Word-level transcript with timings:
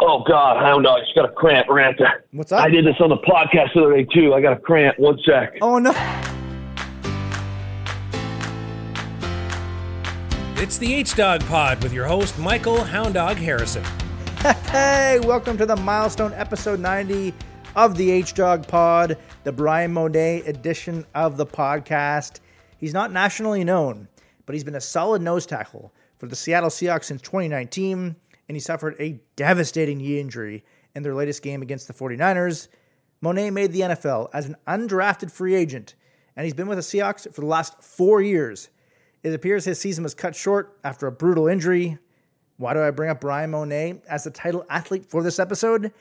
Oh 0.00 0.22
God, 0.28 0.62
hound 0.64 0.84
dog, 0.84 1.00
just 1.00 1.16
got 1.16 1.24
a 1.28 1.32
cramp 1.32 1.66
right 1.68 1.92
there. 1.98 2.22
What's 2.30 2.52
up? 2.52 2.62
I 2.62 2.68
did 2.68 2.86
this 2.86 2.94
on 3.00 3.08
the 3.08 3.16
podcast 3.16 3.74
the 3.74 3.82
other 3.82 3.96
day 3.96 4.04
too. 4.14 4.32
I 4.32 4.40
got 4.40 4.52
a 4.52 4.60
cramp. 4.60 4.96
One 4.96 5.18
sec. 5.26 5.54
Oh 5.60 5.80
no. 5.80 5.90
It's 10.62 10.78
the 10.78 10.94
H 10.94 11.16
Dog 11.16 11.44
Pod 11.46 11.82
with 11.82 11.92
your 11.92 12.06
host, 12.06 12.38
Michael 12.38 12.84
Hound 12.84 13.14
Dog 13.14 13.38
Harrison. 13.38 13.84
Hey, 14.68 15.18
welcome 15.24 15.58
to 15.58 15.66
the 15.66 15.74
milestone 15.74 16.32
episode 16.34 16.78
90 16.78 17.34
of 17.74 17.96
the 17.96 18.08
H 18.08 18.34
Dog 18.34 18.68
Pod, 18.68 19.18
the 19.42 19.50
Bryan 19.50 19.92
Mone 19.92 20.14
edition 20.14 21.04
of 21.16 21.36
the 21.36 21.46
podcast. 21.46 22.38
He's 22.76 22.94
not 22.94 23.10
nationally 23.10 23.64
known, 23.64 24.06
but 24.46 24.54
he's 24.54 24.62
been 24.62 24.76
a 24.76 24.80
solid 24.80 25.22
nose 25.22 25.44
tackle 25.44 25.92
for 26.18 26.26
the 26.28 26.36
Seattle 26.36 26.70
Seahawks 26.70 27.04
since 27.04 27.20
2019, 27.22 28.14
and 28.48 28.56
he 28.56 28.60
suffered 28.60 28.96
a 28.98 29.20
devastating 29.36 29.98
knee 29.98 30.18
injury 30.18 30.64
in 30.94 31.02
their 31.02 31.14
latest 31.14 31.42
game 31.42 31.62
against 31.62 31.86
the 31.86 31.94
49ers. 31.94 32.68
Mone 33.20 33.52
made 33.52 33.72
the 33.72 33.80
NFL 33.80 34.30
as 34.32 34.46
an 34.46 34.56
undrafted 34.66 35.30
free 35.30 35.54
agent, 35.54 35.94
and 36.36 36.44
he's 36.44 36.54
been 36.54 36.68
with 36.68 36.78
the 36.78 36.82
Seahawks 36.82 37.32
for 37.34 37.40
the 37.40 37.46
last 37.46 37.82
four 37.82 38.22
years. 38.22 38.68
It 39.22 39.34
appears 39.34 39.64
his 39.64 39.80
season 39.80 40.04
was 40.04 40.14
cut 40.14 40.34
short 40.34 40.78
after 40.84 41.06
a 41.06 41.12
brutal 41.12 41.48
injury. 41.48 41.98
Why 42.56 42.74
do 42.74 42.82
I 42.82 42.90
bring 42.90 43.10
up 43.10 43.20
Bryan 43.20 43.50
Mone 43.50 44.00
as 44.08 44.24
the 44.24 44.30
title 44.30 44.64
athlete 44.70 45.06
for 45.06 45.22
this 45.22 45.38
episode? 45.38 45.92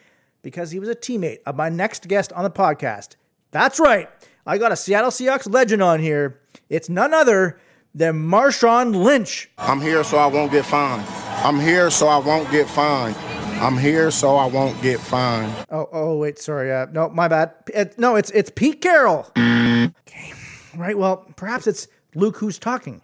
Because 0.43 0.71
he 0.71 0.79
was 0.79 0.89
a 0.89 0.95
teammate 0.95 1.39
of 1.45 1.55
my 1.55 1.69
next 1.69 2.07
guest 2.07 2.31
on 2.33 2.43
the 2.43 2.51
podcast. 2.51 3.15
That's 3.51 3.79
right, 3.79 4.09
I 4.45 4.57
got 4.57 4.71
a 4.71 4.75
Seattle 4.75 5.11
Seahawks 5.11 5.51
legend 5.51 5.81
on 5.81 5.99
here. 5.99 6.41
It's 6.69 6.89
none 6.89 7.13
other 7.13 7.59
than 7.95 8.27
Marshawn 8.27 9.03
Lynch. 9.03 9.49
I'm 9.57 9.81
here 9.81 10.03
so 10.03 10.17
I 10.17 10.27
won't 10.27 10.51
get 10.51 10.65
fined. 10.65 11.26
I'm 11.43 11.59
here 11.59 11.89
so 11.89 12.07
I 12.07 12.17
won't 12.17 12.49
get 12.51 12.67
fined. 12.67 13.15
I'm 13.61 13.77
here 13.77 14.11
so 14.11 14.35
I 14.35 14.45
won't 14.47 14.79
get 14.81 14.99
fined. 14.99 15.53
Oh, 15.69 15.87
oh, 15.91 16.17
wait, 16.17 16.39
sorry. 16.39 16.73
Uh, 16.73 16.87
no, 16.91 17.09
my 17.09 17.27
bad. 17.27 17.53
It, 17.73 17.97
no, 17.97 18.15
it's 18.15 18.31
it's 18.31 18.49
Pete 18.53 18.81
Carroll. 18.81 19.31
Okay, 19.37 20.33
right. 20.75 20.97
Well, 20.97 21.25
perhaps 21.35 21.67
it's 21.67 21.87
Luke 22.15 22.37
who's 22.37 22.59
talking. 22.59 23.01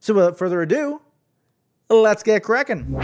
So, 0.00 0.14
without 0.14 0.38
further 0.38 0.62
ado, 0.62 1.00
let's 1.88 2.22
get 2.22 2.42
cracking. 2.42 3.00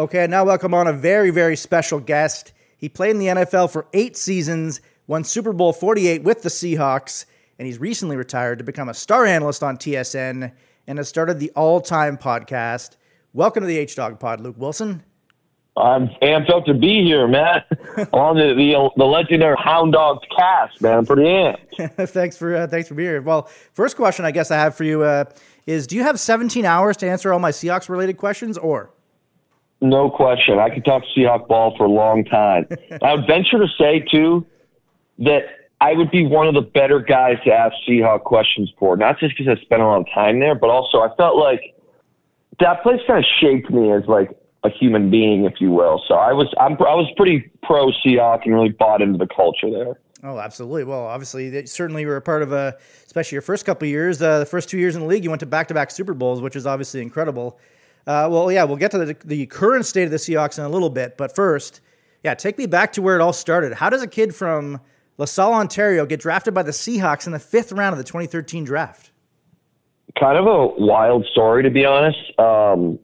Okay, 0.00 0.26
now 0.26 0.44
welcome 0.44 0.74
on 0.74 0.86
a 0.86 0.92
very, 0.92 1.30
very 1.30 1.56
special 1.56 2.00
guest. 2.00 2.52
He 2.76 2.88
played 2.88 3.10
in 3.10 3.18
the 3.18 3.26
NFL 3.26 3.70
for 3.70 3.86
eight 3.92 4.16
seasons, 4.16 4.80
won 5.06 5.24
Super 5.24 5.52
Bowl 5.52 5.72
48 5.72 6.22
with 6.22 6.42
the 6.42 6.48
Seahawks, 6.48 7.26
and 7.58 7.66
he's 7.66 7.78
recently 7.78 8.16
retired 8.16 8.58
to 8.58 8.64
become 8.64 8.88
a 8.88 8.94
star 8.94 9.26
analyst 9.26 9.62
on 9.62 9.76
TSN 9.76 10.52
and 10.86 10.98
has 10.98 11.08
started 11.08 11.38
the 11.38 11.50
all 11.50 11.80
time 11.80 12.16
podcast. 12.16 12.96
Welcome 13.32 13.62
to 13.62 13.68
the 13.68 13.78
H 13.78 13.94
Dog 13.94 14.18
Pod, 14.18 14.40
Luke 14.40 14.56
Willson. 14.58 15.02
I'm 15.76 16.08
amped 16.20 16.50
up 16.50 16.64
to 16.64 16.74
be 16.74 17.04
here, 17.04 17.28
man. 17.28 17.62
on 18.12 18.34
the, 18.34 18.54
the 18.54 18.90
the 18.96 19.04
legendary 19.04 19.54
Hound 19.56 19.92
Dogs 19.92 20.26
cast, 20.36 20.82
man. 20.82 20.98
I'm 20.98 21.06
pretty 21.06 21.22
amped. 21.22 22.08
thanks 22.10 22.36
for 22.36 22.56
uh, 22.56 22.66
thanks 22.66 22.88
for 22.88 22.94
being 22.94 23.08
here. 23.08 23.22
Well, 23.22 23.48
first 23.72 23.94
question 23.94 24.24
I 24.24 24.32
guess 24.32 24.50
I 24.50 24.56
have 24.56 24.74
for 24.74 24.82
you 24.82 25.02
uh, 25.02 25.26
is: 25.64 25.86
Do 25.86 25.94
you 25.94 26.02
have 26.02 26.18
17 26.18 26.64
hours 26.64 26.96
to 26.98 27.08
answer 27.08 27.32
all 27.32 27.38
my 27.38 27.52
Seahawks 27.52 27.88
related 27.88 28.16
questions, 28.16 28.58
or? 28.58 28.90
No 29.80 30.10
question. 30.10 30.58
I 30.58 30.68
could 30.68 30.84
talk 30.84 31.04
Seahawk 31.16 31.46
ball 31.46 31.76
for 31.76 31.84
a 31.84 31.90
long 31.90 32.24
time. 32.24 32.66
I 33.02 33.14
would 33.14 33.28
venture 33.28 33.60
to 33.60 33.68
say 33.78 34.04
too 34.12 34.44
that 35.20 35.42
I 35.80 35.92
would 35.92 36.10
be 36.10 36.26
one 36.26 36.48
of 36.48 36.54
the 36.54 36.62
better 36.62 36.98
guys 36.98 37.36
to 37.44 37.52
ask 37.52 37.76
Seahawk 37.88 38.24
questions 38.24 38.72
for. 38.76 38.96
Not 38.96 39.20
just 39.20 39.38
because 39.38 39.56
I 39.56 39.62
spent 39.62 39.82
a 39.82 39.86
lot 39.86 40.00
of 40.00 40.06
time 40.12 40.40
there, 40.40 40.56
but 40.56 40.68
also 40.68 40.98
I 40.98 41.14
felt 41.16 41.36
like 41.36 41.76
that 42.60 42.82
place 42.82 43.00
kind 43.06 43.18
of 43.18 43.24
shaped 43.40 43.70
me 43.70 43.92
as 43.92 44.02
like 44.06 44.30
a 44.64 44.70
human 44.70 45.10
being, 45.10 45.44
if 45.44 45.60
you 45.60 45.70
will. 45.70 46.02
So 46.06 46.14
I 46.14 46.32
was 46.32 46.52
I'm, 46.58 46.72
I 46.72 46.94
was 46.94 47.10
pretty 47.16 47.50
pro 47.62 47.86
Seahawk 47.86 48.44
and 48.44 48.54
really 48.54 48.70
bought 48.70 49.02
into 49.02 49.18
the 49.18 49.26
culture 49.26 49.70
there. 49.70 49.98
Oh, 50.22 50.38
absolutely. 50.38 50.84
Well, 50.84 51.06
obviously, 51.06 51.48
they 51.48 51.64
certainly 51.64 52.04
were 52.04 52.16
a 52.16 52.22
part 52.22 52.42
of 52.42 52.52
a, 52.52 52.76
especially 53.06 53.36
your 53.36 53.42
first 53.42 53.64
couple 53.64 53.88
years. 53.88 54.20
Uh, 54.20 54.38
the 54.38 54.46
first 54.46 54.68
two 54.68 54.78
years 54.78 54.94
in 54.94 55.00
the 55.00 55.06
league, 55.06 55.24
you 55.24 55.30
went 55.30 55.40
to 55.40 55.46
back-to-back 55.46 55.90
Super 55.90 56.12
Bowls, 56.12 56.42
which 56.42 56.56
is 56.56 56.66
obviously 56.66 57.00
incredible. 57.00 57.58
Uh, 58.06 58.28
well, 58.30 58.52
yeah, 58.52 58.64
we'll 58.64 58.76
get 58.76 58.90
to 58.90 58.98
the, 58.98 59.16
the 59.24 59.46
current 59.46 59.86
state 59.86 60.04
of 60.04 60.10
the 60.10 60.18
Seahawks 60.18 60.58
in 60.58 60.64
a 60.64 60.68
little 60.68 60.90
bit, 60.90 61.16
but 61.16 61.34
first, 61.34 61.80
yeah, 62.22 62.34
take 62.34 62.58
me 62.58 62.66
back 62.66 62.92
to 62.94 63.02
where 63.02 63.16
it 63.16 63.22
all 63.22 63.32
started. 63.32 63.72
How 63.72 63.88
does 63.88 64.02
a 64.02 64.06
kid 64.06 64.34
from 64.34 64.80
LaSalle, 65.16 65.54
Ontario, 65.54 66.04
get 66.04 66.20
drafted 66.20 66.52
by 66.52 66.62
the 66.62 66.70
Seahawks 66.70 67.26
in 67.26 67.32
the 67.32 67.38
fifth 67.38 67.72
round 67.72 67.94
of 67.94 67.98
the 67.98 68.04
2013 68.04 68.64
draft? 68.64 69.10
Kind 70.18 70.38
of 70.38 70.46
a 70.46 70.66
wild 70.66 71.26
story, 71.26 71.62
to 71.62 71.70
be 71.70 71.84
honest. 71.84 72.18
Um, 72.38 72.98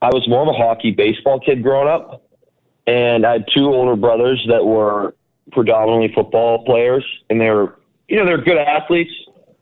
I 0.00 0.08
was 0.08 0.26
more 0.28 0.42
of 0.42 0.48
a 0.48 0.52
hockey 0.52 0.90
baseball 0.90 1.40
kid 1.40 1.62
growing 1.62 1.88
up, 1.88 2.22
and 2.86 3.26
I 3.26 3.32
had 3.32 3.44
two 3.54 3.66
older 3.66 3.96
brothers 3.96 4.44
that 4.48 4.64
were 4.64 5.14
predominantly 5.52 6.12
football 6.14 6.64
players, 6.64 7.04
and 7.30 7.40
they 7.40 7.50
were, 7.50 7.78
you 8.08 8.16
know, 8.16 8.24
they're 8.24 8.40
good 8.40 8.58
athletes, 8.58 9.12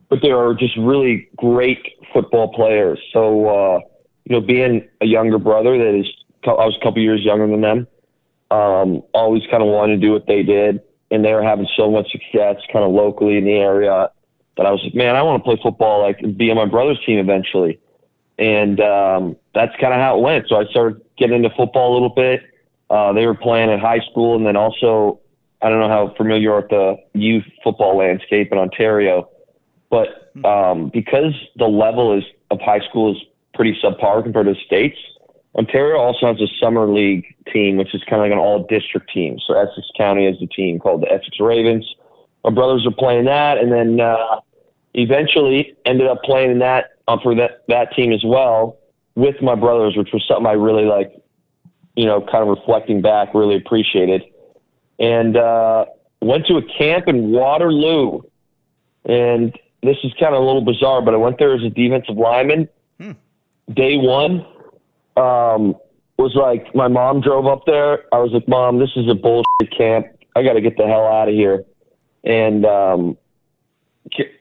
but 0.09 0.21
they 0.23 0.33
were 0.33 0.55
just 0.55 0.77
really 0.77 1.29
great 1.37 1.95
football 2.13 2.53
players. 2.53 2.99
So, 3.13 3.49
uh, 3.49 3.81
you 4.25 4.37
know, 4.37 4.41
being 4.41 4.87
a 5.01 5.07
younger 5.07 5.39
brother 5.39 5.77
that 5.77 5.99
is, 5.99 6.07
I 6.45 6.51
was 6.51 6.77
a 6.81 6.85
couple 6.85 7.03
years 7.03 7.23
younger 7.23 7.47
than 7.47 7.61
them, 7.61 7.87
um, 8.51 9.03
always 9.13 9.43
kind 9.51 9.63
of 9.63 9.69
wanted 9.69 10.01
to 10.01 10.07
do 10.07 10.13
what 10.13 10.27
they 10.27 10.43
did, 10.43 10.81
and 11.11 11.25
they 11.25 11.33
were 11.33 11.43
having 11.43 11.67
so 11.77 11.91
much 11.91 12.11
success 12.11 12.57
kind 12.73 12.85
of 12.85 12.93
locally 12.93 13.37
in 13.37 13.45
the 13.45 13.53
area 13.53 14.11
that 14.57 14.67
I 14.67 14.71
was 14.71 14.81
like, 14.83 14.95
man, 14.95 15.17
I 15.17 15.23
want 15.23 15.43
to 15.43 15.45
play 15.45 15.59
football, 15.63 16.03
like 16.03 16.21
be 16.37 16.51
on 16.51 16.57
my 16.57 16.67
brother's 16.67 17.01
team 17.05 17.19
eventually. 17.19 17.81
And 18.39 18.81
um, 18.81 19.37
that's 19.55 19.73
kind 19.81 19.95
of 19.95 20.01
how 20.01 20.19
it 20.19 20.23
went. 20.23 20.49
So 20.49 20.57
I 20.57 20.65
started 20.67 21.01
getting 21.17 21.37
into 21.37 21.51
football 21.57 21.93
a 21.93 21.95
little 21.95 22.15
bit. 22.15 22.43
Uh, 22.91 23.13
they 23.13 23.27
were 23.27 23.35
playing 23.35 23.71
at 23.71 23.81
high 23.81 24.01
school, 24.11 24.37
and 24.37 24.47
then 24.47 24.57
also, 24.57 25.21
I 25.63 25.69
don't 25.69 25.81
know 25.81 25.89
how 25.89 26.15
familiar 26.17 26.43
you 26.43 26.53
are 26.53 26.61
with 26.61 26.71
the 26.71 26.97
youth 27.15 27.45
football 27.63 27.97
landscape 27.97 28.53
in 28.53 28.59
Ontario, 28.59 29.29
but 29.91 30.33
um, 30.45 30.91
because 30.93 31.33
the 31.57 31.67
level 31.67 32.17
is 32.17 32.25
of 32.51 32.61
high 32.61 32.81
school 32.81 33.13
is 33.15 33.23
pretty 33.55 33.79
subpar 33.83 34.23
compared 34.23 34.47
to 34.47 34.53
the 34.53 34.61
states, 34.67 34.99
Ontario 35.57 35.99
also 35.99 36.27
has 36.27 36.41
a 36.41 36.49
summer 36.61 36.87
league 36.93 37.25
team, 37.53 37.77
which 37.77 37.95
is 37.95 38.03
kind 38.09 38.21
of 38.21 38.27
like 38.27 38.33
an 38.33 38.39
all 38.39 38.67
district 38.69 39.13
team. 39.13 39.39
So 39.47 39.55
Essex 39.55 39.87
County 39.97 40.27
has 40.27 40.37
a 40.43 40.47
team 40.47 40.81
called 40.81 41.03
the 41.03 41.13
Essex 41.13 41.39
Ravens. 41.39 41.87
My 42.43 42.51
brothers 42.51 42.85
were 42.85 42.95
playing 42.95 43.27
that, 43.27 43.59
and 43.59 43.73
then 43.73 44.01
uh, 44.01 44.41
eventually 44.95 45.75
ended 45.85 46.07
up 46.07 46.23
playing 46.23 46.53
in 46.53 46.59
that 46.61 46.91
uh, 47.09 47.19
for 47.23 47.35
that 47.35 47.65
that 47.69 47.95
team 47.95 48.13
as 48.13 48.23
well 48.25 48.79
with 49.15 49.41
my 49.43 49.55
brothers, 49.55 49.97
which 49.97 50.11
was 50.13 50.25
something 50.27 50.47
I 50.47 50.53
really 50.53 50.85
like. 50.85 51.13
You 51.97 52.07
know, 52.07 52.21
kind 52.23 52.43
of 52.43 52.49
reflecting 52.49 53.03
back, 53.03 53.35
really 53.35 53.55
appreciated, 53.55 54.25
and 54.99 55.37
uh, 55.37 55.85
went 56.21 56.47
to 56.47 56.57
a 56.57 56.63
camp 56.63 57.07
in 57.07 57.31
Waterloo, 57.31 58.23
and 59.05 59.57
this 59.83 59.97
is 60.03 60.13
kind 60.19 60.35
of 60.35 60.43
a 60.43 60.45
little 60.45 60.65
bizarre, 60.65 61.03
but 61.03 61.15
I 61.15 61.19
went 61.19 61.39
there 61.39 61.55
as 61.55 61.63
a 61.63 61.71
defensive 61.71 62.17
lineman. 62.17 62.69
Hmm. 62.99 63.13
Day 63.73 63.97
one, 63.97 64.45
um, 65.17 65.77
was 66.19 66.35
like 66.35 66.75
my 66.75 66.89
mom 66.89 67.21
drove 67.21 67.47
up 67.47 67.63
there. 67.67 68.05
I 68.13 68.19
was 68.19 68.33
like, 68.33 68.47
Mom, 68.49 68.79
this 68.79 68.91
is 68.97 69.09
a 69.09 69.15
bullshit 69.15 69.77
camp. 69.77 70.07
I 70.37 70.43
got 70.43 70.55
to 70.55 70.61
get 70.61 70.77
the 70.77 70.87
hell 70.87 71.07
out 71.07 71.29
of 71.29 71.35
here. 71.35 71.65
And 72.25 72.65
um, 72.65 73.17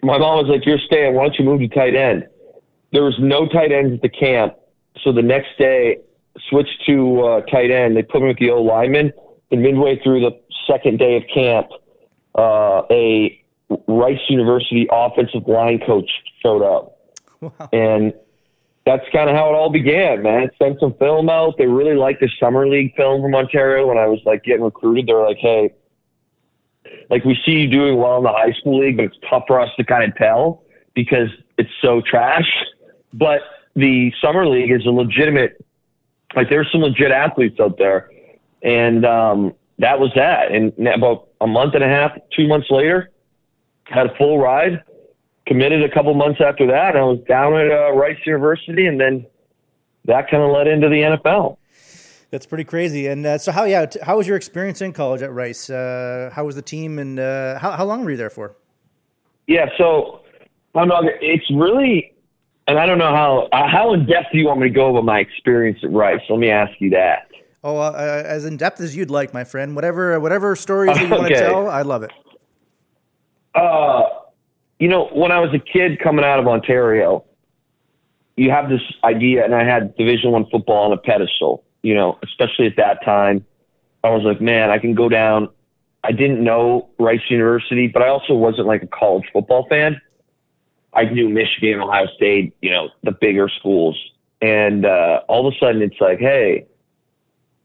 my 0.02 0.18
mom 0.18 0.46
was 0.46 0.48
like, 0.50 0.66
You're 0.66 0.80
staying. 0.80 1.16
Why 1.16 1.24
don't 1.24 1.36
you 1.40 1.46
move 1.46 1.60
to 1.60 1.68
tight 1.68 1.96
end? 1.96 2.28
There 2.92 3.04
was 3.04 3.16
no 3.20 3.48
tight 3.48 3.72
ends 3.72 3.94
at 3.94 4.02
the 4.02 4.10
camp. 4.10 4.54
So 5.04 5.12
the 5.12 5.22
next 5.22 5.58
day, 5.58 5.98
switched 6.50 6.86
to 6.88 7.22
uh, 7.22 7.42
tight 7.42 7.72
end. 7.72 7.96
They 7.96 8.04
put 8.04 8.22
me 8.22 8.28
with 8.28 8.38
the 8.38 8.52
O 8.52 8.62
lineman. 8.62 9.12
And 9.52 9.62
midway 9.62 10.00
through 10.04 10.22
the 10.22 10.32
second 10.68 10.98
day 10.98 11.16
of 11.18 11.24
camp, 11.34 11.68
uh, 12.36 12.82
a 12.90 13.40
Rice 13.88 14.20
University 14.28 14.88
offensive 14.92 15.48
line 15.48 15.80
coach 15.86 16.10
showed 16.42 16.64
up. 16.64 16.98
Wow. 17.42 17.70
And 17.72 18.14
that's 18.86 19.04
kind 19.14 19.30
of 19.30 19.36
how 19.36 19.50
it 19.50 19.56
all 19.56 19.70
began, 19.70 20.24
man. 20.24 20.50
Sent 20.62 20.80
some 20.80 20.94
film 20.96 21.30
out. 21.30 21.58
They 21.58 21.68
really 21.68 21.96
liked 21.96 22.20
the 22.20 22.30
summer 22.40 22.68
league 22.68 22.96
film 22.96 23.22
from 23.22 23.36
Ontario. 23.36 23.88
When 23.88 23.98
I 23.98 24.08
was 24.08 24.20
like 24.26 24.44
getting 24.44 24.64
recruited, 24.64 25.08
they 25.08 25.14
were 25.14 25.26
like, 25.26 25.38
"Hey, 25.38 25.72
like 27.10 27.24
we 27.26 27.38
see 27.46 27.54
you 27.54 27.68
doing 27.68 27.98
well 27.98 28.18
in 28.18 28.24
the 28.24 28.32
high 28.32 28.54
school 28.54 28.80
league, 28.80 28.98
but 28.98 29.06
it's 29.06 29.18
tough 29.30 29.44
for 29.48 29.60
us 29.60 29.70
to 29.78 29.84
kind 29.84 30.04
of 30.04 30.16
tell 30.18 30.64
because 30.94 31.30
it's 31.58 31.72
so 31.82 32.02
trash." 32.02 32.50
But 33.14 33.42
the 33.76 34.12
summer 34.22 34.48
league 34.48 34.72
is 34.72 34.86
a 34.86 34.92
legitimate, 34.92 35.64
like 36.36 36.50
there's 36.50 36.72
some 36.72 36.82
legit 36.82 37.12
athletes 37.12 37.60
out 37.60 37.78
there, 37.78 38.10
and 38.62 39.06
um, 39.06 39.54
that 39.80 40.00
was 40.00 40.12
that. 40.16 40.52
And 40.52 40.74
about 40.88 41.30
a 41.42 41.48
month 41.48 41.76
and 41.76 41.84
a 41.84 41.88
half, 41.88 42.12
two 42.36 42.48
months 42.48 42.68
later, 42.70 43.12
had 43.86 44.08
a 44.08 44.16
full 44.16 44.40
ride 44.40 44.84
committed 45.46 45.84
a 45.84 45.94
couple 45.94 46.14
months 46.14 46.40
after 46.42 46.68
that. 46.68 46.96
I 46.96 47.04
was 47.04 47.20
down 47.28 47.54
at 47.56 47.72
uh, 47.72 47.92
Rice 47.92 48.20
University, 48.26 48.88
and 48.88 49.00
then 49.00 49.26
that 50.06 50.30
kind 50.30 50.44
of 50.44 50.52
led 50.52 50.68
into 50.68 50.90
the 50.90 50.96
NFL. 50.96 51.58
That's 52.34 52.48
pretty 52.48 52.64
crazy. 52.64 53.06
And 53.06 53.28
uh, 53.28 53.38
so, 53.38 53.52
how 53.52 53.66
yeah, 53.66 53.86
t- 53.86 54.00
how 54.02 54.18
was 54.18 54.28
your 54.28 54.36
experience 54.36 54.82
in 54.82 54.92
college 54.92 55.22
at 55.22 55.32
Rice? 55.32 55.70
Uh, 55.70 56.32
how 56.34 56.44
was 56.46 56.56
the 56.56 56.64
team, 56.64 56.98
and 56.98 57.20
uh, 57.20 57.60
how 57.60 57.70
how 57.74 57.86
long 57.86 58.04
were 58.04 58.10
you 58.10 58.18
there 58.18 58.32
for? 58.32 58.56
Yeah, 59.46 59.68
so 59.78 60.22
I'm 60.74 60.88
not, 60.88 61.04
it's 61.22 61.46
really, 61.52 62.12
and 62.66 62.80
I 62.80 62.88
don't 62.88 62.98
know 62.98 63.16
how 63.16 63.50
uh, 63.54 63.70
how 63.70 63.94
in 63.94 64.08
depth 64.08 64.30
do 64.32 64.40
you 64.40 64.48
want 64.48 64.62
me 64.62 64.68
to 64.68 64.74
go 64.74 64.90
about 64.90 65.06
my 65.06 65.20
experience 65.20 65.78
at 65.84 65.92
Rice. 65.92 66.22
Let 66.28 66.40
me 66.40 66.50
ask 66.50 66.72
you 66.80 66.90
that. 66.90 67.28
Oh, 67.64 67.78
uh, 67.78 67.92
uh, 67.92 68.24
as 68.26 68.46
in 68.46 68.58
depth 68.58 68.82
as 68.82 68.96
you'd 68.96 69.12
like, 69.12 69.32
my 69.32 69.44
friend. 69.44 69.76
Whatever, 69.76 70.20
whatever 70.20 70.56
stories 70.56 71.00
you 71.00 71.10
want 71.10 71.28
to 71.28 71.36
tell, 71.40 71.70
I 71.70 71.84
love 71.84 72.02
it. 72.02 72.12
Uh, 73.54 74.06
you 74.80 74.88
know, 74.88 75.08
when 75.14 75.32
I 75.32 75.40
was 75.40 75.54
a 75.54 75.60
kid 75.60 76.00
coming 76.00 76.26
out 76.26 76.40
of 76.40 76.48
Ontario, 76.48 77.26
you 78.38 78.50
have 78.50 78.70
this 78.70 78.82
idea, 79.04 79.46
and 79.46 79.54
I 79.54 79.64
had 79.64 79.96
Division 79.98 80.32
One 80.32 80.48
football 80.50 80.86
on 80.86 80.94
a 80.94 80.98
pedestal. 80.98 81.64
You 81.84 81.94
know, 81.94 82.18
especially 82.24 82.66
at 82.66 82.78
that 82.78 83.04
time, 83.06 83.46
I 84.04 84.10
was 84.10 84.24
like, 84.24 84.42
man, 84.42 84.72
I 84.72 84.80
can 84.80 84.96
go 84.96 85.08
down. 85.10 85.50
I 86.04 86.12
didn't 86.12 86.44
know 86.44 86.90
Rice 86.98 87.22
University, 87.30 87.88
but 87.88 88.02
I 88.02 88.10
also 88.10 88.34
wasn't 88.34 88.68
like 88.68 88.84
a 88.84 88.88
college 88.88 89.26
football 89.32 89.68
fan. 89.70 90.02
I 90.94 91.06
knew 91.06 91.30
Michigan, 91.30 91.80
Ohio 91.80 92.08
State, 92.16 92.56
you 92.62 92.72
know, 92.72 92.90
the 93.04 93.12
bigger 93.12 93.50
schools, 93.50 93.98
and 94.42 94.86
uh, 94.86 95.22
all 95.28 95.48
of 95.48 95.54
a 95.54 95.58
sudden, 95.58 95.82
it's 95.82 96.00
like, 96.02 96.20
hey, 96.20 96.68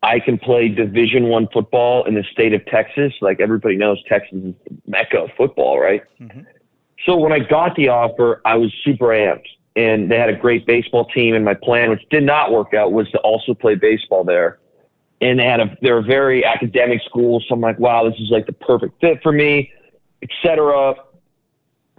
I 0.03 0.20
can 0.20 0.38
play 0.38 0.69
Division 0.69 1.25
One 1.29 1.49
football 1.53 2.05
in 2.05 2.15
the 2.15 2.23
state 2.31 2.55
of 2.55 2.65
Texas. 2.67 3.12
Like 3.20 3.41
everybody 3.41 3.76
knows, 3.76 4.03
Texas 4.09 4.38
is 4.38 4.55
the 4.65 4.76
mecca 4.87 5.19
of 5.19 5.31
football, 5.37 5.79
right? 5.81 6.03
So 7.05 7.17
when 7.17 7.32
I 7.32 7.41
got 7.41 7.75
the 7.76 7.88
offer, 7.88 8.41
I 8.44 8.55
was 8.56 8.73
super 8.85 9.06
amped, 9.06 9.47
and 9.79 10.11
they 10.11 10.19
had 10.19 10.29
a 10.29 10.37
great 10.37 10.67
baseball 10.67 11.05
team. 11.05 11.37
And 11.37 11.45
my 11.45 11.55
plan, 11.55 11.91
which 11.91 12.03
did 12.11 12.25
not 12.25 12.51
work 12.51 12.75
out, 12.75 12.93
was 12.93 13.09
to 13.13 13.19
also 13.19 13.55
play 13.55 13.77
baseball 13.77 14.25
there. 14.25 14.59
And 15.21 15.39
they 15.39 15.45
had 15.45 15.61
a 15.61 15.77
they're 15.81 15.99
a 15.99 16.03
very 16.03 16.45
academic 16.45 17.01
school, 17.03 17.43
so 17.47 17.55
I'm 17.55 17.61
like, 17.61 17.79
wow, 17.79 18.09
this 18.09 18.19
is 18.21 18.31
like 18.31 18.47
the 18.47 18.53
perfect 18.53 19.01
fit 19.01 19.23
for 19.23 19.33
me, 19.33 19.73
etc. 20.23 20.95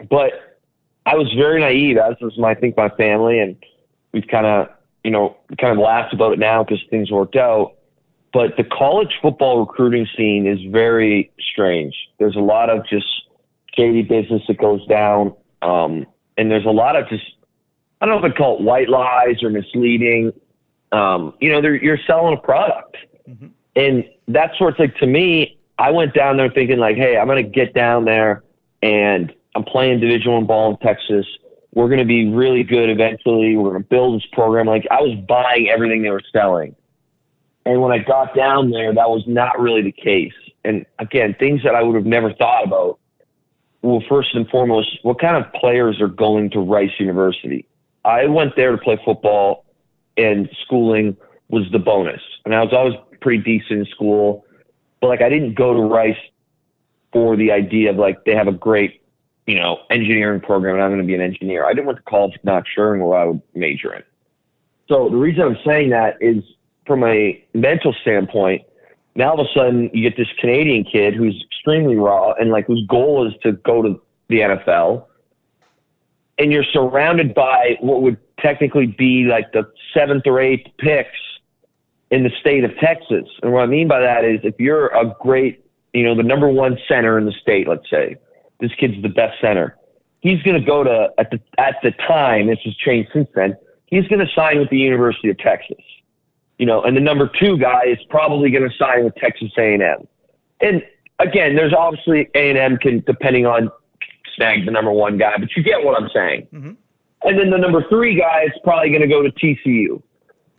But 0.10 0.58
I 1.06 1.16
was 1.16 1.32
very 1.34 1.60
naive, 1.60 1.98
as 1.98 2.16
was 2.22 2.38
my 2.38 2.52
I 2.52 2.56
think 2.56 2.78
my 2.78 2.90
family, 2.90 3.40
and 3.40 3.58
we've 4.14 4.28
kind 4.28 4.46
of 4.46 4.70
you 5.04 5.12
know 5.12 5.36
kind 5.60 5.74
of 5.74 5.80
laughed 5.80 6.14
about 6.14 6.34
it 6.34 6.40
now 6.40 6.64
because 6.64 6.82
things 6.90 7.12
worked 7.12 7.36
out. 7.36 7.76
But 8.32 8.56
the 8.58 8.64
college 8.64 9.12
football 9.22 9.60
recruiting 9.60 10.08
scene 10.16 10.48
is 10.48 10.60
very 10.72 11.32
strange. 11.40 11.96
There's 12.20 12.36
a 12.36 12.42
lot 12.42 12.70
of 12.70 12.88
just 12.88 13.08
shady 13.76 14.04
business 14.04 14.44
that 14.48 14.60
goes 14.60 14.86
down, 14.88 15.34
um, 15.62 16.06
and 16.38 16.50
there's 16.50 16.66
a 16.66 16.72
lot 16.72 16.96
of 16.96 17.10
just 17.10 17.26
I 18.02 18.06
don't 18.06 18.22
know 18.22 18.28
if 18.28 18.32
I'd 18.32 18.38
call 18.38 18.58
it 18.58 18.62
white 18.64 18.90
lies 18.90 19.44
or 19.44 19.50
misleading. 19.50 20.34
Um, 20.92 21.34
you 21.40 21.52
know, 21.52 21.60
you're 21.68 22.00
selling 22.08 22.38
a 22.38 22.42
product, 22.42 22.98
and 23.76 24.06
that's 24.28 24.60
where 24.60 24.70
it's 24.70 24.80
like 24.80 24.96
to 24.98 25.08
me. 25.08 25.58
I 25.78 25.92
went 25.92 26.14
down 26.14 26.36
there 26.36 26.50
thinking 26.50 26.78
like, 26.78 26.98
hey, 26.98 27.18
I'm 27.18 27.28
gonna 27.28 27.44
get 27.44 27.74
down 27.74 28.06
there, 28.06 28.44
and 28.82 29.34
I'm 29.56 29.64
playing 29.64 30.00
Division 30.00 30.32
One 30.32 30.46
ball 30.46 30.72
in 30.72 30.78
Texas. 30.78 31.26
We're 31.74 31.90
gonna 31.90 32.06
be 32.06 32.30
really 32.30 32.64
good 32.64 32.90
eventually. 32.90 33.56
We're 33.56 33.72
gonna 33.72 33.84
build 33.84 34.22
this 34.22 34.28
program. 34.34 34.66
Like 34.66 34.88
I 34.92 35.02
was 35.02 35.16
buying 35.28 35.70
everything 35.70 36.02
they 36.02 36.10
were 36.10 36.24
selling. 36.34 36.76
And 37.66 37.82
when 37.82 37.92
I 37.92 38.00
got 38.00 38.36
down 38.36 38.72
there, 38.72 38.94
that 38.94 39.10
was 39.10 39.24
not 39.28 39.60
really 39.60 39.84
the 39.84 39.92
case. 39.92 40.34
And 40.64 40.86
again, 40.98 41.36
things 41.40 41.62
that 41.64 41.76
I 41.76 41.84
would 41.84 41.96
have 41.96 42.06
never 42.06 42.34
thought 42.34 42.66
about. 42.66 43.00
Well, 43.82 44.04
first 44.10 44.34
and 44.34 44.50
foremost, 44.50 45.00
what 45.04 45.20
kind 45.20 45.38
of 45.38 45.52
players 45.54 46.02
are 46.02 46.08
going 46.08 46.50
to 46.52 46.60
Rice 46.60 46.92
University? 47.00 47.66
I 48.10 48.26
went 48.26 48.56
there 48.56 48.72
to 48.72 48.78
play 48.78 49.00
football, 49.06 49.66
and 50.18 50.50
schooling 50.66 51.16
was 51.50 51.64
the 51.72 51.80
bonus. 51.80 52.22
And 52.46 52.56
I 52.56 52.64
was 52.64 52.74
always 52.74 52.96
pretty 53.22 53.44
decent 53.44 53.80
in 53.80 53.86
school, 53.86 54.46
but 55.00 55.08
like 55.08 55.22
I 55.22 55.30
didn't 55.30 55.54
go 55.54 55.74
to 55.74 55.82
Rice 55.82 56.18
for 57.14 57.36
the 57.36 57.52
idea 57.52 57.92
of 57.92 57.98
like 57.98 58.26
they 58.26 58.36
have 58.36 58.48
a 58.48 58.52
great, 58.52 59.02
you 59.46 59.56
know, 59.56 59.80
engineering 59.90 60.42
program, 60.42 60.76
and 60.76 60.84
I'm 60.84 60.90
going 60.90 61.02
to 61.02 61.08
be 61.08 61.16
an 61.16 61.22
engineer. 61.22 61.66
I 61.66 61.74
didn't 61.74 61.86
went 61.86 61.98
to 62.00 62.04
college 62.04 62.34
not 62.44 62.64
sure 62.74 62.98
what 62.98 63.16
I 63.16 63.26
would 63.26 63.42
major 63.54 63.94
in. 63.94 64.04
So 64.88 65.10
the 65.10 65.18
reason 65.18 65.44
I'm 65.44 65.58
saying 65.66 65.92
that 65.92 66.18
is 66.20 66.44
from 66.88 67.04
a 67.04 67.44
mental 67.54 67.94
standpoint, 68.02 68.64
now 69.16 69.32
all 69.32 69.40
of 69.40 69.48
a 69.48 69.50
sudden 69.54 69.92
you 69.94 70.02
get 70.02 70.18
this 70.18 70.28
Canadian 70.40 70.84
kid 70.84 71.14
who's 71.14 71.44
extremely 71.52 71.96
raw 71.96 72.34
and 72.34 72.50
like 72.50 72.66
whose 72.66 72.86
goal 72.88 73.28
is 73.28 73.34
to 73.44 73.52
go 73.52 73.84
to 73.84 74.02
the 74.30 74.40
NFL, 74.40 75.06
and 76.40 76.52
you're 76.52 76.64
surrounded 76.64 77.34
by 77.34 77.78
what 77.82 78.02
would 78.02 78.18
technically 78.40 78.88
be 78.88 79.26
like 79.26 79.52
the 79.52 79.70
seventh 79.94 80.26
or 80.26 80.40
eighth 80.40 80.68
picks 80.78 81.18
in 82.10 82.24
the 82.24 82.32
state 82.40 82.64
of 82.64 82.76
Texas. 82.78 83.28
And 83.44 83.54
what 83.54 83.62
I 83.62 83.66
mean 83.68 83.88
by 83.88 84.00
that 84.00 84.26
is 84.26 84.40
if 84.44 84.60
you're 84.60 84.88
a 84.88 85.16
great, 85.22 85.64
you 85.94 86.04
know, 86.04 86.16
the 86.16 86.24
number 86.24 86.48
one 86.48 86.78
center 86.88 87.18
in 87.18 87.26
the 87.26 87.34
state, 87.34 87.68
let's 87.68 87.90
say, 87.90 88.16
this 88.60 88.72
kid's 88.80 89.02
the 89.02 89.10
best 89.10 89.40
center. 89.40 89.78
He's 90.22 90.42
going 90.44 90.60
to 90.60 90.66
go 90.66 90.84
to 90.84 91.12
at 91.18 91.32
the 91.32 91.40
at 91.58 91.76
the 91.84 91.92
time. 91.92 92.48
This 92.48 92.60
has 92.66 92.76
changed 92.76 93.12
since 93.14 93.30
then. 93.36 93.56
He's 93.86 94.08
going 94.08 94.26
to 94.26 94.32
sign 94.34 94.60
with 94.60 94.70
the 94.70 94.78
University 94.78 95.30
of 95.30 95.38
Texas 95.38 95.78
you 96.60 96.66
know, 96.66 96.84
and 96.84 96.96
the 96.96 97.02
number 97.02 97.32
two 97.40 97.58
guy 97.58 97.84
is 97.86 97.98
probably 98.10 98.52
going 98.52 98.70
to 98.70 98.76
sign 98.78 99.06
with 99.06 99.16
Texas 99.16 99.50
A&M. 99.58 100.08
And 100.60 100.84
again, 101.18 101.56
there's 101.56 101.74
obviously 101.74 102.30
A&M 102.36 102.78
can, 102.78 103.00
depending 103.08 103.46
on 103.46 103.72
snag 104.40 104.66
the 104.66 104.72
number 104.72 104.92
one 104.92 105.18
guy, 105.18 105.36
but 105.38 105.50
you 105.56 105.64
get 105.64 105.84
what 105.84 106.02
I'm 106.02 106.10
saying. 106.14 106.48
And 107.24 107.38
then 107.38 107.50
the 107.50 107.58
number 107.58 107.84
three 107.90 108.18
guy 108.18 108.44
is 108.46 108.54
probably 108.64 108.90
going 108.90 109.02
to 109.02 109.08
go 109.08 109.22
to 109.22 109.30
TCU. 109.32 110.02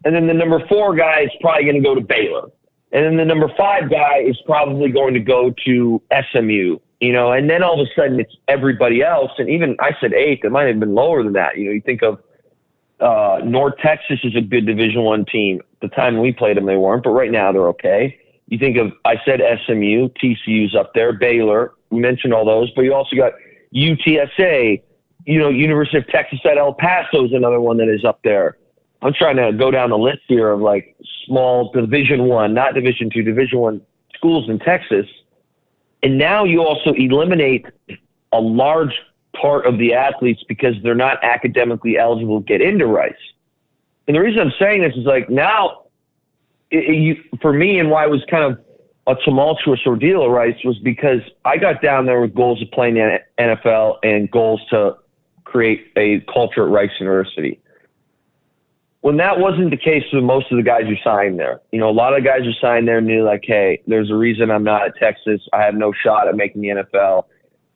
And 0.05 0.15
then 0.15 0.27
the 0.27 0.35
number 0.35 0.65
four 0.69 0.95
guy 0.95 1.23
is 1.23 1.31
probably 1.41 1.65
going 1.65 1.77
to 1.77 1.83
go 1.83 1.95
to 1.95 2.01
Baylor. 2.01 2.49
And 2.93 3.05
then 3.05 3.17
the 3.17 3.25
number 3.25 3.49
five 3.57 3.91
guy 3.91 4.19
is 4.19 4.39
probably 4.45 4.91
going 4.91 5.15
to 5.15 5.21
go 5.21 5.55
to 5.65 6.03
SMU, 6.33 6.79
you 7.01 7.13
know, 7.13 7.33
and 7.33 7.49
then 7.49 7.63
all 7.63 7.81
of 7.81 7.87
a 7.87 7.91
sudden 7.95 8.19
it's 8.19 8.35
everybody 8.49 9.03
else. 9.03 9.31
And 9.39 9.49
even 9.49 9.77
I 9.81 9.93
said 10.01 10.13
eighth, 10.13 10.45
it 10.45 10.51
might 10.51 10.67
have 10.67 10.81
been 10.81 10.95
lower 10.95 11.23
than 11.23 11.35
that. 11.35 11.57
You 11.57 11.67
know, 11.67 11.71
you 11.73 11.81
think 11.81 12.03
of 12.03 12.19
uh, 13.01 13.41
North 13.45 13.75
Texas 13.83 14.19
is 14.25 14.35
a 14.37 14.41
good 14.41 14.67
Division 14.67 15.03
One 15.03 15.25
team. 15.25 15.61
The 15.81 15.89
time 15.89 16.19
we 16.19 16.33
played 16.33 16.57
them, 16.57 16.67
they 16.67 16.77
weren't, 16.77 17.05
but 17.05 17.11
right 17.11 17.31
now 17.31 17.53
they're 17.53 17.69
okay. 17.69 18.19
You 18.49 18.59
think 18.59 18.77
of 18.77 18.93
I 19.05 19.15
said 19.25 19.41
SMU, 19.67 20.09
TCU's 20.23 20.75
up 20.75 20.93
there, 20.95 21.13
Baylor. 21.13 21.73
We 21.91 22.01
mentioned 22.01 22.35
all 22.35 22.45
those, 22.45 22.71
but 22.75 22.83
you 22.83 22.93
also 22.93 23.17
got 23.17 23.33
UTSA. 23.75 24.83
You 25.27 25.39
know, 25.39 25.49
University 25.49 25.99
of 25.99 26.07
Texas 26.09 26.41
at 26.45 26.57
El 26.57 26.73
Paso 26.75 27.27
is 27.27 27.33
another 27.33 27.61
one 27.61 27.77
that 27.77 27.89
is 27.89 28.05
up 28.05 28.21
there. 28.25 28.57
I'm 29.03 29.13
trying 29.15 29.37
to 29.37 29.53
go 29.53 29.71
down 29.71 29.91
the 29.91 29.99
list 29.99 30.21
here 30.29 30.51
of 30.51 30.61
like 30.61 30.97
small 31.27 31.71
Division 31.73 32.25
One, 32.25 32.55
not 32.55 32.75
Division 32.75 33.11
Two, 33.11 33.23
Division 33.23 33.59
One 33.59 33.83
schools 34.15 34.49
in 34.49 34.59
Texas. 34.59 35.07
And 36.03 36.19
now 36.19 36.45
you 36.45 36.63
also 36.63 36.93
eliminate 36.93 37.67
a 38.33 38.41
large 38.41 38.93
part 39.41 39.67
of 39.67 39.79
the 39.79 39.95
athletes 39.95 40.43
because 40.49 40.75
they're 40.83 40.95
not 40.95 41.23
academically 41.23 41.99
eligible 41.99 42.41
to 42.41 42.47
get 42.47 42.61
into 42.61 42.87
Rice. 42.87 43.15
And 44.07 44.17
the 44.17 44.21
reason 44.21 44.41
I'm 44.41 44.53
saying 44.59 44.83
this 44.83 44.95
is 44.97 45.05
like 45.05 45.31
now, 45.31 45.85
it, 46.71 46.85
it, 46.85 46.97
you, 46.97 47.17
for 47.41 47.53
me, 47.53 47.79
and 47.79 47.91
why 47.91 48.05
it 48.05 48.11
was 48.11 48.25
kind 48.31 48.45
of 48.45 48.59
a 49.11 49.17
tumultuous 49.25 49.81
ordeal 49.87 50.31
Rice 50.31 50.57
was 50.65 50.79
because 50.79 51.21
I 51.45 51.57
got 51.57 51.83
down 51.83 52.07
there 52.07 52.21
with 52.21 52.35
goals 52.35 52.63
of 52.63 52.71
playing 52.71 52.95
the 52.95 53.19
NFL 53.39 53.97
and 54.05 54.31
goals 54.31 54.61
to 54.71 54.97
create 55.45 55.91
a 55.97 56.21
culture 56.33 56.65
at 56.65 56.71
Rice 56.71 56.91
University. 57.01 57.61
When 59.01 59.17
that 59.17 59.41
wasn't 59.41 59.71
the 59.71 59.77
case 59.77 60.05
with 60.13 60.23
most 60.23 60.53
of 60.53 60.59
the 60.59 60.63
guys 60.63 60.83
who 60.85 60.95
signed 61.03 61.41
there, 61.41 61.61
you 61.73 61.81
know, 61.81 61.89
a 61.89 61.93
lot 61.93 62.17
of 62.17 62.23
guys 62.23 62.43
who 62.45 62.53
signed 62.61 62.87
there 62.87 63.01
knew 63.01 63.25
like, 63.25 63.43
hey, 63.45 63.83
there's 63.87 64.11
a 64.11 64.15
reason 64.15 64.51
I'm 64.51 64.63
not 64.63 64.87
at 64.87 64.97
Texas. 64.97 65.41
I 65.53 65.63
have 65.63 65.75
no 65.75 65.93
shot 65.93 66.29
at 66.29 66.37
making 66.37 66.63
the 66.63 66.69
NFL. 66.69 67.25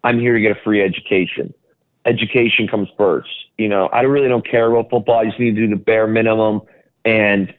I'm 0.04 0.20
here 0.20 0.34
to 0.34 0.40
get 0.40 0.52
a 0.52 0.60
free 0.62 0.82
education. 0.82 1.52
Education 2.04 2.68
comes 2.68 2.88
first. 2.96 3.30
You 3.58 3.68
know, 3.68 3.86
I 3.86 4.02
really 4.02 4.28
don't 4.28 4.48
care 4.48 4.70
about 4.70 4.90
football. 4.90 5.18
I 5.18 5.24
just 5.24 5.40
need 5.40 5.56
to 5.56 5.66
do 5.66 5.68
the 5.68 5.80
bare 5.80 6.06
minimum 6.06 6.60
and 7.04 7.52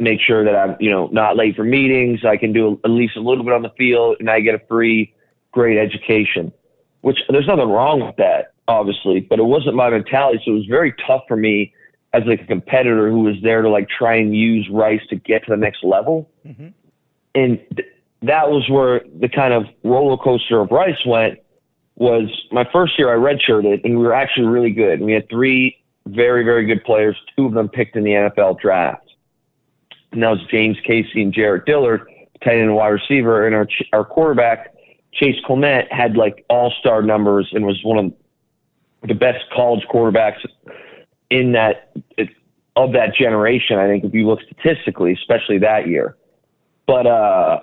make 0.00 0.20
sure 0.20 0.44
that 0.44 0.54
I'm, 0.54 0.76
you 0.80 0.90
know, 0.90 1.08
not 1.08 1.36
late 1.36 1.56
for 1.56 1.64
meetings. 1.64 2.24
I 2.24 2.36
can 2.36 2.52
do 2.52 2.80
at 2.84 2.90
least 2.90 3.16
a 3.16 3.20
little 3.20 3.44
bit 3.44 3.52
on 3.52 3.62
the 3.62 3.72
field 3.76 4.16
and 4.20 4.30
I 4.30 4.40
get 4.40 4.54
a 4.54 4.60
free, 4.68 5.12
great 5.52 5.78
education, 5.78 6.52
which 7.00 7.18
there's 7.28 7.46
nothing 7.46 7.68
wrong 7.68 8.04
with 8.04 8.16
that, 8.16 8.52
obviously, 8.68 9.20
but 9.20 9.38
it 9.38 9.44
wasn't 9.44 9.74
my 9.74 9.90
mentality. 9.90 10.40
So 10.44 10.52
it 10.52 10.54
was 10.54 10.66
very 10.66 10.94
tough 11.06 11.22
for 11.26 11.36
me 11.36 11.74
as 12.12 12.22
like 12.26 12.40
a 12.40 12.46
competitor 12.46 13.10
who 13.10 13.20
was 13.20 13.36
there 13.42 13.62
to 13.62 13.68
like 13.68 13.88
try 13.88 14.16
and 14.16 14.34
use 14.34 14.68
Rice 14.70 15.02
to 15.10 15.16
get 15.16 15.44
to 15.44 15.50
the 15.50 15.56
next 15.56 15.82
level. 15.82 16.30
Mm-hmm. 16.46 16.68
And 17.34 17.60
th- 17.76 17.88
that 18.22 18.50
was 18.50 18.68
where 18.68 19.02
the 19.20 19.28
kind 19.28 19.52
of 19.52 19.64
roller 19.84 20.16
coaster 20.16 20.60
of 20.60 20.70
Rice 20.70 21.04
went 21.06 21.38
was 21.96 22.30
my 22.52 22.64
first 22.72 22.98
year 22.98 23.12
I 23.12 23.16
redshirted 23.16 23.84
and 23.84 23.98
we 23.98 24.04
were 24.04 24.14
actually 24.14 24.46
really 24.46 24.70
good. 24.70 25.00
We 25.00 25.12
had 25.12 25.28
three 25.28 25.76
very, 26.06 26.44
very 26.44 26.64
good 26.64 26.84
players, 26.84 27.16
two 27.36 27.46
of 27.46 27.52
them 27.52 27.68
picked 27.68 27.96
in 27.96 28.04
the 28.04 28.12
NFL 28.12 28.60
draft. 28.60 29.07
That 30.12 30.30
was 30.30 30.40
James 30.50 30.76
Casey 30.84 31.22
and 31.22 31.32
Jarrett 31.32 31.66
Dillard, 31.66 32.08
tight 32.42 32.54
end 32.54 32.62
and 32.62 32.74
wide 32.74 32.88
receiver. 32.88 33.46
And 33.46 33.54
our, 33.54 33.68
our 33.92 34.04
quarterback, 34.04 34.74
Chase 35.12 35.36
Clement, 35.44 35.92
had 35.92 36.16
like 36.16 36.44
all 36.48 36.72
star 36.80 37.02
numbers 37.02 37.48
and 37.52 37.64
was 37.66 37.80
one 37.82 37.98
of 37.98 38.12
the 39.06 39.14
best 39.14 39.44
college 39.54 39.84
quarterbacks 39.92 40.44
in 41.30 41.52
that 41.52 41.92
of 42.76 42.92
that 42.92 43.14
generation. 43.14 43.78
I 43.78 43.86
think 43.86 44.04
if 44.04 44.14
you 44.14 44.26
look 44.26 44.40
statistically, 44.42 45.12
especially 45.12 45.58
that 45.58 45.88
year. 45.88 46.16
But 46.86 47.06
uh, 47.06 47.60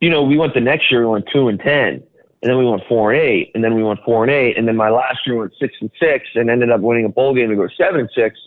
you 0.00 0.08
know, 0.08 0.22
we 0.22 0.38
went 0.38 0.54
the 0.54 0.60
next 0.60 0.90
year. 0.90 1.00
We 1.00 1.12
went 1.12 1.26
two 1.32 1.48
and 1.48 1.58
ten, 1.60 2.02
and 2.42 2.50
then 2.50 2.56
we 2.56 2.64
went 2.64 2.82
four 2.88 3.12
and 3.12 3.20
eight, 3.20 3.50
and 3.54 3.62
then 3.62 3.74
we 3.74 3.82
went 3.82 4.00
four 4.04 4.24
and 4.24 4.30
eight, 4.30 4.56
and 4.56 4.66
then 4.66 4.76
my 4.76 4.88
last 4.88 5.26
year 5.26 5.36
went 5.36 5.52
six 5.60 5.74
and 5.80 5.90
six, 6.00 6.26
and 6.34 6.48
ended 6.48 6.70
up 6.70 6.80
winning 6.80 7.04
a 7.04 7.08
bowl 7.08 7.34
game 7.34 7.50
to 7.50 7.56
go 7.56 7.68
seven 7.76 8.00
and 8.00 8.10
six. 8.14 8.38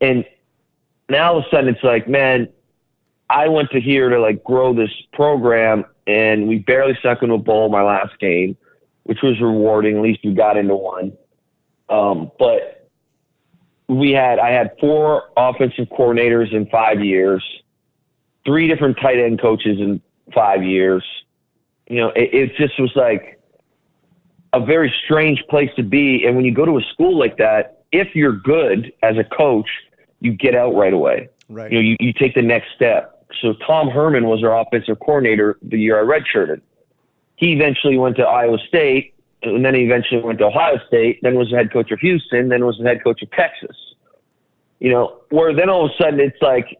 And 0.00 0.24
now 1.08 1.32
all 1.32 1.38
of 1.38 1.44
a 1.44 1.50
sudden 1.50 1.68
it's 1.68 1.82
like, 1.82 2.08
man, 2.08 2.48
I 3.28 3.48
went 3.48 3.70
to 3.70 3.80
here 3.80 4.08
to 4.08 4.20
like 4.20 4.42
grow 4.44 4.74
this 4.74 4.90
program, 5.12 5.84
and 6.06 6.46
we 6.46 6.58
barely 6.60 6.94
stuck 7.00 7.22
into 7.22 7.34
a 7.34 7.38
bowl 7.38 7.68
my 7.68 7.82
last 7.82 8.18
game, 8.20 8.56
which 9.04 9.18
was 9.22 9.40
rewarding. 9.40 9.96
At 9.96 10.02
least 10.02 10.20
we 10.24 10.34
got 10.34 10.56
into 10.56 10.76
one. 10.76 11.12
Um, 11.88 12.30
but 12.38 12.88
we 13.88 14.12
had 14.12 14.38
I 14.38 14.50
had 14.50 14.72
four 14.80 15.24
offensive 15.36 15.88
coordinators 15.88 16.52
in 16.52 16.66
five 16.66 17.04
years, 17.04 17.44
three 18.44 18.68
different 18.68 18.98
tight 19.00 19.18
end 19.18 19.40
coaches 19.40 19.78
in 19.78 20.00
five 20.34 20.62
years. 20.62 21.04
You 21.88 21.98
know, 21.98 22.08
it, 22.10 22.34
it 22.34 22.56
just 22.56 22.78
was 22.80 22.90
like 22.96 23.40
a 24.52 24.64
very 24.64 24.92
strange 25.04 25.42
place 25.48 25.70
to 25.76 25.82
be. 25.82 26.24
And 26.26 26.36
when 26.36 26.44
you 26.44 26.52
go 26.52 26.64
to 26.64 26.78
a 26.78 26.82
school 26.92 27.16
like 27.18 27.36
that, 27.38 27.84
if 27.92 28.14
you're 28.14 28.36
good 28.36 28.92
as 29.02 29.16
a 29.18 29.24
coach, 29.24 29.68
you 30.26 30.32
get 30.32 30.54
out 30.54 30.74
right 30.74 30.92
away. 30.92 31.28
Right. 31.48 31.70
You 31.70 31.78
know, 31.78 31.82
you, 31.82 31.96
you 32.00 32.12
take 32.12 32.34
the 32.34 32.42
next 32.42 32.74
step. 32.74 33.24
So 33.40 33.54
Tom 33.66 33.88
Herman 33.88 34.26
was 34.26 34.42
our 34.42 34.60
offensive 34.60 34.98
coordinator 34.98 35.56
the 35.62 35.78
year 35.78 36.00
I 36.00 36.18
redshirted. 36.18 36.60
He 37.36 37.52
eventually 37.52 37.96
went 37.96 38.16
to 38.16 38.24
Iowa 38.24 38.58
State, 38.66 39.14
and 39.42 39.64
then 39.64 39.74
he 39.74 39.82
eventually 39.82 40.22
went 40.22 40.38
to 40.40 40.46
Ohio 40.46 40.78
State, 40.88 41.20
then 41.22 41.36
was 41.36 41.50
the 41.50 41.56
head 41.56 41.72
coach 41.72 41.90
of 41.92 42.00
Houston, 42.00 42.48
then 42.48 42.64
was 42.66 42.78
the 42.78 42.84
head 42.84 43.04
coach 43.04 43.22
of 43.22 43.30
Texas. 43.30 43.76
You 44.80 44.90
know, 44.90 45.20
where 45.30 45.54
then 45.54 45.70
all 45.70 45.86
of 45.86 45.92
a 45.92 46.02
sudden 46.02 46.20
it's 46.20 46.40
like, 46.42 46.78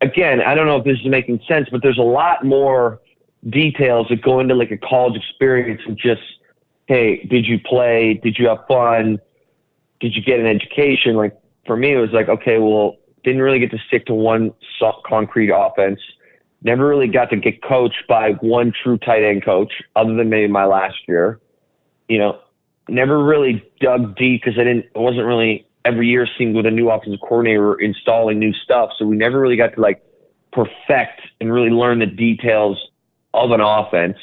again, 0.00 0.40
I 0.40 0.54
don't 0.54 0.66
know 0.66 0.76
if 0.76 0.84
this 0.84 0.98
is 1.00 1.06
making 1.06 1.40
sense, 1.48 1.68
but 1.70 1.82
there's 1.82 1.98
a 1.98 2.02
lot 2.02 2.44
more 2.44 3.00
details 3.48 4.06
that 4.10 4.22
go 4.22 4.40
into 4.40 4.54
like 4.54 4.70
a 4.70 4.76
college 4.76 5.16
experience 5.16 5.82
and 5.86 5.96
just, 5.96 6.22
hey, 6.86 7.24
did 7.24 7.46
you 7.46 7.58
play? 7.58 8.20
Did 8.22 8.38
you 8.38 8.48
have 8.48 8.66
fun? 8.68 9.18
Did 10.00 10.14
you 10.14 10.22
get 10.22 10.38
an 10.38 10.46
education? 10.46 11.16
Like 11.16 11.36
for 11.66 11.76
me, 11.76 11.92
it 11.92 11.98
was 11.98 12.12
like, 12.12 12.28
okay, 12.28 12.58
well, 12.58 12.96
didn't 13.24 13.42
really 13.42 13.58
get 13.58 13.70
to 13.72 13.78
stick 13.88 14.06
to 14.06 14.14
one 14.14 14.52
concrete 15.04 15.50
offense. 15.50 16.00
Never 16.62 16.86
really 16.86 17.08
got 17.08 17.30
to 17.30 17.36
get 17.36 17.62
coached 17.62 18.04
by 18.08 18.32
one 18.40 18.72
true 18.82 18.98
tight 18.98 19.22
end 19.22 19.44
coach, 19.44 19.72
other 19.94 20.14
than 20.14 20.30
maybe 20.30 20.50
my 20.50 20.64
last 20.64 20.96
year. 21.06 21.40
You 22.08 22.18
know, 22.18 22.40
never 22.88 23.22
really 23.22 23.64
dug 23.80 24.16
deep 24.16 24.42
because 24.42 24.58
I 24.58 24.64
didn't. 24.64 24.86
I 24.94 25.00
wasn't 25.00 25.26
really 25.26 25.66
every 25.84 26.08
year 26.08 26.26
seeing 26.36 26.52
with 26.52 26.66
a 26.66 26.70
new 26.70 26.90
offensive 26.90 27.20
coordinator 27.20 27.74
installing 27.80 28.38
new 28.38 28.52
stuff. 28.52 28.90
So 28.98 29.04
we 29.04 29.16
never 29.16 29.38
really 29.40 29.56
got 29.56 29.74
to 29.74 29.80
like 29.80 30.02
perfect 30.52 31.20
and 31.40 31.52
really 31.52 31.70
learn 31.70 31.98
the 31.98 32.06
details 32.06 32.78
of 33.34 33.50
an 33.50 33.60
offense. 33.60 34.16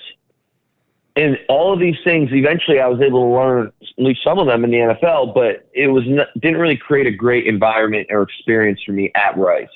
And 1.16 1.38
all 1.48 1.72
of 1.72 1.80
these 1.80 1.98
things, 2.04 2.30
eventually, 2.32 2.80
I 2.80 2.88
was 2.88 3.00
able 3.00 3.22
to 3.22 3.36
learn 3.36 3.68
at 3.82 4.04
least 4.04 4.22
some 4.24 4.40
of 4.40 4.48
them 4.48 4.64
in 4.64 4.72
the 4.72 4.78
NFL, 4.78 5.36
but 5.36 5.70
it 5.74 5.88
was 5.88 6.04
not, 6.08 6.28
didn't 6.40 6.60
really 6.60 6.78
create 6.78 7.06
a 7.06 7.12
great 7.12 7.46
environment 7.46 8.08
or 8.10 8.24
experience 8.24 8.82
for 8.84 8.94
me 8.94 9.12
at 9.14 9.38
Rice. 9.38 9.68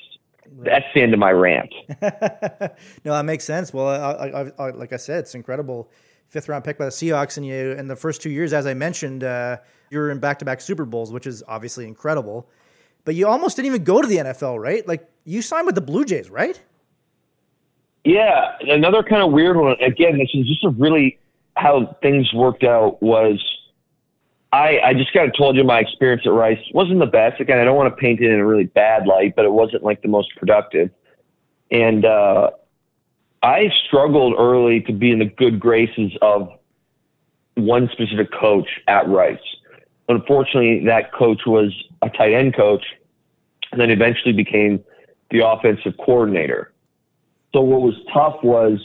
Right. 0.50 0.70
That's 0.70 0.84
the 0.94 1.02
end 1.02 1.14
of 1.14 1.20
my 1.20 1.30
rant. 1.30 1.72
no, 2.02 3.12
that 3.12 3.24
makes 3.24 3.44
sense. 3.44 3.72
Well, 3.72 3.86
I, 3.86 4.26
I, 4.26 4.52
I, 4.58 4.70
like 4.70 4.92
I 4.92 4.96
said, 4.96 5.20
it's 5.20 5.36
incredible. 5.36 5.88
Fifth 6.26 6.48
round 6.48 6.64
pick 6.64 6.76
by 6.76 6.86
the 6.86 6.90
Seahawks, 6.90 7.36
and 7.36 7.46
you 7.46 7.72
in 7.72 7.86
the 7.86 7.96
first 7.96 8.20
two 8.20 8.30
years, 8.30 8.52
as 8.52 8.66
I 8.66 8.74
mentioned, 8.74 9.22
uh, 9.22 9.58
you 9.90 9.98
were 9.98 10.10
in 10.10 10.18
back 10.18 10.40
to 10.40 10.44
back 10.44 10.60
Super 10.60 10.84
Bowls, 10.84 11.12
which 11.12 11.26
is 11.26 11.44
obviously 11.46 11.86
incredible. 11.86 12.48
But 13.04 13.14
you 13.14 13.28
almost 13.28 13.56
didn't 13.56 13.66
even 13.66 13.84
go 13.84 14.02
to 14.02 14.08
the 14.08 14.16
NFL, 14.16 14.60
right? 14.60 14.86
Like 14.86 15.08
you 15.24 15.40
signed 15.40 15.66
with 15.66 15.76
the 15.76 15.80
Blue 15.80 16.04
Jays, 16.04 16.28
right? 16.28 16.60
Yeah, 18.04 18.52
another 18.60 19.02
kind 19.02 19.22
of 19.22 19.32
weird 19.32 19.56
one. 19.56 19.76
Again, 19.80 20.18
this 20.18 20.28
is 20.34 20.46
just 20.46 20.64
a 20.64 20.70
really 20.70 21.17
how 21.58 21.96
things 22.02 22.32
worked 22.32 22.62
out 22.62 23.02
was 23.02 23.44
I, 24.52 24.78
I 24.82 24.94
just 24.94 25.12
kind 25.12 25.28
of 25.28 25.36
told 25.36 25.56
you 25.56 25.64
my 25.64 25.80
experience 25.80 26.22
at 26.24 26.32
Rice 26.32 26.60
wasn't 26.72 27.00
the 27.00 27.06
best. 27.06 27.40
Again, 27.40 27.58
I 27.58 27.64
don't 27.64 27.76
want 27.76 27.94
to 27.94 28.00
paint 28.00 28.20
it 28.20 28.30
in 28.30 28.38
a 28.38 28.46
really 28.46 28.64
bad 28.64 29.06
light, 29.06 29.34
but 29.34 29.44
it 29.44 29.52
wasn't 29.52 29.82
like 29.82 30.00
the 30.00 30.08
most 30.08 30.34
productive. 30.36 30.90
And 31.70 32.04
uh, 32.04 32.50
I 33.42 33.70
struggled 33.86 34.34
early 34.38 34.80
to 34.82 34.92
be 34.92 35.10
in 35.10 35.18
the 35.18 35.26
good 35.26 35.58
graces 35.58 36.12
of 36.22 36.48
one 37.56 37.90
specific 37.92 38.32
coach 38.32 38.68
at 38.86 39.08
Rice. 39.08 39.38
Unfortunately, 40.08 40.86
that 40.86 41.12
coach 41.12 41.42
was 41.44 41.74
a 42.02 42.08
tight 42.08 42.32
end 42.32 42.54
coach 42.54 42.84
and 43.72 43.80
then 43.80 43.90
eventually 43.90 44.32
became 44.32 44.82
the 45.30 45.46
offensive 45.46 45.94
coordinator. 45.98 46.72
So 47.52 47.60
what 47.62 47.82
was 47.82 47.94
tough 48.14 48.42
was 48.42 48.78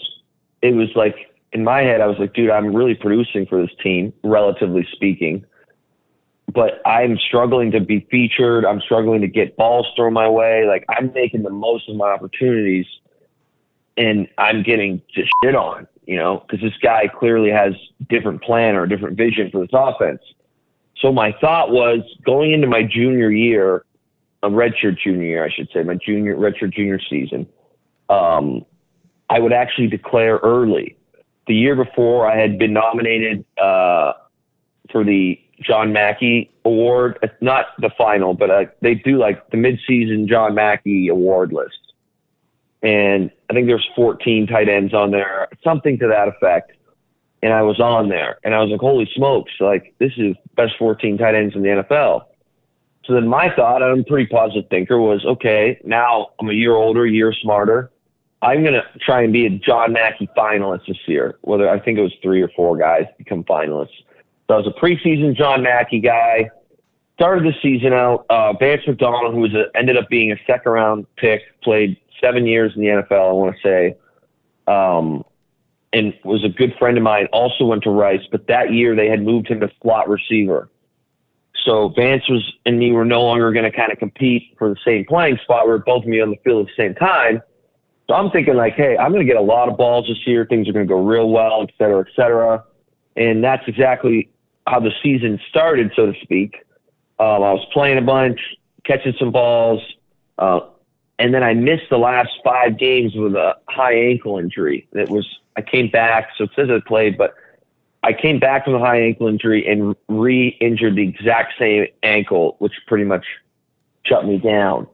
it 0.61 0.73
was 0.73 0.89
like 0.95 1.32
in 1.53 1.63
my 1.63 1.81
head, 1.81 2.01
I 2.01 2.07
was 2.07 2.17
like, 2.17 2.33
dude, 2.33 2.49
I'm 2.49 2.75
really 2.75 2.95
producing 2.95 3.45
for 3.45 3.61
this 3.61 3.71
team, 3.81 4.11
relatively 4.23 4.87
speaking. 4.91 5.45
But 6.51 6.81
I'm 6.85 7.17
struggling 7.17 7.71
to 7.71 7.79
be 7.79 8.05
featured. 8.11 8.65
I'm 8.65 8.81
struggling 8.81 9.21
to 9.21 9.27
get 9.27 9.55
balls 9.55 9.87
thrown 9.95 10.13
my 10.13 10.27
way. 10.27 10.65
Like 10.67 10.83
I'm 10.89 11.13
making 11.13 11.43
the 11.43 11.49
most 11.49 11.89
of 11.89 11.95
my 11.95 12.09
opportunities, 12.09 12.85
and 13.95 14.27
I'm 14.37 14.63
getting 14.63 15.01
just 15.13 15.31
shit 15.43 15.55
on, 15.55 15.87
you 16.05 16.17
know, 16.17 16.39
because 16.45 16.61
this 16.61 16.77
guy 16.81 17.07
clearly 17.07 17.49
has 17.49 17.73
different 18.09 18.43
plan 18.43 18.75
or 18.75 18.83
a 18.83 18.89
different 18.89 19.17
vision 19.17 19.49
for 19.51 19.61
this 19.61 19.69
offense. 19.73 20.21
So 20.99 21.11
my 21.11 21.33
thought 21.39 21.71
was 21.71 22.01
going 22.25 22.51
into 22.51 22.67
my 22.67 22.83
junior 22.83 23.31
year, 23.31 23.85
a 24.41 24.49
redshirt 24.49 24.97
junior 24.99 25.25
year, 25.25 25.45
I 25.45 25.49
should 25.49 25.69
say, 25.73 25.83
my 25.83 25.95
junior 25.95 26.35
redshirt 26.35 26.73
junior 26.73 26.99
season. 27.09 27.47
Um, 28.09 28.65
I 29.29 29.39
would 29.39 29.53
actually 29.53 29.87
declare 29.87 30.37
early 30.37 30.97
the 31.47 31.55
year 31.55 31.75
before, 31.75 32.29
I 32.29 32.37
had 32.37 32.57
been 32.57 32.73
nominated 32.73 33.45
uh, 33.57 34.13
for 34.91 35.03
the 35.03 35.39
John 35.61 35.93
Mackey 35.93 36.51
Award. 36.65 37.19
It's 37.21 37.33
not 37.41 37.67
the 37.79 37.89
final, 37.97 38.33
but 38.33 38.49
uh, 38.49 38.65
they 38.81 38.95
do 38.95 39.17
like 39.17 39.49
the 39.49 39.57
midseason 39.57 40.27
John 40.27 40.55
Mackey 40.55 41.07
Award 41.09 41.53
list. 41.53 41.79
And 42.81 43.31
I 43.49 43.53
think 43.53 43.67
there's 43.67 43.87
14 43.95 44.47
tight 44.47 44.67
ends 44.67 44.93
on 44.93 45.11
there, 45.11 45.47
something 45.63 45.97
to 45.99 46.07
that 46.07 46.27
effect. 46.27 46.73
And 47.41 47.53
I 47.53 47.61
was 47.61 47.79
on 47.81 48.07
there, 48.07 48.37
and 48.45 48.55
I 48.55 48.61
was 48.61 48.69
like, 48.69 48.79
"Holy 48.79 49.09
smokes! 49.13 49.51
Like 49.59 49.93
this 49.99 50.13
is 50.15 50.33
best 50.55 50.77
14 50.79 51.17
tight 51.17 51.35
ends 51.35 51.53
in 51.55 51.61
the 51.61 51.83
NFL." 51.83 52.23
So 53.03 53.13
then 53.13 53.27
my 53.27 53.53
thought, 53.53 53.83
I'm 53.83 53.99
a 53.99 54.03
pretty 54.03 54.27
positive 54.27 54.69
thinker, 54.69 54.97
was 54.97 55.25
okay. 55.25 55.77
Now 55.83 56.29
I'm 56.39 56.49
a 56.49 56.53
year 56.53 56.73
older, 56.73 57.05
year 57.05 57.33
smarter. 57.33 57.91
I'm 58.43 58.61
going 58.61 58.73
to 58.73 58.83
try 58.99 59.21
and 59.21 59.31
be 59.31 59.45
a 59.45 59.49
John 59.49 59.93
Mackey 59.93 60.29
finalist 60.37 60.85
this 60.87 60.97
year. 61.07 61.37
Whether 61.41 61.69
I 61.69 61.79
think 61.79 61.97
it 61.97 62.01
was 62.01 62.13
three 62.21 62.41
or 62.41 62.49
four 62.49 62.77
guys 62.77 63.05
become 63.17 63.43
finalists. 63.45 64.03
So 64.47 64.55
I 64.55 64.57
was 64.57 64.67
a 64.67 64.79
preseason 64.79 65.35
John 65.35 65.63
Mackey 65.63 66.01
guy. 66.01 66.49
Started 67.15 67.45
the 67.45 67.53
season 67.61 67.93
out. 67.93 68.25
Uh, 68.29 68.53
Vance 68.53 68.81
McDonald, 68.85 69.33
who 69.33 69.39
was 69.39 69.53
a, 69.53 69.65
ended 69.77 69.95
up 69.97 70.09
being 70.09 70.31
a 70.31 70.35
second 70.45 70.71
round 70.71 71.05
pick, 71.15 71.41
played 71.63 71.97
seven 72.19 72.45
years 72.45 72.73
in 72.75 72.81
the 72.81 72.87
NFL. 72.87 73.29
I 73.29 73.31
want 73.31 73.55
to 73.55 73.61
say, 73.61 73.95
um, 74.67 75.23
and 75.93 76.13
was 76.25 76.43
a 76.43 76.49
good 76.49 76.73
friend 76.77 76.97
of 76.97 77.03
mine. 77.03 77.27
Also 77.31 77.65
went 77.65 77.83
to 77.83 77.91
Rice, 77.91 78.27
but 78.29 78.47
that 78.47 78.73
year 78.73 78.95
they 78.95 79.07
had 79.07 79.21
moved 79.21 79.47
him 79.47 79.61
to 79.61 79.69
slot 79.81 80.09
receiver. 80.09 80.69
So 81.63 81.89
Vance 81.95 82.27
was 82.27 82.51
and 82.65 82.77
me 82.77 82.91
were 82.91 83.05
no 83.05 83.23
longer 83.23 83.53
going 83.53 83.69
to 83.69 83.71
kind 83.71 83.91
of 83.91 83.99
compete 83.99 84.55
for 84.57 84.69
the 84.69 84.75
same 84.83 85.05
playing 85.05 85.37
spot. 85.43 85.65
We 85.65 85.71
were 85.71 85.79
both 85.79 86.03
me 86.03 86.19
on 86.19 86.31
the 86.31 86.37
field 86.43 86.67
at 86.67 86.75
the 86.75 86.83
same 86.83 86.95
time. 86.95 87.41
So 88.07 88.15
I'm 88.15 88.29
thinking 88.31 88.55
like, 88.55 88.73
hey, 88.75 88.97
I'm 88.97 89.11
going 89.11 89.25
to 89.25 89.31
get 89.31 89.39
a 89.39 89.45
lot 89.45 89.69
of 89.69 89.77
balls 89.77 90.07
this 90.07 90.27
year. 90.27 90.45
Things 90.45 90.67
are 90.67 90.73
going 90.73 90.87
to 90.87 90.93
go 90.93 91.01
real 91.01 91.29
well, 91.29 91.63
et 91.63 91.69
cetera, 91.77 92.01
et 92.01 92.13
cetera. 92.15 92.63
And 93.15 93.43
that's 93.43 93.63
exactly 93.67 94.29
how 94.67 94.79
the 94.79 94.91
season 95.01 95.39
started, 95.49 95.91
so 95.95 96.11
to 96.11 96.19
speak. 96.21 96.65
Um, 97.19 97.43
I 97.43 97.53
was 97.53 97.65
playing 97.71 97.97
a 97.97 98.01
bunch, 98.01 98.39
catching 98.83 99.13
some 99.17 99.31
balls, 99.31 99.81
uh, 100.37 100.61
and 101.19 101.33
then 101.33 101.43
I 101.43 101.53
missed 101.53 101.89
the 101.89 101.97
last 101.97 102.31
five 102.43 102.77
games 102.77 103.13
with 103.15 103.35
a 103.35 103.55
high 103.69 103.93
ankle 103.93 104.39
injury. 104.39 104.87
It 104.93 105.09
was 105.09 105.25
I 105.55 105.61
came 105.61 105.89
back, 105.89 106.29
so 106.37 106.45
it 106.45 106.49
says 106.55 106.69
I 106.69 106.79
played, 106.85 107.17
but 107.17 107.35
I 108.01 108.11
came 108.11 108.39
back 108.39 108.65
from 108.65 108.73
the 108.73 108.79
high 108.79 108.99
ankle 108.99 109.27
injury 109.27 109.65
and 109.65 109.95
re-injured 110.09 110.95
the 110.95 111.07
exact 111.07 111.53
same 111.59 111.85
ankle, 112.01 112.55
which 112.59 112.73
pretty 112.87 113.05
much 113.05 113.25
shut 114.05 114.25
me 114.25 114.39
down. 114.39 114.87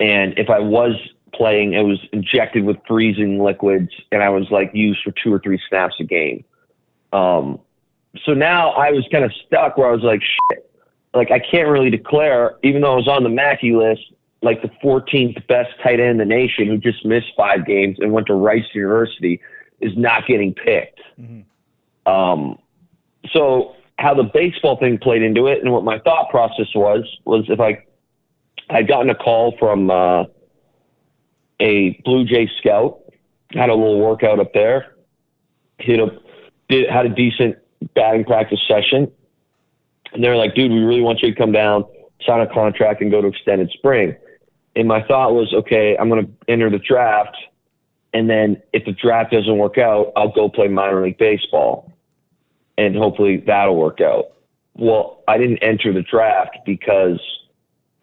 And 0.00 0.36
if 0.38 0.50
I 0.50 0.58
was 0.58 0.96
playing. 1.36 1.74
It 1.74 1.82
was 1.82 1.98
injected 2.12 2.64
with 2.64 2.76
freezing 2.86 3.42
liquids, 3.42 3.90
and 4.12 4.22
I 4.22 4.28
was 4.28 4.50
like 4.50 4.70
used 4.74 5.02
for 5.02 5.12
two 5.12 5.32
or 5.32 5.38
three 5.38 5.60
snaps 5.68 5.96
a 6.00 6.04
game. 6.04 6.44
Um, 7.12 7.60
so 8.24 8.32
now 8.32 8.70
I 8.70 8.90
was 8.90 9.04
kind 9.10 9.24
of 9.24 9.32
stuck 9.46 9.76
where 9.76 9.88
I 9.88 9.92
was 9.92 10.02
like, 10.02 10.20
shit, 10.20 10.70
like 11.14 11.30
I 11.30 11.38
can't 11.38 11.68
really 11.68 11.90
declare, 11.90 12.56
even 12.62 12.82
though 12.82 12.92
I 12.92 12.96
was 12.96 13.08
on 13.08 13.22
the 13.22 13.28
Mackey 13.28 13.72
list, 13.72 14.02
like 14.42 14.62
the 14.62 14.70
14th 14.82 15.46
best 15.46 15.70
tight 15.82 16.00
end 16.00 16.10
in 16.10 16.18
the 16.18 16.24
nation 16.24 16.66
who 16.66 16.78
just 16.78 17.04
missed 17.04 17.32
five 17.36 17.66
games 17.66 17.98
and 18.00 18.12
went 18.12 18.26
to 18.26 18.34
Rice 18.34 18.66
University 18.74 19.40
is 19.80 19.92
not 19.96 20.26
getting 20.26 20.54
picked. 20.54 21.00
Mm-hmm. 21.20 22.10
Um, 22.12 22.58
so 23.32 23.74
how 23.98 24.14
the 24.14 24.24
baseball 24.24 24.76
thing 24.76 24.98
played 24.98 25.22
into 25.22 25.46
it 25.46 25.62
and 25.62 25.72
what 25.72 25.84
my 25.84 25.98
thought 26.00 26.30
process 26.30 26.66
was 26.74 27.04
was 27.24 27.44
if 27.48 27.60
I 27.60 27.82
I'd 28.70 28.88
gotten 28.88 29.10
a 29.10 29.14
call 29.14 29.56
from 29.58 29.90
uh, 29.90 30.24
a 31.60 32.00
Blue 32.04 32.24
Jay 32.24 32.50
scout, 32.58 33.00
had 33.50 33.70
a 33.70 33.74
little 33.74 34.00
workout 34.00 34.40
up 34.40 34.52
there, 34.52 34.94
hit 35.78 36.00
a, 36.00 36.18
did, 36.68 36.88
had 36.90 37.06
a 37.06 37.08
decent 37.08 37.56
batting 37.94 38.24
practice 38.24 38.60
session. 38.66 39.10
And 40.12 40.22
they're 40.22 40.36
like, 40.36 40.54
dude, 40.54 40.70
we 40.70 40.78
really 40.78 41.00
want 41.00 41.22
you 41.22 41.30
to 41.30 41.36
come 41.36 41.52
down, 41.52 41.84
sign 42.24 42.40
a 42.40 42.52
contract, 42.52 43.00
and 43.00 43.10
go 43.10 43.20
to 43.20 43.28
extended 43.28 43.70
spring. 43.70 44.16
And 44.76 44.88
my 44.88 45.02
thought 45.02 45.34
was, 45.34 45.52
okay, 45.52 45.96
I'm 45.96 46.08
going 46.08 46.26
to 46.26 46.32
enter 46.48 46.70
the 46.70 46.78
draft. 46.78 47.36
And 48.12 48.30
then 48.30 48.62
if 48.72 48.84
the 48.84 48.92
draft 48.92 49.32
doesn't 49.32 49.58
work 49.58 49.78
out, 49.78 50.12
I'll 50.16 50.32
go 50.32 50.48
play 50.48 50.68
minor 50.68 51.02
league 51.02 51.18
baseball. 51.18 51.92
And 52.78 52.96
hopefully 52.96 53.42
that'll 53.46 53.76
work 53.76 54.00
out. 54.00 54.32
Well, 54.76 55.22
I 55.28 55.38
didn't 55.38 55.58
enter 55.58 55.92
the 55.92 56.02
draft 56.02 56.58
because 56.66 57.20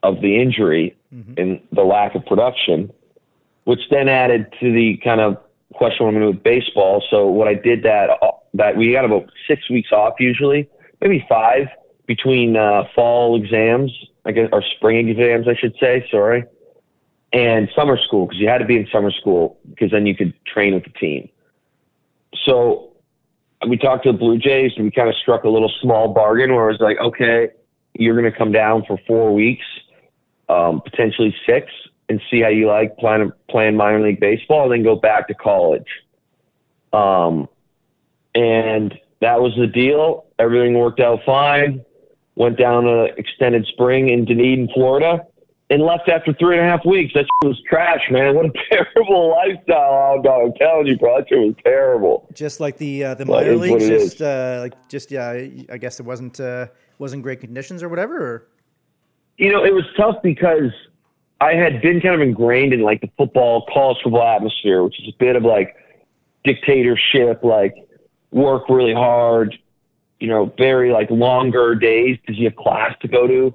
of 0.04 0.22
the 0.22 0.42
injury 0.42 0.98
mm-hmm. 1.14 1.34
and 1.38 1.62
the 1.72 1.84
lack 1.84 2.16
of 2.16 2.26
production, 2.26 2.92
which 3.72 3.88
then 3.90 4.10
added 4.10 4.54
to 4.60 4.70
the 4.74 4.98
kind 5.02 5.22
of 5.22 5.38
question 5.76 6.06
I'm 6.06 6.14
going 6.14 6.26
to 6.26 6.32
do 6.34 6.36
with 6.36 6.44
baseball. 6.44 7.02
So 7.10 7.28
what 7.28 7.48
I 7.48 7.54
did 7.54 7.84
that 7.84 8.10
that 8.54 8.76
we 8.76 8.92
got 8.92 9.06
about 9.06 9.32
six 9.48 9.70
weeks 9.70 9.94
off 9.94 10.16
usually, 10.20 10.68
maybe 11.00 11.26
five 11.30 11.68
between 12.06 12.58
uh, 12.58 12.84
fall 12.94 13.42
exams, 13.42 13.94
I 14.26 14.34
guess, 14.34 14.50
or 14.52 14.62
spring 14.76 15.08
exams, 15.08 15.48
I 15.48 15.56
should 15.56 15.74
say. 15.80 16.06
Sorry, 16.12 16.44
and 17.32 17.70
summer 17.74 17.98
school 17.98 18.26
because 18.26 18.42
you 18.42 18.50
had 18.50 18.58
to 18.58 18.66
be 18.66 18.76
in 18.76 18.90
summer 18.92 19.10
school 19.10 19.58
because 19.70 19.90
then 19.90 20.06
you 20.06 20.18
could 20.18 20.34
train 20.44 20.74
with 20.74 20.84
the 20.84 20.90
team. 20.90 21.30
So 22.44 22.92
we 23.66 23.78
talked 23.78 24.04
to 24.04 24.12
the 24.12 24.18
Blue 24.18 24.38
Jays 24.38 24.74
and 24.76 24.84
we 24.84 24.92
kind 24.92 25.08
of 25.08 25.16
struck 25.16 25.46
a 25.46 25.50
little 25.50 25.72
small 25.82 26.14
bargain 26.14 26.54
where 26.54 26.68
it 26.68 26.74
was 26.74 26.82
like, 26.82 26.98
okay, 27.00 27.52
you're 27.94 28.20
going 28.20 28.30
to 28.30 28.38
come 28.38 28.52
down 28.52 28.84
for 28.86 29.00
four 29.08 29.34
weeks, 29.34 29.66
um, 30.50 30.82
potentially 30.82 31.34
six, 31.46 31.72
and 32.12 32.22
see 32.30 32.42
how 32.42 32.50
you 32.50 32.68
like 32.68 32.98
playing 32.98 33.32
playing 33.50 33.76
minor 33.76 34.02
league 34.02 34.20
baseball, 34.20 34.64
and 34.64 34.72
then 34.72 34.84
go 34.84 34.96
back 34.96 35.28
to 35.30 35.34
college. 35.34 35.88
Um, 36.94 37.48
and 38.36 38.94
that 39.22 39.42
was 39.42 39.54
the 39.58 39.68
deal. 39.68 40.26
Everything 40.38 40.78
worked 40.78 41.00
out 41.00 41.20
fine. 41.26 41.84
Went 42.36 42.58
down 42.58 42.84
to 42.84 43.06
extended 43.18 43.66
spring 43.68 44.10
in 44.10 44.26
Dunedin, 44.26 44.70
Florida, 44.74 45.26
and 45.70 45.82
left 45.84 46.10
after 46.10 46.34
three 46.34 46.58
and 46.58 46.66
a 46.66 46.70
half 46.70 46.86
weeks. 46.86 47.14
That 47.14 47.26
was 47.42 47.62
trash, 47.68 48.02
man. 48.10 48.36
What 48.42 48.46
a 48.46 48.54
terrible 48.70 49.30
lifestyle, 49.30 50.18
oh, 50.18 50.22
dog. 50.22 50.42
I'm 50.48 50.54
telling 50.54 50.88
you, 50.88 50.98
bro, 50.98 51.18
that 51.18 51.28
was 51.32 51.56
terrible. 51.64 52.28
Just 52.34 52.60
like 52.60 52.78
the 52.78 53.04
uh, 53.06 53.14
the 53.16 53.26
minor 53.26 53.56
leagues, 53.56 53.88
just 53.88 54.22
uh, 54.22 54.58
like 54.60 54.74
just 54.90 55.12
yeah. 55.12 55.30
I 55.72 55.78
guess 55.78 56.00
it 56.00 56.06
wasn't 56.06 56.40
uh, 56.40 56.68
wasn't 57.00 57.24
great 57.24 57.40
conditions 57.40 57.84
or 57.84 57.90
whatever. 57.90 58.18
Or? 58.18 58.48
You 59.38 59.52
know, 59.52 59.64
it 59.64 59.74
was 59.74 59.86
tough 59.98 60.18
because 60.22 60.72
I 61.42 61.56
had 61.56 61.82
been 61.82 62.00
kind 62.00 62.14
of 62.14 62.22
ingrained 62.22 62.72
in 62.72 62.82
like 62.82 63.02
the 63.02 63.10
football, 63.18 63.66
college 63.74 63.98
football 64.04 64.36
atmosphere, 64.36 64.84
which 64.84 65.02
is 65.02 65.08
a 65.08 65.18
bit 65.18 65.36
of 65.36 65.42
like 65.42 65.76
dictatorship, 66.44 67.44
like 67.44 67.74
work 68.30 68.70
really 68.70 68.94
hard, 68.94 69.58
you 70.20 70.28
know, 70.28 70.54
very 70.56 70.92
like 70.92 71.10
longer 71.10 71.74
days 71.74 72.20
because 72.22 72.38
you 72.38 72.46
have 72.46 72.56
class 72.56 72.96
to 73.02 73.08
go 73.08 73.26
to. 73.26 73.54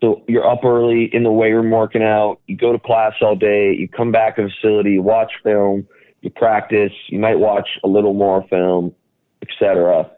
So 0.00 0.22
you're 0.28 0.48
up 0.48 0.64
early 0.64 1.12
in 1.12 1.24
the 1.24 1.32
weight 1.32 1.52
room 1.52 1.70
working 1.70 2.04
out. 2.04 2.38
You 2.46 2.56
go 2.56 2.72
to 2.72 2.78
class 2.78 3.14
all 3.20 3.34
day. 3.34 3.74
You 3.74 3.88
come 3.88 4.12
back 4.12 4.36
to 4.36 4.42
the 4.42 4.50
facility. 4.50 4.92
You 4.92 5.02
watch 5.02 5.32
film. 5.42 5.88
You 6.20 6.30
practice. 6.30 6.92
You 7.08 7.18
might 7.18 7.40
watch 7.40 7.68
a 7.82 7.88
little 7.88 8.14
more 8.14 8.46
film, 8.48 8.94
etc. 9.42 10.08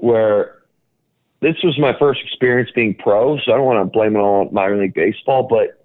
Where 0.00 0.58
this 1.40 1.56
was 1.64 1.78
my 1.78 1.98
first 1.98 2.20
experience 2.22 2.70
being 2.74 2.94
pro, 2.94 3.38
so 3.38 3.52
I 3.52 3.56
don't 3.56 3.64
want 3.64 3.86
to 3.86 3.90
blame 3.90 4.16
it 4.16 4.20
on 4.20 4.52
minor 4.52 4.76
league 4.76 4.92
baseball, 4.92 5.46
but 5.48 5.77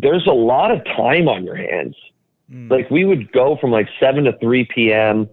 there's 0.00 0.26
a 0.26 0.32
lot 0.32 0.70
of 0.70 0.84
time 0.84 1.28
on 1.28 1.44
your 1.44 1.56
hands. 1.56 1.96
Mm. 2.50 2.70
Like 2.70 2.90
we 2.90 3.04
would 3.04 3.32
go 3.32 3.56
from 3.60 3.70
like 3.70 3.88
seven 4.00 4.24
to 4.24 4.38
three 4.38 4.64
p.m. 4.64 5.28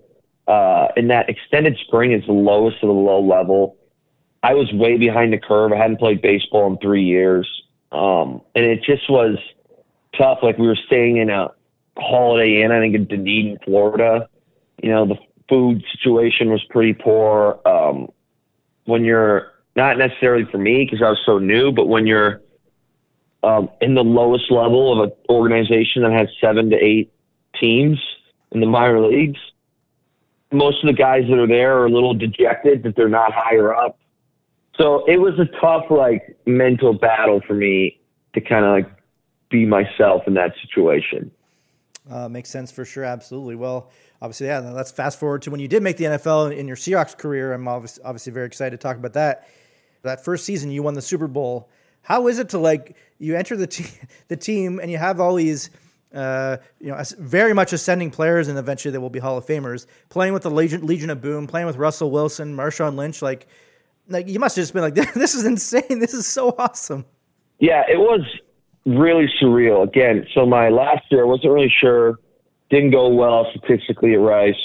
Uh, 0.47 0.87
and 0.95 1.09
that 1.09 1.29
extended 1.29 1.77
spring 1.87 2.11
is 2.11 2.25
the 2.25 2.33
lowest 2.33 2.77
of 2.83 2.87
the 2.87 2.93
low 2.93 3.21
level. 3.21 3.77
I 4.43 4.53
was 4.53 4.71
way 4.73 4.97
behind 4.97 5.33
the 5.33 5.39
curve. 5.39 5.71
I 5.71 5.77
hadn't 5.77 5.97
played 5.97 6.21
baseball 6.21 6.67
in 6.71 6.77
three 6.77 7.03
years. 7.03 7.49
Um, 7.91 8.41
and 8.53 8.65
it 8.65 8.83
just 8.83 9.09
was 9.09 9.37
tough. 10.17 10.39
Like 10.43 10.57
we 10.57 10.67
were 10.67 10.77
staying 10.85 11.17
in 11.17 11.29
a 11.29 11.49
Holiday 11.97 12.61
Inn, 12.61 12.71
I 12.71 12.79
think 12.79 12.93
in 12.93 13.05
Dunedin, 13.05 13.57
Florida. 13.65 14.29
You 14.83 14.89
know, 14.89 15.05
the 15.07 15.17
food 15.49 15.83
situation 15.93 16.51
was 16.51 16.63
pretty 16.69 16.93
poor. 16.93 17.59
Um, 17.65 18.11
when 18.83 19.03
you're 19.03 19.51
not 19.75 19.97
necessarily 19.97 20.45
for 20.51 20.57
me 20.57 20.85
because 20.85 21.01
I 21.01 21.09
was 21.09 21.19
so 21.25 21.39
new, 21.39 21.71
but 21.71 21.87
when 21.87 22.05
you're 22.05 22.41
um, 23.45 23.69
in 23.79 23.93
the 23.93 24.03
lowest 24.03 24.51
level 24.51 24.91
of 24.91 25.09
an 25.09 25.15
organization 25.29 26.01
that 26.01 26.11
has 26.11 26.27
seven 26.41 26.71
to 26.71 26.75
eight 26.77 27.13
teams 27.59 27.99
in 28.51 28.59
the 28.59 28.65
minor 28.65 28.99
leagues, 29.07 29.39
most 30.51 30.83
of 30.83 30.87
the 30.87 30.99
guys 30.99 31.23
that 31.29 31.37
are 31.37 31.47
there 31.47 31.77
are 31.77 31.85
a 31.85 31.89
little 31.89 32.15
dejected 32.15 32.83
that 32.83 32.95
they're 32.95 33.07
not 33.07 33.31
higher 33.33 33.73
up. 33.73 33.99
So 34.77 35.05
it 35.05 35.17
was 35.17 35.39
a 35.39 35.45
tough, 35.61 35.85
like, 35.89 36.37
mental 36.45 36.93
battle 36.93 37.39
for 37.47 37.53
me 37.53 37.99
to 38.33 38.41
kind 38.41 38.65
of 38.65 38.71
like 38.71 38.91
be 39.49 39.65
myself 39.65 40.23
in 40.27 40.33
that 40.33 40.53
situation. 40.61 41.31
Uh, 42.09 42.27
makes 42.27 42.49
sense 42.49 42.71
for 42.71 42.83
sure. 42.83 43.03
Absolutely. 43.03 43.55
Well, 43.55 43.91
obviously, 44.21 44.47
yeah. 44.47 44.59
Let's 44.59 44.91
fast 44.91 45.19
forward 45.19 45.43
to 45.43 45.51
when 45.51 45.59
you 45.59 45.67
did 45.67 45.83
make 45.83 45.97
the 45.97 46.05
NFL 46.05 46.55
in 46.55 46.67
your 46.67 46.77
Seahawks 46.77 47.17
career. 47.17 47.53
I'm 47.53 47.67
obviously, 47.67 48.03
obviously 48.03 48.33
very 48.33 48.47
excited 48.47 48.71
to 48.71 48.77
talk 48.77 48.97
about 48.97 49.13
that. 49.13 49.47
That 50.01 50.23
first 50.23 50.45
season, 50.45 50.71
you 50.71 50.83
won 50.83 50.93
the 50.93 51.01
Super 51.01 51.27
Bowl. 51.27 51.69
How 52.05 52.27
is 52.27 52.37
it 52.37 52.49
to 52.49 52.59
like 52.59 52.95
you 53.17 53.35
enter 53.35 53.57
the 53.57 53.67
te- 53.67 53.99
the 54.27 54.37
team 54.37 54.79
and 54.79 54.91
you 54.91 54.97
have 54.97 55.19
all 55.19 55.35
these 55.35 55.71
uh, 56.13 56.57
you 56.79 56.87
know, 56.87 57.01
very 57.19 57.53
much 57.53 57.73
ascending 57.73 58.09
players, 58.09 58.47
and 58.47 58.57
eventually 58.57 58.91
they 58.91 58.97
will 58.97 59.09
be 59.09 59.19
Hall 59.19 59.37
of 59.37 59.45
Famers. 59.45 59.85
Playing 60.07 60.33
with 60.33 60.43
the 60.43 60.49
Legion, 60.49 60.85
Legion 60.85 61.09
of 61.09 61.21
Boom, 61.21 61.45
playing 61.45 61.67
with 61.67 61.75
Russell 61.75 62.09
Wilson, 62.09 62.55
Marshawn 62.55 62.95
Lynch, 62.95 63.21
like, 63.21 63.47
like 64.07 64.27
you 64.29 64.39
must 64.39 64.55
have 64.55 64.63
just 64.63 64.73
been 64.73 64.81
like, 64.81 64.95
"This 65.13 65.35
is 65.35 65.45
insane! 65.45 65.99
This 65.99 66.13
is 66.13 66.25
so 66.25 66.55
awesome." 66.57 67.05
Yeah, 67.59 67.83
it 67.89 67.97
was 67.97 68.21
really 68.85 69.27
surreal. 69.41 69.83
Again, 69.83 70.25
so 70.33 70.45
my 70.45 70.69
last 70.69 71.03
year, 71.11 71.23
I 71.23 71.25
wasn't 71.25 71.51
really 71.51 71.73
sure. 71.81 72.19
Didn't 72.69 72.91
go 72.91 73.09
well 73.09 73.47
statistically 73.51 74.13
at 74.13 74.19
Rice. 74.21 74.55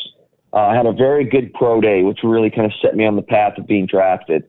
Uh, 0.53 0.59
I 0.59 0.76
had 0.76 0.87
a 0.87 0.92
very 0.92 1.24
good 1.24 1.53
pro 1.55 1.81
day, 1.81 2.03
which 2.03 2.20
really 2.22 2.50
kind 2.50 2.66
of 2.66 2.72
set 2.81 2.96
me 2.96 3.07
on 3.07 3.16
the 3.16 3.22
path 3.22 3.59
of 3.59 3.66
being 3.66 3.87
drafted. 3.87 4.44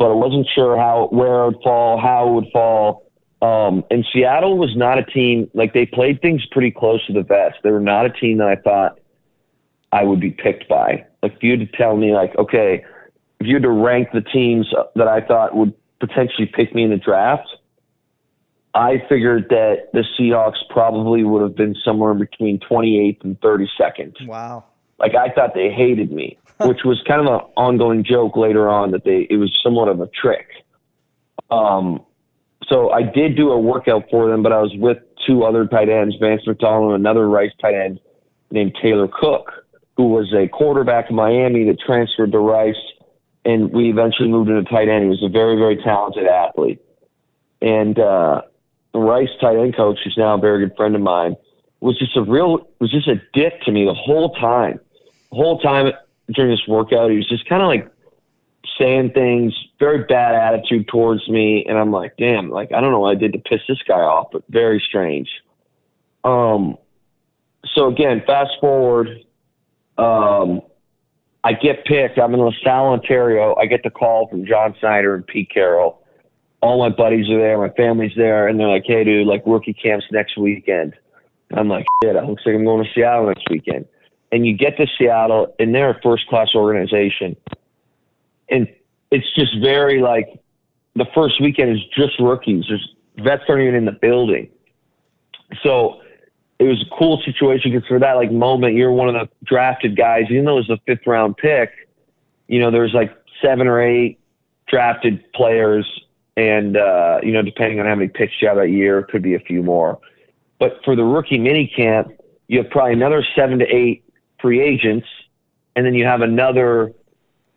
But 0.00 0.10
I 0.10 0.14
wasn't 0.14 0.48
sure 0.52 0.76
how 0.76 1.08
where 1.12 1.42
it 1.42 1.46
would 1.46 1.62
fall, 1.62 2.00
how 2.00 2.28
it 2.28 2.32
would 2.32 2.46
fall 2.52 3.10
um, 3.42 3.84
and 3.90 4.04
Seattle 4.12 4.58
was 4.58 4.76
not 4.76 4.98
a 4.98 5.04
team 5.04 5.50
like 5.54 5.72
they 5.72 5.86
played 5.86 6.20
things 6.20 6.44
pretty 6.50 6.70
close 6.70 7.04
to 7.06 7.12
the 7.12 7.22
vest. 7.22 7.56
They 7.62 7.70
were 7.70 7.80
not 7.80 8.04
a 8.04 8.10
team 8.10 8.38
that 8.38 8.48
I 8.48 8.56
thought 8.56 8.98
I 9.92 10.04
would 10.04 10.20
be 10.20 10.30
picked 10.30 10.68
by. 10.68 11.06
Like 11.22 11.36
if 11.36 11.42
you 11.42 11.52
had 11.52 11.60
to 11.60 11.76
tell 11.76 11.96
me, 11.96 12.12
like, 12.12 12.36
okay, 12.38 12.84
if 13.40 13.46
you 13.46 13.54
had 13.54 13.62
to 13.62 13.70
rank 13.70 14.08
the 14.12 14.20
teams 14.20 14.66
that 14.94 15.08
I 15.08 15.22
thought 15.22 15.56
would 15.56 15.72
potentially 16.00 16.50
pick 16.52 16.74
me 16.74 16.84
in 16.84 16.90
the 16.90 16.98
draft, 16.98 17.48
I 18.74 19.02
figured 19.08 19.46
that 19.48 19.88
the 19.94 20.04
Seahawks 20.18 20.58
probably 20.68 21.24
would 21.24 21.42
have 21.42 21.56
been 21.56 21.74
somewhere 21.82 22.12
between 22.12 22.60
28th 22.60 23.24
and 23.24 23.40
32nd. 23.40 24.26
Wow. 24.26 24.64
Like 24.98 25.14
I 25.14 25.30
thought 25.30 25.54
they 25.54 25.70
hated 25.70 26.12
me, 26.12 26.38
which 26.66 26.80
was 26.84 27.00
kind 27.06 27.20
of 27.20 27.26
an 27.26 27.40
ongoing 27.56 28.04
joke 28.04 28.36
later 28.36 28.68
on 28.68 28.90
that 28.90 29.04
they 29.04 29.26
it 29.30 29.36
was 29.36 29.50
somewhat 29.62 29.88
of 29.88 30.00
a 30.00 30.08
trick. 30.08 30.46
Um, 31.50 32.04
so 32.68 32.90
I 32.90 33.02
did 33.02 33.36
do 33.36 33.50
a 33.50 33.58
workout 33.58 34.04
for 34.10 34.30
them, 34.30 34.42
but 34.42 34.52
I 34.52 34.60
was 34.60 34.72
with 34.76 34.98
two 35.26 35.44
other 35.44 35.66
tight 35.66 35.88
ends, 35.88 36.16
Vance 36.20 36.42
McDonald 36.46 36.92
and 36.92 37.00
another 37.00 37.28
Rice 37.28 37.52
tight 37.60 37.74
end 37.74 38.00
named 38.50 38.76
Taylor 38.80 39.08
Cook, 39.08 39.50
who 39.96 40.08
was 40.08 40.32
a 40.34 40.48
quarterback 40.48 41.10
in 41.10 41.16
Miami 41.16 41.64
that 41.64 41.78
transferred 41.80 42.32
to 42.32 42.38
Rice, 42.38 42.74
and 43.44 43.72
we 43.72 43.90
eventually 43.90 44.28
moved 44.28 44.50
into 44.50 44.62
tight 44.70 44.88
end. 44.88 45.04
He 45.04 45.08
was 45.08 45.22
a 45.22 45.28
very, 45.28 45.56
very 45.56 45.76
talented 45.82 46.26
athlete. 46.26 46.80
And 47.62 47.98
uh, 47.98 48.42
the 48.92 48.98
Rice 48.98 49.28
tight 49.40 49.56
end 49.56 49.76
coach, 49.76 49.98
who's 50.04 50.16
now 50.16 50.34
a 50.34 50.38
very 50.38 50.66
good 50.66 50.76
friend 50.76 50.94
of 50.94 51.00
mine, 51.00 51.36
was 51.80 51.98
just 51.98 52.16
a 52.16 52.22
real, 52.22 52.68
was 52.78 52.90
just 52.90 53.08
a 53.08 53.16
dick 53.32 53.62
to 53.62 53.72
me 53.72 53.86
the 53.86 53.94
whole 53.94 54.34
time. 54.34 54.78
The 55.30 55.36
whole 55.36 55.58
time 55.60 55.92
during 56.32 56.50
this 56.50 56.66
workout, 56.66 57.10
he 57.10 57.16
was 57.16 57.28
just 57.28 57.48
kind 57.48 57.62
of 57.62 57.68
like 57.68 57.90
saying 58.78 59.12
things, 59.12 59.54
very 59.78 60.04
bad 60.04 60.34
attitude 60.34 60.88
towards 60.88 61.28
me, 61.28 61.64
and 61.68 61.78
I'm 61.78 61.90
like, 61.90 62.16
damn, 62.16 62.50
like 62.50 62.72
I 62.72 62.80
don't 62.80 62.92
know 62.92 63.00
what 63.00 63.16
I 63.16 63.20
did 63.20 63.32
to 63.32 63.38
piss 63.38 63.60
this 63.68 63.82
guy 63.86 64.00
off, 64.00 64.28
but 64.32 64.42
very 64.48 64.82
strange. 64.86 65.28
Um, 66.24 66.76
so 67.74 67.88
again, 67.88 68.22
fast 68.26 68.52
forward, 68.60 69.08
um, 69.98 70.62
I 71.42 71.52
get 71.54 71.84
picked. 71.84 72.18
I'm 72.18 72.34
in 72.34 72.40
LaSalle, 72.40 72.88
Ontario. 72.88 73.54
I 73.56 73.66
get 73.66 73.82
the 73.82 73.90
call 73.90 74.28
from 74.28 74.46
John 74.46 74.74
Schneider 74.78 75.14
and 75.14 75.26
Pete 75.26 75.50
Carroll. 75.52 76.02
All 76.62 76.78
my 76.78 76.94
buddies 76.94 77.30
are 77.30 77.38
there, 77.38 77.56
my 77.56 77.70
family's 77.70 78.12
there, 78.16 78.48
and 78.48 78.60
they're 78.60 78.68
like, 78.68 78.84
"Hey, 78.86 79.04
dude, 79.04 79.26
like 79.26 79.42
rookie 79.46 79.72
camps 79.72 80.04
next 80.12 80.36
weekend." 80.36 80.94
And 81.48 81.58
I'm 81.58 81.68
like, 81.68 81.86
"Shit, 82.02 82.16
it 82.16 82.24
looks 82.24 82.42
like 82.44 82.54
I'm 82.54 82.64
going 82.64 82.84
to 82.84 82.90
Seattle 82.94 83.26
next 83.26 83.48
weekend." 83.50 83.86
And 84.32 84.46
you 84.46 84.56
get 84.56 84.76
to 84.76 84.86
Seattle, 84.96 85.54
and 85.58 85.74
they're 85.74 85.90
a 85.90 86.00
first 86.02 86.26
class 86.28 86.54
organization 86.54 87.36
and 88.50 88.68
it's 89.10 89.26
just 89.34 89.58
very 89.60 90.00
like 90.00 90.28
the 90.96 91.06
first 91.14 91.40
weekend 91.40 91.70
is 91.70 91.82
just 91.96 92.18
rookies. 92.18 92.64
There's 92.68 92.94
vets 93.18 93.44
aren't 93.48 93.62
even 93.62 93.74
in 93.76 93.84
the 93.84 93.92
building. 93.92 94.50
So 95.62 96.00
it 96.58 96.64
was 96.64 96.82
a 96.82 96.96
cool 96.96 97.22
situation 97.24 97.72
because 97.72 97.86
for 97.88 97.98
that 97.98 98.14
like 98.14 98.30
moment, 98.30 98.74
you're 98.74 98.92
one 98.92 99.08
of 99.08 99.14
the 99.14 99.28
drafted 99.44 99.96
guys, 99.96 100.24
even 100.30 100.44
though 100.44 100.58
it 100.58 100.68
was 100.68 100.70
a 100.70 100.80
fifth 100.86 101.06
round 101.06 101.36
pick, 101.36 101.70
you 102.48 102.58
know, 102.58 102.70
there's 102.70 102.92
like 102.92 103.16
seven 103.42 103.66
or 103.66 103.80
eight 103.80 104.18
drafted 104.68 105.32
players 105.32 105.86
and 106.36 106.76
uh, 106.76 107.18
you 107.22 107.32
know, 107.32 107.42
depending 107.42 107.80
on 107.80 107.86
how 107.86 107.94
many 107.94 108.08
picks 108.08 108.32
you 108.40 108.48
have 108.48 108.56
that 108.56 108.70
year, 108.70 109.02
could 109.02 109.22
be 109.22 109.34
a 109.34 109.40
few 109.40 109.62
more. 109.62 109.98
But 110.58 110.78
for 110.84 110.94
the 110.94 111.04
rookie 111.04 111.38
mini 111.38 111.72
camp, 111.74 112.08
you 112.48 112.62
have 112.62 112.70
probably 112.70 112.92
another 112.92 113.24
seven 113.34 113.58
to 113.60 113.66
eight 113.66 114.04
free 114.40 114.60
agents, 114.60 115.06
and 115.76 115.84
then 115.84 115.94
you 115.94 116.04
have 116.04 116.22
another, 116.22 116.92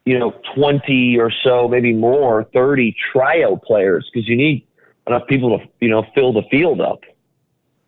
you 0.05 0.17
know, 0.19 0.33
twenty 0.55 1.17
or 1.17 1.31
so, 1.43 1.67
maybe 1.67 1.93
more, 1.93 2.43
thirty 2.53 2.95
tryout 3.11 3.63
players 3.63 4.09
because 4.11 4.27
you 4.27 4.35
need 4.35 4.65
enough 5.07 5.27
people 5.27 5.57
to 5.57 5.65
you 5.79 5.89
know 5.89 6.05
fill 6.15 6.33
the 6.33 6.43
field 6.51 6.81
up. 6.81 7.01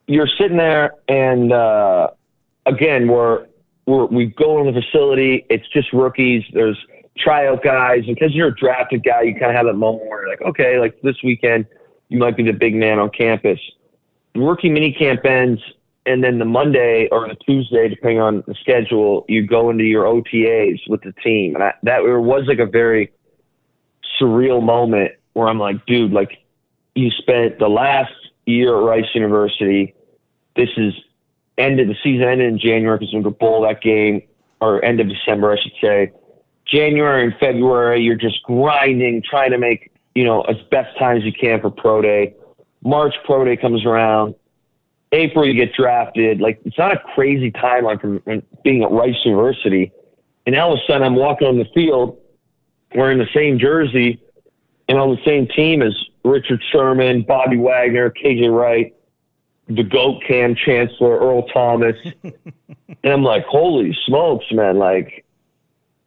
You're 0.08 0.30
sitting 0.40 0.58
there, 0.58 0.94
and 1.08 1.52
uh, 1.52 2.10
again, 2.66 3.08
we're, 3.08 3.48
we're 3.86 4.06
we 4.06 4.28
go 4.28 4.60
in 4.60 4.74
the 4.74 4.82
facility. 4.82 5.46
It's 5.50 5.68
just 5.70 5.92
rookies. 5.94 6.44
There's 6.54 6.78
tryout 7.18 7.64
guys, 7.64 8.06
because 8.06 8.34
you're 8.34 8.50
a 8.50 8.56
drafted 8.56 9.04
guy, 9.04 9.24
you 9.24 9.34
kind 9.34 9.46
of 9.52 9.56
have 9.56 9.66
that 9.66 9.74
moment 9.74 10.10
where 10.10 10.22
you're 10.22 10.30
like, 10.30 10.42
okay, 10.42 10.80
like 10.80 11.00
this 11.02 11.16
weekend, 11.24 11.66
you 12.10 12.18
might 12.18 12.36
be 12.36 12.44
the 12.44 12.52
big 12.52 12.76
man 12.76 13.00
on 13.00 13.10
campus. 13.10 13.60
Rookie 14.36 14.70
mini 14.70 14.92
camp 14.92 15.26
ends, 15.26 15.62
and 16.06 16.24
then 16.24 16.38
the 16.38 16.46
Monday 16.46 17.08
or 17.12 17.28
the 17.28 17.36
Tuesday, 17.36 17.90
depending 17.90 18.20
on 18.20 18.44
the 18.48 18.56
schedule, 18.62 19.26
you 19.28 19.46
go 19.46 19.70
into 19.70 19.84
your 19.84 20.06
OTAs 20.06 20.80
with 20.88 21.02
the 21.02 21.12
team, 21.24 21.56
and 21.56 21.64
I, 21.64 21.74
that 21.84 22.04
was 22.04 22.46
like 22.48 22.60
a 22.60 22.66
very 22.66 23.12
surreal 24.20 24.64
moment 24.64 25.14
where 25.34 25.48
I'm 25.48 25.60
like, 25.60 25.86
dude, 25.86 26.12
like 26.12 26.44
you 26.94 27.10
spent 27.12 27.60
the 27.60 27.68
last 27.68 28.14
year 28.46 28.78
at 28.78 28.84
Rice 28.84 29.10
University. 29.14 29.94
This 30.56 30.70
is 30.78 30.94
ended 31.58 31.90
the 31.90 31.96
season 32.04 32.28
ended 32.28 32.54
in 32.54 32.60
January 32.60 32.98
because 32.98 33.14
we 33.14 33.24
to 33.24 33.32
bowl 33.32 33.62
that 33.64 33.82
game, 33.82 34.22
or 34.62 34.84
end 34.84 35.00
of 35.00 35.10
December, 35.10 35.52
I 35.52 35.62
should 35.62 35.74
say. 35.82 36.12
January 36.66 37.26
and 37.26 37.34
February, 37.40 38.02
you're 38.02 38.16
just 38.16 38.42
grinding, 38.44 39.22
trying 39.28 39.52
to 39.52 39.58
make 39.58 39.92
you 40.14 40.24
know 40.24 40.42
as 40.44 40.58
best 40.72 40.98
time 40.98 41.18
as 41.18 41.24
you 41.24 41.34
can 41.34 41.62
for 41.62 41.70
pro 41.70 42.02
day. 42.02 42.36
March 42.84 43.16
pro 43.26 43.44
day 43.44 43.58
comes 43.58 43.86
around. 43.86 44.36
April 45.16 45.46
you 45.46 45.54
get 45.54 45.74
drafted. 45.74 46.42
Like 46.42 46.60
it's 46.66 46.78
not 46.78 46.92
a 46.92 47.00
crazy 47.14 47.52
timeline 47.52 48.00
from 48.00 48.22
being 48.64 48.84
at 48.84 48.92
Rice 48.92 49.16
University, 49.24 49.92
and 50.46 50.56
all 50.56 50.74
of 50.74 50.80
a 50.80 50.82
sudden 50.86 51.04
I'm 51.04 51.16
walking 51.16 51.48
on 51.48 51.58
the 51.58 51.66
field 51.74 52.18
wearing 52.94 53.18
the 53.18 53.28
same 53.34 53.60
jersey 53.60 54.22
and 54.88 54.98
on 54.98 55.10
the 55.10 55.22
same 55.26 55.48
team 55.48 55.82
as 55.82 55.94
Richard 56.24 56.62
Sherman, 56.72 57.24
Bobby 57.24 57.58
Wagner, 57.58 58.10
KJ 58.12 58.56
Wright, 58.56 58.96
the 59.68 59.84
GOAT 59.84 60.24
Kam 60.28 60.56
Chancellor, 60.56 61.20
Earl 61.20 61.44
Thomas. 61.48 61.96
and 62.24 62.34
I'm 63.14 63.24
like, 63.24 63.46
holy 63.46 63.98
smokes, 64.06 64.46
man. 64.52 64.78
Like, 64.78 65.26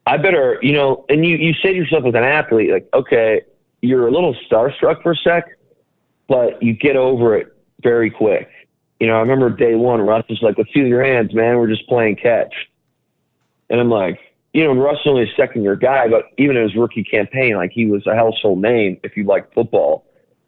I 0.05 0.17
better, 0.17 0.59
you 0.61 0.73
know, 0.73 1.05
and 1.09 1.25
you, 1.25 1.37
you 1.37 1.53
say 1.61 1.73
to 1.73 1.75
yourself 1.75 2.05
as 2.05 2.15
an 2.15 2.23
athlete, 2.23 2.71
like, 2.71 2.89
okay, 2.93 3.41
you're 3.81 4.07
a 4.07 4.11
little 4.11 4.35
starstruck 4.49 5.03
for 5.03 5.11
a 5.11 5.15
sec, 5.15 5.57
but 6.27 6.61
you 6.63 6.73
get 6.73 6.95
over 6.95 7.35
it 7.37 7.55
very 7.81 8.09
quick. 8.09 8.49
You 8.99 9.07
know, 9.07 9.15
I 9.15 9.19
remember 9.19 9.49
day 9.49 9.75
one, 9.75 10.01
Russ 10.01 10.25
was 10.29 10.41
like, 10.41 10.57
let's 10.57 10.71
feel 10.71 10.85
your 10.85 11.03
hands, 11.03 11.33
man. 11.33 11.57
We're 11.57 11.69
just 11.69 11.87
playing 11.87 12.17
catch. 12.17 12.53
And 13.69 13.79
I'm 13.79 13.89
like, 13.89 14.19
you 14.53 14.63
know, 14.63 14.73
Russ 14.73 14.97
is 15.01 15.07
only 15.07 15.23
a 15.23 15.35
second 15.37 15.63
year 15.63 15.75
guy, 15.75 16.07
but 16.07 16.25
even 16.37 16.57
in 16.57 16.63
his 16.63 16.75
rookie 16.75 17.03
campaign, 17.03 17.55
like 17.55 17.71
he 17.71 17.85
was 17.85 18.05
a 18.07 18.15
household 18.15 18.61
name 18.61 18.99
if 19.03 19.15
you 19.15 19.23
like 19.23 19.53
football. 19.53 20.05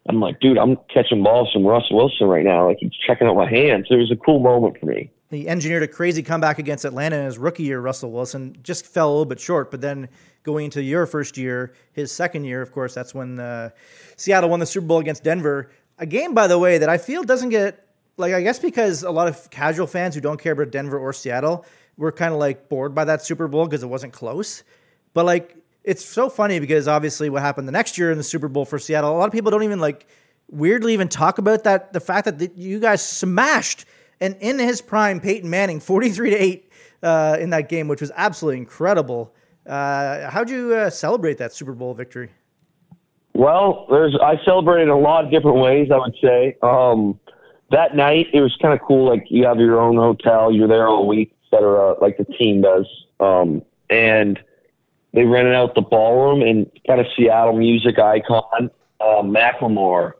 I'm 0.09 0.19
like, 0.19 0.39
dude, 0.39 0.57
I'm 0.57 0.77
catching 0.91 1.23
balls 1.23 1.51
from 1.53 1.65
Russ 1.65 1.85
Wilson 1.91 2.27
right 2.27 2.43
now. 2.43 2.67
Like 2.67 2.77
he's 2.79 2.91
checking 3.05 3.27
out 3.27 3.35
my 3.35 3.49
hands. 3.49 3.87
It 3.89 3.95
was 3.95 4.11
a 4.11 4.15
cool 4.15 4.39
moment 4.39 4.79
for 4.79 4.87
me. 4.87 5.11
He 5.29 5.47
engineered 5.47 5.83
a 5.83 5.87
crazy 5.87 6.23
comeback 6.23 6.59
against 6.59 6.83
Atlanta 6.83 7.17
in 7.17 7.25
his 7.25 7.37
rookie 7.37 7.63
year. 7.63 7.79
Russell 7.79 8.11
Wilson 8.11 8.57
just 8.63 8.85
fell 8.85 9.09
a 9.09 9.11
little 9.11 9.25
bit 9.25 9.39
short, 9.39 9.71
but 9.71 9.79
then 9.79 10.09
going 10.43 10.65
into 10.65 10.81
your 10.81 11.05
first 11.05 11.37
year, 11.37 11.73
his 11.93 12.11
second 12.11 12.43
year, 12.43 12.61
of 12.61 12.71
course, 12.71 12.93
that's 12.93 13.13
when 13.13 13.39
uh, 13.39 13.69
Seattle 14.17 14.49
won 14.49 14.59
the 14.59 14.65
Super 14.65 14.87
Bowl 14.87 14.99
against 14.99 15.23
Denver. 15.23 15.71
A 15.99 16.05
game, 16.05 16.33
by 16.33 16.47
the 16.47 16.59
way, 16.59 16.79
that 16.79 16.89
I 16.89 16.97
feel 16.97 17.23
doesn't 17.23 17.49
get 17.49 17.90
like 18.21 18.33
I 18.33 18.41
guess 18.41 18.59
because 18.59 19.03
a 19.03 19.11
lot 19.11 19.27
of 19.27 19.49
casual 19.49 19.87
fans 19.87 20.15
who 20.15 20.21
don't 20.21 20.39
care 20.39 20.53
about 20.53 20.71
Denver 20.71 20.97
or 20.97 21.11
Seattle 21.11 21.65
were 21.97 22.11
kind 22.11 22.33
of 22.33 22.39
like 22.39 22.69
bored 22.69 22.95
by 22.95 23.05
that 23.05 23.21
Super 23.21 23.47
Bowl 23.47 23.65
because 23.65 23.83
it 23.83 23.87
wasn't 23.87 24.13
close. 24.13 24.63
But 25.13 25.25
like 25.25 25.55
it's 25.83 26.05
so 26.05 26.29
funny 26.29 26.59
because 26.59 26.87
obviously 26.87 27.29
what 27.29 27.41
happened 27.41 27.67
the 27.67 27.73
next 27.73 27.97
year 27.97 28.11
in 28.11 28.17
the 28.17 28.23
Super 28.23 28.47
Bowl 28.47 28.65
for 28.65 28.79
Seattle, 28.79 29.11
a 29.11 29.17
lot 29.17 29.25
of 29.25 29.33
people 29.33 29.51
don't 29.51 29.63
even 29.63 29.79
like 29.79 30.07
weirdly 30.49 30.93
even 30.93 31.07
talk 31.07 31.37
about 31.37 31.63
that 31.63 31.93
the 31.93 31.99
fact 31.99 32.25
that 32.25 32.39
the, 32.39 32.51
you 32.55 32.79
guys 32.79 33.05
smashed 33.05 33.85
and 34.19 34.35
in 34.39 34.59
his 34.59 34.81
prime 34.81 35.19
Peyton 35.19 35.49
Manning 35.49 35.79
43 35.79 36.29
to 36.29 36.35
8 36.35 36.71
uh, 37.03 37.37
in 37.39 37.49
that 37.49 37.69
game, 37.69 37.87
which 37.87 38.01
was 38.01 38.11
absolutely 38.15 38.59
incredible. 38.59 39.33
Uh, 39.65 40.29
how'd 40.29 40.49
you 40.49 40.73
uh, 40.73 40.89
celebrate 40.89 41.37
that 41.39 41.53
Super 41.53 41.73
Bowl 41.73 41.93
victory? 41.93 42.29
Well, 43.33 43.87
there's 43.89 44.17
I 44.21 44.35
celebrated 44.43 44.89
a 44.89 44.95
lot 44.95 45.25
of 45.25 45.31
different 45.31 45.57
ways. 45.57 45.89
I 45.91 45.97
would 45.97 46.15
say 46.21 46.57
um, 46.61 47.19
that 47.71 47.95
night 47.95 48.27
it 48.33 48.41
was 48.41 48.55
kind 48.61 48.73
of 48.73 48.85
cool. 48.85 49.09
Like 49.09 49.25
you 49.29 49.45
have 49.45 49.59
your 49.59 49.79
own 49.79 49.95
hotel, 49.95 50.51
you're 50.51 50.67
there 50.67 50.87
all 50.87 51.07
week, 51.07 51.35
etc. 51.45 51.95
Like 51.99 52.17
the 52.17 52.25
team 52.25 52.61
does, 52.61 52.85
um, 53.19 53.61
and 53.89 54.39
they 55.13 55.25
rented 55.25 55.55
out 55.55 55.75
the 55.75 55.81
ballroom 55.81 56.41
and 56.41 56.69
kind 56.87 57.01
of 57.01 57.07
Seattle 57.17 57.57
music 57.57 57.99
icon 57.99 58.69
uh, 58.99 59.21
Macklemore 59.23 60.13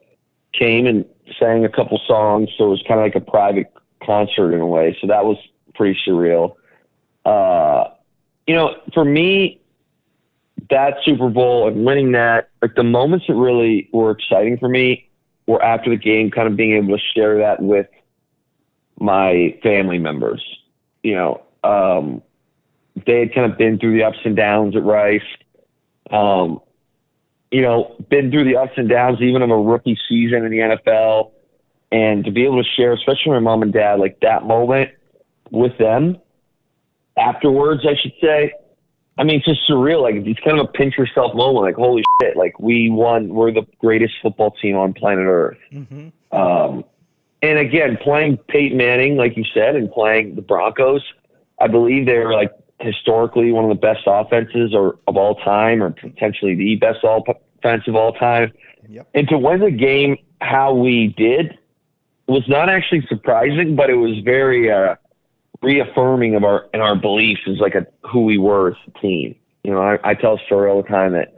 came 0.53 0.85
and 0.85 1.05
sang 1.39 1.63
a 1.63 1.69
couple 1.69 1.99
songs. 2.07 2.49
So 2.57 2.65
it 2.65 2.69
was 2.69 2.83
kind 2.87 2.99
of 2.99 3.05
like 3.05 3.15
a 3.15 3.21
private 3.21 3.71
concert 4.03 4.53
in 4.53 4.59
a 4.59 4.67
way. 4.67 4.97
So 4.99 5.07
that 5.07 5.25
was 5.25 5.37
pretty 5.75 5.99
surreal. 6.05 6.55
Uh, 7.25 7.91
you 8.47 8.55
know, 8.55 8.75
for 8.93 9.05
me, 9.05 9.61
that 10.69 10.95
Super 11.05 11.29
Bowl 11.29 11.67
and 11.67 11.85
winning 11.85 12.11
that, 12.13 12.49
like 12.61 12.75
the 12.75 12.83
moments 12.83 13.25
that 13.27 13.35
really 13.35 13.89
were 13.93 14.11
exciting 14.11 14.57
for 14.57 14.67
me 14.67 15.09
were 15.51 15.63
after 15.63 15.89
the 15.89 15.97
game, 15.97 16.31
kind 16.31 16.47
of 16.47 16.55
being 16.55 16.75
able 16.75 16.97
to 16.97 17.03
share 17.13 17.37
that 17.39 17.61
with 17.61 17.87
my 18.99 19.57
family 19.61 19.97
members. 19.97 20.43
You 21.03 21.15
know, 21.15 21.41
um, 21.63 22.21
they 23.05 23.19
had 23.19 23.33
kind 23.33 23.51
of 23.51 23.57
been 23.57 23.79
through 23.79 23.97
the 23.97 24.03
ups 24.03 24.19
and 24.23 24.35
downs 24.35 24.75
at 24.75 24.83
Rice. 24.83 25.21
Um, 26.09 26.61
you 27.51 27.61
know, 27.61 27.95
been 28.09 28.31
through 28.31 28.45
the 28.45 28.55
ups 28.55 28.73
and 28.77 28.87
downs 28.87 29.19
even 29.21 29.41
of 29.41 29.49
a 29.49 29.57
rookie 29.57 29.97
season 30.07 30.45
in 30.45 30.51
the 30.51 30.59
NFL. 30.59 31.31
And 31.91 32.23
to 32.23 32.31
be 32.31 32.45
able 32.45 32.63
to 32.63 32.69
share, 32.77 32.93
especially 32.93 33.33
my 33.33 33.39
mom 33.39 33.61
and 33.61 33.73
dad, 33.73 33.99
like 33.99 34.19
that 34.21 34.45
moment 34.45 34.91
with 35.49 35.77
them 35.77 36.17
afterwards, 37.17 37.81
I 37.85 37.95
should 38.01 38.13
say. 38.21 38.53
I 39.17 39.23
mean, 39.23 39.37
it's 39.37 39.45
just 39.45 39.69
surreal. 39.69 40.01
Like, 40.01 40.15
it's 40.15 40.39
kind 40.39 40.59
of 40.59 40.65
a 40.67 40.71
pinch 40.71 40.97
yourself 40.97 41.35
moment. 41.35 41.65
Like, 41.65 41.75
holy 41.75 42.03
shit, 42.21 42.37
like, 42.37 42.59
we 42.59 42.89
won. 42.89 43.29
We're 43.29 43.51
the 43.51 43.65
greatest 43.79 44.13
football 44.21 44.51
team 44.51 44.77
on 44.77 44.93
planet 44.93 45.25
Earth. 45.27 45.57
Mm-hmm. 45.71 46.35
Um, 46.35 46.85
and 47.41 47.59
again, 47.59 47.97
playing 48.01 48.37
Peyton 48.47 48.77
Manning, 48.77 49.17
like 49.17 49.35
you 49.35 49.43
said, 49.53 49.75
and 49.75 49.91
playing 49.91 50.35
the 50.35 50.41
Broncos, 50.41 51.03
I 51.59 51.67
believe 51.67 52.05
they 52.05 52.17
were 52.17 52.33
like 52.33 52.51
historically 52.79 53.51
one 53.51 53.63
of 53.63 53.69
the 53.69 53.75
best 53.75 54.01
offenses 54.05 54.73
or 54.73 54.97
of 55.07 55.17
all 55.17 55.35
time, 55.35 55.83
or 55.83 55.91
potentially 55.91 56.55
the 56.55 56.75
best 56.75 56.99
offense 57.03 57.83
of 57.87 57.95
all 57.95 58.13
time. 58.13 58.51
Yep. 58.89 59.07
And 59.13 59.27
to 59.29 59.37
win 59.37 59.59
the 59.59 59.71
game 59.71 60.17
how 60.41 60.73
we 60.73 61.07
did 61.17 61.57
was 62.27 62.47
not 62.47 62.69
actually 62.69 63.05
surprising, 63.07 63.75
but 63.75 63.89
it 63.89 63.95
was 63.95 64.19
very 64.23 64.71
uh, 64.71 64.95
reaffirming 65.61 66.35
of 66.35 66.43
our 66.43 66.67
and 66.73 66.81
our 66.81 66.95
beliefs 66.95 67.41
is 67.47 67.59
like 67.59 67.75
a 67.75 67.85
who 68.07 68.23
we 68.25 68.37
were 68.37 68.71
as 68.71 68.77
a 68.87 68.99
team. 68.99 69.35
You 69.63 69.71
know, 69.71 69.81
I, 69.81 69.99
I 70.03 70.13
tell 70.15 70.35
a 70.35 70.39
story 70.45 70.69
all 70.69 70.81
the 70.81 70.87
time 70.87 71.13
that 71.13 71.33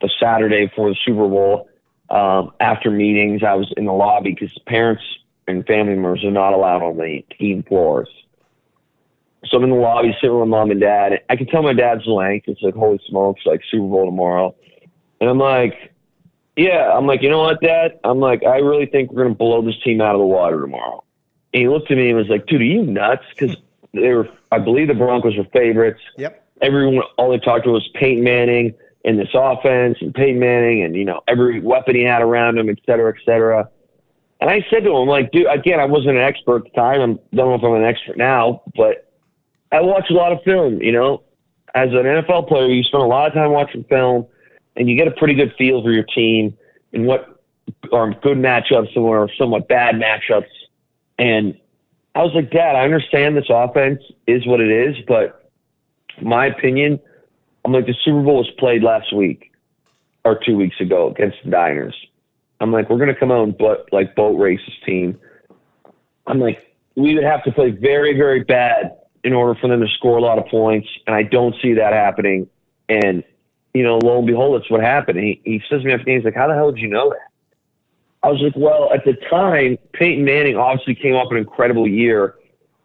the 0.00 0.10
Saturday 0.20 0.66
before 0.66 0.90
the 0.90 0.96
Super 1.04 1.28
Bowl, 1.28 1.68
um, 2.10 2.52
after 2.60 2.90
meetings, 2.90 3.42
I 3.42 3.54
was 3.54 3.72
in 3.76 3.86
the 3.86 3.92
lobby 3.92 4.34
because 4.38 4.56
parents 4.66 5.02
and 5.46 5.64
family 5.66 5.94
members 5.94 6.24
are 6.24 6.30
not 6.30 6.52
allowed 6.52 6.82
on 6.82 6.96
the 6.96 7.24
team 7.38 7.62
floors. 7.62 8.08
So 9.46 9.56
I'm 9.56 9.64
in 9.64 9.70
the 9.70 9.76
lobby 9.76 10.16
sitting 10.20 10.38
with 10.38 10.48
mom 10.48 10.70
and 10.70 10.80
dad. 10.80 11.20
I 11.28 11.36
can 11.36 11.46
tell 11.46 11.62
my 11.62 11.72
dad's 11.72 12.06
length. 12.06 12.48
It's 12.48 12.62
like, 12.62 12.74
holy 12.74 13.00
smokes, 13.08 13.42
like 13.44 13.60
Super 13.70 13.88
Bowl 13.88 14.06
tomorrow. 14.06 14.54
And 15.20 15.28
I'm 15.28 15.38
like, 15.38 15.92
yeah, 16.56 16.92
I'm 16.92 17.06
like, 17.06 17.22
you 17.22 17.30
know 17.30 17.40
what, 17.40 17.60
dad? 17.60 17.98
I'm 18.04 18.20
like, 18.20 18.44
I 18.44 18.58
really 18.58 18.86
think 18.86 19.10
we're 19.10 19.22
going 19.22 19.34
to 19.34 19.38
blow 19.38 19.62
this 19.62 19.80
team 19.82 20.00
out 20.00 20.14
of 20.14 20.20
the 20.20 20.26
water 20.26 20.60
tomorrow. 20.60 21.02
And 21.52 21.62
he 21.62 21.68
looked 21.68 21.90
at 21.90 21.96
me 21.96 22.08
and 22.08 22.16
was 22.16 22.28
like, 22.28 22.46
dude, 22.46 22.60
are 22.60 22.64
you 22.64 22.82
nuts? 22.82 23.24
Because 23.30 23.56
they 23.92 24.12
were, 24.12 24.28
I 24.50 24.58
believe 24.58 24.88
the 24.88 24.94
Broncos 24.94 25.36
were 25.36 25.44
favorites. 25.52 26.00
Yep. 26.16 26.44
Everyone, 26.62 27.02
all 27.18 27.30
they 27.30 27.38
talked 27.38 27.64
to 27.64 27.70
was 27.70 27.88
Peyton 27.94 28.24
Manning 28.24 28.74
and 29.04 29.18
this 29.18 29.28
offense 29.34 29.98
and 30.00 30.14
Peyton 30.14 30.38
Manning 30.38 30.82
and, 30.82 30.94
you 30.94 31.04
know, 31.04 31.20
every 31.28 31.60
weapon 31.60 31.96
he 31.96 32.02
had 32.02 32.22
around 32.22 32.56
him, 32.58 32.68
et 32.68 32.78
cetera, 32.86 33.12
et 33.14 33.20
cetera. 33.24 33.68
And 34.40 34.50
I 34.50 34.64
said 34.70 34.84
to 34.84 34.96
him, 34.96 35.08
like, 35.08 35.30
dude, 35.30 35.46
again, 35.46 35.78
I 35.78 35.84
wasn't 35.84 36.16
an 36.16 36.22
expert 36.22 36.66
at 36.66 36.72
the 36.72 36.80
time. 36.80 37.00
I 37.00 37.06
don't 37.06 37.20
know 37.32 37.54
if 37.54 37.62
I'm 37.62 37.74
an 37.74 37.84
expert 37.84 38.16
now, 38.16 38.62
but 38.76 39.08
I 39.70 39.80
watch 39.80 40.10
a 40.10 40.14
lot 40.14 40.32
of 40.32 40.42
film. 40.42 40.82
You 40.82 40.92
know, 40.92 41.22
as 41.74 41.90
an 41.90 42.04
NFL 42.04 42.48
player, 42.48 42.66
you 42.66 42.82
spend 42.82 43.02
a 43.02 43.06
lot 43.06 43.28
of 43.28 43.34
time 43.34 43.52
watching 43.52 43.84
film, 43.84 44.26
and 44.76 44.88
you 44.88 44.96
get 44.96 45.06
a 45.06 45.12
pretty 45.12 45.34
good 45.34 45.54
feel 45.56 45.82
for 45.82 45.92
your 45.92 46.04
team 46.04 46.56
and 46.92 47.06
what 47.06 47.40
are 47.92 48.10
good 48.14 48.38
matchups 48.38 48.94
and 48.96 49.04
what 49.04 49.14
are 49.14 49.30
somewhat 49.38 49.68
bad 49.68 49.94
matchups. 49.94 50.48
And 51.18 51.58
I 52.14 52.22
was 52.22 52.32
like, 52.34 52.50
Dad, 52.50 52.76
I 52.76 52.84
understand 52.84 53.36
this 53.36 53.50
offense 53.50 54.02
is 54.26 54.46
what 54.46 54.60
it 54.60 54.70
is, 54.70 54.96
but 55.06 55.50
my 56.20 56.46
opinion, 56.46 57.00
I'm 57.64 57.72
like 57.72 57.86
the 57.86 57.94
Super 58.04 58.22
Bowl 58.22 58.38
was 58.38 58.50
played 58.58 58.82
last 58.82 59.12
week. 59.14 59.52
or 60.24 60.38
two 60.44 60.56
weeks 60.56 60.80
ago 60.80 61.10
against 61.10 61.38
the 61.44 61.50
Niners. 61.50 61.96
I'm 62.60 62.70
like, 62.72 62.88
we're 62.88 62.98
to 63.12 63.18
come 63.18 63.32
out 63.32 63.42
and 63.42 63.58
but 63.58 63.88
like 63.92 64.14
boat 64.14 64.38
race 64.38 64.60
this 64.66 64.76
team. 64.86 65.18
I'm 66.26 66.38
like, 66.38 66.74
we 66.94 67.14
would 67.14 67.24
have 67.24 67.42
to 67.44 67.52
play 67.52 67.70
very, 67.70 68.16
very 68.16 68.44
bad 68.44 68.96
in 69.24 69.32
order 69.32 69.58
for 69.60 69.68
them 69.68 69.80
to 69.80 69.88
score 69.88 70.18
a 70.18 70.20
lot 70.20 70.38
of 70.38 70.46
points, 70.46 70.88
and 71.06 71.16
I 71.16 71.22
don't 71.24 71.54
see 71.62 71.74
that 71.74 71.92
happening. 71.92 72.48
And 72.88 73.24
you 73.74 73.82
know, 73.82 73.98
lo 73.98 74.18
and 74.18 74.26
behold, 74.26 74.60
that's 74.60 74.70
what 74.70 74.80
happened. 74.80 75.18
he 75.18 75.40
he 75.44 75.60
says 75.68 75.80
to 75.80 75.86
me 75.86 75.92
after 75.92 76.10
he's 76.10 76.24
like, 76.24 76.34
"How 76.34 76.46
the 76.46 76.54
hell 76.54 76.70
did 76.70 76.80
you 76.80 76.88
know 76.88 77.10
that?" 77.10 77.31
I 78.22 78.30
was 78.30 78.40
like, 78.40 78.54
"Well, 78.56 78.90
at 78.92 79.04
the 79.04 79.14
time, 79.28 79.78
Peyton 79.92 80.24
Manning 80.24 80.56
obviously 80.56 80.94
came 80.94 81.14
off 81.14 81.30
an 81.30 81.38
incredible 81.38 81.88
year, 81.88 82.36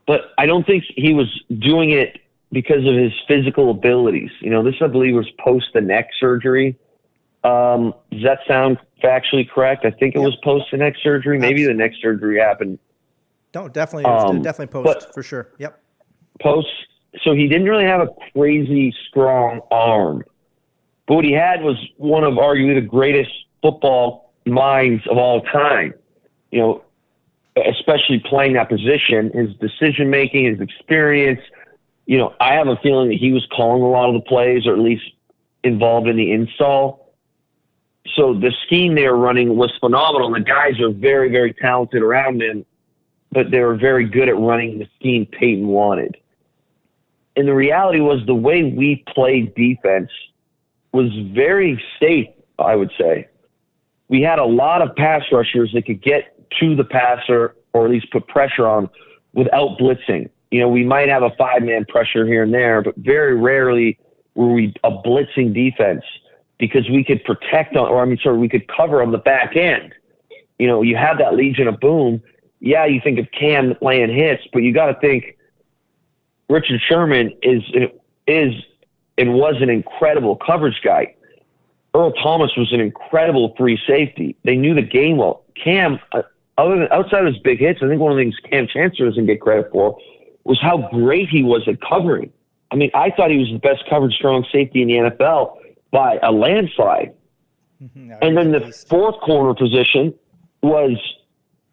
but 0.08 0.34
I 0.38 0.46
don't 0.46 0.66
think 0.66 0.84
he 0.96 1.14
was 1.14 1.28
doing 1.60 1.92
it 1.92 2.20
because 2.52 2.86
of 2.88 2.96
his 2.96 3.12
physical 3.28 3.72
abilities. 3.72 4.32
You 4.40 4.50
know, 4.50 4.64
this 4.64 4.76
I 4.82 4.88
believe 4.88 5.16
was 5.16 5.30
post 5.40 5.68
the 5.74 5.82
neck 5.82 6.10
surgery. 6.20 6.78
Um, 7.44 7.94
does 8.12 8.24
that 8.24 8.40
sound 8.48 8.78
factually 9.04 9.48
correct? 9.48 9.86
I 9.86 9.92
think 9.92 10.16
it 10.16 10.20
was 10.20 10.36
post 10.44 10.66
the 10.72 10.78
neck 10.78 10.96
surgery. 11.04 11.38
Maybe 11.40 11.66
the 11.66 11.74
neck 11.74 11.92
surgery 12.02 12.40
happened 12.40 12.80
Don't 13.52 13.74
definitely 13.74 14.06
um, 14.06 14.42
definitely 14.42 14.72
post 14.74 15.14
for 15.14 15.24
sure. 15.24 15.50
Yep. 15.60 15.80
post. 16.42 16.68
So 17.24 17.34
he 17.34 17.48
didn't 17.48 17.68
really 17.68 17.86
have 17.86 18.02
a 18.02 18.10
crazy 18.34 18.94
strong 19.10 19.62
arm, 19.72 20.24
but 21.08 21.16
what 21.16 21.26
he 21.26 21.32
had 21.32 21.62
was 21.64 21.78
one 21.98 22.24
of 22.24 22.34
arguably 22.34 22.76
the 22.76 22.88
greatest 22.88 23.32
football 23.62 24.27
minds 24.48 25.06
of 25.08 25.18
all 25.18 25.42
time. 25.42 25.94
You 26.52 26.60
know, 26.60 26.84
especially 27.66 28.20
playing 28.20 28.54
that 28.54 28.70
position, 28.70 29.32
his 29.34 29.54
decision 29.56 30.10
making, 30.10 30.46
his 30.46 30.62
experience. 30.62 31.42
You 32.06 32.18
know, 32.18 32.34
I 32.40 32.54
have 32.54 32.68
a 32.68 32.78
feeling 32.78 33.10
that 33.10 33.18
he 33.18 33.32
was 33.32 33.46
calling 33.56 33.82
a 33.82 33.90
lot 33.90 34.10
of 34.10 34.16
the 34.16 34.28
plays, 34.28 34.66
or 34.66 34.74
at 34.74 34.80
least 34.80 35.04
involved 35.64 36.08
in 36.08 36.16
the 36.16 36.32
install. 36.32 37.14
So 38.16 38.34
the 38.34 38.54
scheme 38.66 38.96
they 38.96 39.08
were 39.08 39.18
running 39.18 39.58
was 39.58 39.72
phenomenal. 39.80 40.32
The 40.32 40.40
guys 40.40 40.80
are 40.80 40.92
very, 40.92 41.30
very 41.30 41.54
talented 41.54 42.02
around 42.02 42.42
him, 42.42 42.66
but 43.32 43.52
they 43.52 43.60
were 43.60 43.76
very 43.76 44.08
good 44.08 44.30
at 44.30 44.38
running 44.38 44.80
the 44.80 44.88
scheme 44.98 45.26
Peyton 45.26 45.68
wanted. 45.68 46.18
And 47.36 47.48
the 47.48 47.54
reality 47.54 48.00
was 48.00 48.26
the 48.26 48.34
way 48.34 48.64
we 48.64 49.04
played 49.14 49.54
defense 49.56 50.10
was 50.94 51.12
very 51.34 51.82
safe, 52.00 52.30
I 52.58 52.76
would 52.76 52.92
say. 52.98 53.28
We 54.10 54.22
had 54.22 54.40
a 54.40 54.46
lot 54.46 54.82
of 54.82 54.96
pass 54.96 55.24
rushers 55.32 55.72
that 55.74 55.86
could 55.86 56.02
get 56.02 56.50
to 56.60 56.76
the 56.76 56.84
passer 56.84 57.56
or 57.74 57.86
at 57.86 57.92
least 57.92 58.12
put 58.12 58.28
pressure 58.28 58.68
on 58.68 58.90
without 59.34 59.78
blitzing. 59.78 60.30
You 60.52 60.62
know, 60.62 60.70
we 60.70 60.84
might 60.84 61.10
have 61.10 61.24
a 61.24 61.32
five 61.38 61.64
man 61.64 61.86
pressure 61.86 62.26
here 62.26 62.44
and 62.44 62.54
there, 62.54 62.82
but 62.82 62.96
very 62.98 63.36
rarely 63.36 64.00
were 64.36 64.54
we 64.54 64.74
a 64.84 64.92
blitzing 64.92 65.54
defense 65.54 66.04
because 66.58 66.90
we 66.90 67.04
could 67.04 67.24
protect 67.24 67.76
on, 67.76 67.88
or 67.90 68.02
I 68.02 68.06
mean, 68.06 68.18
sorry, 68.22 68.38
we 68.38 68.50
could 68.50 68.68
cover 68.68 69.02
on 69.02 69.12
the 69.12 69.18
back 69.18 69.56
end. 69.56 69.94
You 70.58 70.68
know, 70.68 70.82
you 70.82 70.96
have 70.96 71.18
that 71.20 71.36
Legion 71.36 71.68
of 71.68 71.80
Boom. 71.80 72.22
Yeah, 72.60 72.86
you 72.86 73.00
think 73.04 73.20
of 73.20 73.28
Kam 73.38 73.76
laying 73.82 74.14
hits, 74.14 74.44
but 74.54 74.64
you 74.64 74.74
got 74.74 74.88
to 74.88 75.00
think 75.00 75.38
Richard 76.50 76.82
Sherman 76.88 77.34
is 77.44 77.62
is 78.26 78.54
and 79.18 79.34
was 79.34 79.56
an 79.62 79.70
incredible 79.70 80.36
coverage 80.36 80.80
guy. 80.84 81.14
Earl 81.98 82.12
Thomas 82.12 82.52
was 82.56 82.72
an 82.72 82.80
incredible 82.80 83.56
free 83.58 83.80
safety. 83.88 84.36
They 84.44 84.56
knew 84.56 84.76
the 84.76 84.84
game 84.84 85.18
well. 85.18 85.44
Kam, 85.56 86.00
uh, 86.12 86.22
other 86.58 86.78
than 86.78 86.88
outside 86.92 87.26
of 87.26 87.34
his 87.34 87.42
big 87.42 87.60
hits, 87.60 87.80
I 87.82 87.88
think 87.88 88.00
one 88.00 88.12
of 88.12 88.18
the 88.18 88.24
things 88.24 88.36
Kam 88.52 88.68
Chancellor 88.68 89.10
doesn't 89.10 89.26
get 89.26 89.42
credit 89.42 89.72
for 89.72 89.98
was 90.44 90.60
how 90.62 90.90
great 90.92 91.28
he 91.28 91.42
was 91.42 91.68
at 91.68 91.82
covering. 91.82 92.32
I 92.70 92.76
mean, 92.76 92.92
I 92.94 93.10
thought 93.10 93.32
he 93.32 93.38
was 93.38 93.50
the 93.52 93.58
best 93.58 93.84
coverage 93.90 94.14
strong 94.14 94.46
safety 94.52 94.84
in 94.84 94.90
the 94.90 95.10
NFL 95.10 95.58
by 95.92 96.20
a 96.22 96.32
landslide. 96.32 97.14
And 98.22 98.38
then 98.38 98.52
the 98.52 98.72
fourth 98.88 99.20
corner 99.22 99.56
position 99.56 100.14
was 100.62 100.98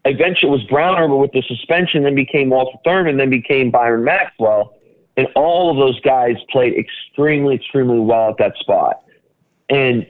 eventually 0.06 0.50
was 0.50 0.62
Browner, 0.64 1.06
but 1.06 1.16
with 1.16 1.32
the 1.32 1.42
suspension, 1.42 2.04
then 2.04 2.14
became 2.14 2.48
Walter 2.48 2.78
Thurmond, 2.86 3.18
then 3.18 3.30
became 3.30 3.70
Byron 3.70 4.04
Maxwell. 4.04 4.74
And 5.16 5.28
all 5.36 5.70
of 5.70 5.76
those 5.76 6.00
guys 6.00 6.36
played 6.50 6.74
extremely, 6.76 7.56
extremely 7.56 8.00
well 8.00 8.30
at 8.30 8.38
that 8.38 8.56
spot. 8.56 9.02
And 9.68 10.06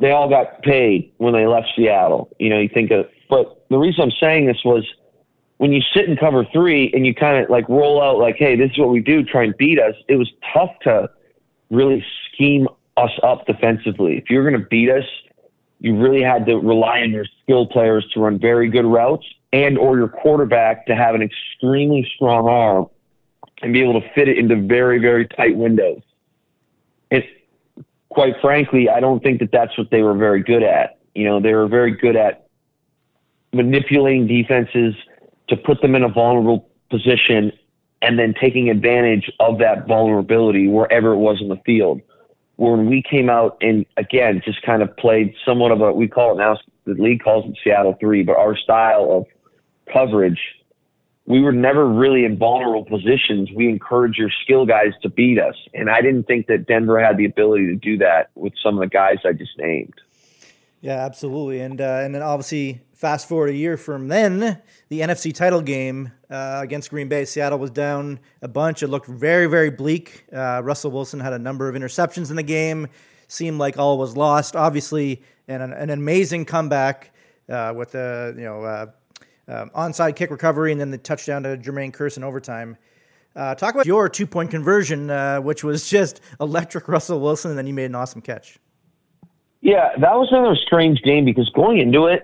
they 0.00 0.10
all 0.10 0.28
got 0.28 0.62
paid 0.62 1.12
when 1.18 1.34
they 1.34 1.46
left 1.46 1.68
Seattle. 1.76 2.30
You 2.38 2.50
know, 2.50 2.58
you 2.58 2.68
think 2.68 2.90
of, 2.90 3.06
but 3.28 3.64
the 3.70 3.78
reason 3.78 4.02
I'm 4.02 4.10
saying 4.20 4.46
this 4.46 4.62
was 4.64 4.84
when 5.58 5.72
you 5.72 5.80
sit 5.94 6.08
in 6.08 6.16
cover 6.16 6.44
three 6.52 6.90
and 6.92 7.06
you 7.06 7.14
kind 7.14 7.42
of 7.42 7.50
like 7.50 7.68
roll 7.68 8.02
out, 8.02 8.18
like, 8.18 8.36
hey, 8.36 8.56
this 8.56 8.70
is 8.72 8.78
what 8.78 8.90
we 8.90 9.00
do, 9.00 9.22
try 9.24 9.44
and 9.44 9.56
beat 9.56 9.78
us, 9.78 9.94
it 10.08 10.16
was 10.16 10.30
tough 10.52 10.70
to 10.82 11.08
really 11.70 12.04
scheme 12.32 12.68
us 12.96 13.12
up 13.22 13.46
defensively. 13.46 14.16
If 14.16 14.30
you're 14.30 14.48
going 14.48 14.60
to 14.60 14.68
beat 14.68 14.90
us, 14.90 15.04
you 15.80 15.96
really 15.96 16.22
had 16.22 16.46
to 16.46 16.56
rely 16.56 17.00
on 17.00 17.10
your 17.10 17.26
skill 17.42 17.66
players 17.66 18.06
to 18.14 18.20
run 18.20 18.38
very 18.38 18.68
good 18.68 18.86
routes 18.86 19.26
and 19.52 19.78
or 19.78 19.96
your 19.96 20.08
quarterback 20.08 20.86
to 20.86 20.96
have 20.96 21.14
an 21.14 21.22
extremely 21.22 22.08
strong 22.14 22.48
arm 22.48 22.86
and 23.62 23.72
be 23.72 23.82
able 23.82 24.00
to 24.00 24.08
fit 24.14 24.28
it 24.28 24.38
into 24.38 24.56
very, 24.56 24.98
very 24.98 25.26
tight 25.28 25.56
windows. 25.56 26.02
Quite 28.14 28.34
frankly, 28.40 28.88
I 28.88 29.00
don't 29.00 29.22
think 29.22 29.40
that 29.40 29.50
that's 29.52 29.76
what 29.76 29.90
they 29.90 30.02
were 30.02 30.14
very 30.14 30.42
good 30.42 30.62
at. 30.62 30.98
You 31.14 31.24
know, 31.24 31.40
they 31.40 31.52
were 31.52 31.66
very 31.66 31.90
good 31.90 32.16
at 32.16 32.46
manipulating 33.52 34.26
defenses 34.26 34.94
to 35.48 35.56
put 35.56 35.82
them 35.82 35.94
in 35.94 36.02
a 36.02 36.08
vulnerable 36.08 36.68
position 36.90 37.52
and 38.02 38.18
then 38.18 38.34
taking 38.40 38.70
advantage 38.70 39.30
of 39.40 39.58
that 39.58 39.86
vulnerability 39.86 40.68
wherever 40.68 41.12
it 41.12 41.18
was 41.18 41.40
in 41.40 41.48
the 41.48 41.56
field. 41.66 42.00
When 42.56 42.88
we 42.88 43.02
came 43.02 43.28
out 43.28 43.56
and 43.60 43.84
again 43.96 44.40
just 44.44 44.62
kind 44.62 44.82
of 44.82 44.96
played 44.96 45.34
somewhat 45.44 45.72
of 45.72 45.80
a 45.80 45.92
we 45.92 46.06
call 46.06 46.34
it 46.34 46.38
now 46.38 46.56
the 46.84 46.94
league 46.94 47.22
calls 47.22 47.46
it 47.46 47.58
Seattle 47.64 47.96
three, 47.98 48.22
but 48.22 48.36
our 48.36 48.56
style 48.56 49.08
of 49.10 49.26
coverage, 49.92 50.40
we 51.26 51.40
were 51.40 51.52
never 51.52 51.86
really 51.88 52.24
in 52.24 52.36
vulnerable 52.36 52.84
positions. 52.84 53.50
We 53.54 53.68
encourage 53.68 54.18
your 54.18 54.30
skill 54.42 54.66
guys 54.66 54.92
to 55.02 55.08
beat 55.08 55.38
us. 55.38 55.54
And 55.72 55.88
I 55.88 56.02
didn't 56.02 56.24
think 56.24 56.48
that 56.48 56.66
Denver 56.66 57.02
had 57.02 57.16
the 57.16 57.24
ability 57.24 57.66
to 57.66 57.76
do 57.76 57.96
that 57.98 58.30
with 58.34 58.52
some 58.62 58.74
of 58.74 58.80
the 58.80 58.88
guys 58.88 59.18
I 59.24 59.32
just 59.32 59.58
named. 59.58 59.94
Yeah, 60.82 61.02
absolutely. 61.02 61.60
And 61.60 61.80
uh, 61.80 62.00
and 62.02 62.14
then 62.14 62.20
obviously, 62.20 62.82
fast 62.92 63.26
forward 63.26 63.48
a 63.48 63.54
year 63.54 63.78
from 63.78 64.08
then, 64.08 64.60
the 64.90 65.00
NFC 65.00 65.34
title 65.34 65.62
game 65.62 66.12
uh, 66.28 66.60
against 66.62 66.90
Green 66.90 67.08
Bay, 67.08 67.24
Seattle 67.24 67.58
was 67.58 67.70
down 67.70 68.20
a 68.42 68.48
bunch. 68.48 68.82
It 68.82 68.88
looked 68.88 69.06
very, 69.06 69.46
very 69.46 69.70
bleak. 69.70 70.26
Uh, 70.30 70.60
Russell 70.62 70.90
Wilson 70.90 71.20
had 71.20 71.32
a 71.32 71.38
number 71.38 71.70
of 71.70 71.74
interceptions 71.74 72.28
in 72.28 72.36
the 72.36 72.42
game. 72.42 72.88
Seemed 73.28 73.58
like 73.58 73.78
all 73.78 73.96
was 73.96 74.14
lost. 74.14 74.56
Obviously, 74.56 75.22
an, 75.48 75.62
an 75.62 75.88
amazing 75.88 76.44
comeback 76.44 77.14
uh, 77.48 77.72
with 77.74 77.92
the 77.92 78.34
you 78.36 78.44
know 78.44 78.62
uh, 78.62 78.86
um, 79.48 79.70
onside 79.70 80.16
kick 80.16 80.30
recovery 80.30 80.72
and 80.72 80.80
then 80.80 80.90
the 80.90 80.98
touchdown 80.98 81.42
to 81.42 81.56
Jermaine 81.56 81.92
Kearse 81.92 82.16
in 82.16 82.24
overtime. 82.24 82.76
Uh, 83.36 83.54
talk 83.54 83.74
about 83.74 83.86
your 83.86 84.08
two 84.08 84.26
point 84.26 84.50
conversion, 84.50 85.10
uh, 85.10 85.40
which 85.40 85.64
was 85.64 85.88
just 85.90 86.20
electric 86.40 86.88
Russell 86.88 87.20
Wilson, 87.20 87.50
and 87.50 87.58
then 87.58 87.66
you 87.66 87.74
made 87.74 87.86
an 87.86 87.94
awesome 87.94 88.20
catch. 88.20 88.58
Yeah, 89.60 89.90
that 89.98 90.14
was 90.14 90.28
another 90.30 90.56
strange 90.56 91.00
game 91.02 91.24
because 91.24 91.48
going 91.50 91.78
into 91.78 92.06
it, 92.06 92.22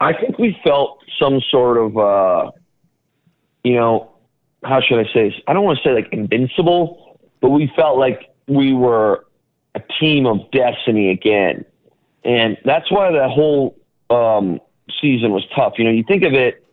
I 0.00 0.14
think 0.14 0.38
we 0.38 0.58
felt 0.64 0.98
some 1.20 1.40
sort 1.50 1.76
of, 1.76 1.98
uh, 1.98 2.50
you 3.62 3.74
know, 3.74 4.10
how 4.64 4.80
should 4.80 4.98
I 4.98 5.04
say 5.12 5.28
this? 5.28 5.38
I 5.46 5.52
don't 5.52 5.64
want 5.64 5.78
to 5.82 5.84
say 5.88 5.92
like 5.92 6.08
invincible, 6.10 7.20
but 7.40 7.50
we 7.50 7.70
felt 7.76 7.98
like 7.98 8.30
we 8.48 8.72
were 8.72 9.26
a 9.74 9.80
team 10.00 10.26
of 10.26 10.50
destiny 10.50 11.10
again. 11.10 11.64
And 12.24 12.56
that's 12.64 12.90
why 12.90 13.12
the 13.12 13.28
whole 13.28 13.76
um, 14.08 14.58
season 15.00 15.32
was 15.32 15.44
tough. 15.54 15.74
You 15.78 15.84
know, 15.84 15.90
you 15.90 16.04
think 16.04 16.22
of 16.22 16.32
it, 16.32 16.64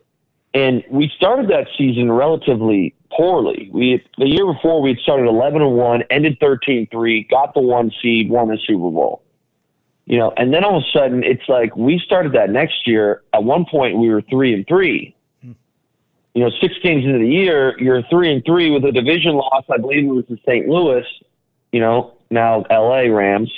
and 0.54 0.84
we 0.90 1.12
started 1.16 1.50
that 1.50 1.68
season 1.78 2.12
relatively 2.12 2.96
poorly. 3.12 3.70
We 3.72 4.04
the 4.18 4.28
year 4.28 4.46
before 4.46 4.82
we 4.82 4.90
had 4.90 5.00
started 5.00 5.28
eleven 5.28 5.62
and 5.62 5.74
one, 5.74 6.04
ended 6.10 6.40
13-3, 6.40 7.30
got 7.30 7.54
the 7.54 7.62
one 7.62 7.92
seed, 8.02 8.30
won 8.30 8.50
the 8.50 8.58
Super 8.66 8.92
Bowl. 8.92 9.24
You 10.06 10.18
know, 10.18 10.34
and 10.38 10.54
then 10.54 10.64
all 10.64 10.78
of 10.78 10.84
a 10.84 10.98
sudden 10.98 11.24
it's 11.24 11.48
like 11.50 11.76
we 11.76 12.00
started 12.00 12.32
that 12.34 12.50
next 12.50 12.88
year. 12.88 13.24
At 13.34 13.44
one 13.44 13.66
point 13.66 13.98
we 13.98 14.10
were 14.10 14.22
three 14.22 14.54
and 14.54 14.66
three. 14.68 15.16
Hmm. 15.42 15.52
You 16.34 16.44
know, 16.46 16.52
six 16.62 16.76
games 16.82 17.04
into 17.04 17.20
the 17.20 17.28
year, 17.28 17.78
you're 17.80 18.04
three 18.04 18.32
and 18.32 18.44
three 18.46 18.72
with 18.72 18.86
a 18.86 18.92
division 18.92 19.34
loss. 19.34 19.66
I 19.70 19.78
believe 19.78 20.06
it 20.06 20.14
was 20.14 20.26
to 20.28 20.38
St. 20.46 20.68
Louis. 20.68 21.04
You 21.74 21.82
know, 21.82 22.14
now 22.30 22.64
L.A. 22.70 23.10
Rams, 23.10 23.52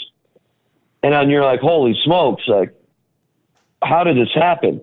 and 1.04 1.14
then 1.14 1.30
you're 1.30 1.44
like, 1.44 1.60
holy 1.60 1.96
smokes! 2.04 2.44
Like, 2.48 2.74
how 3.84 4.04
did 4.04 4.18
this 4.18 4.34
happen? 4.34 4.82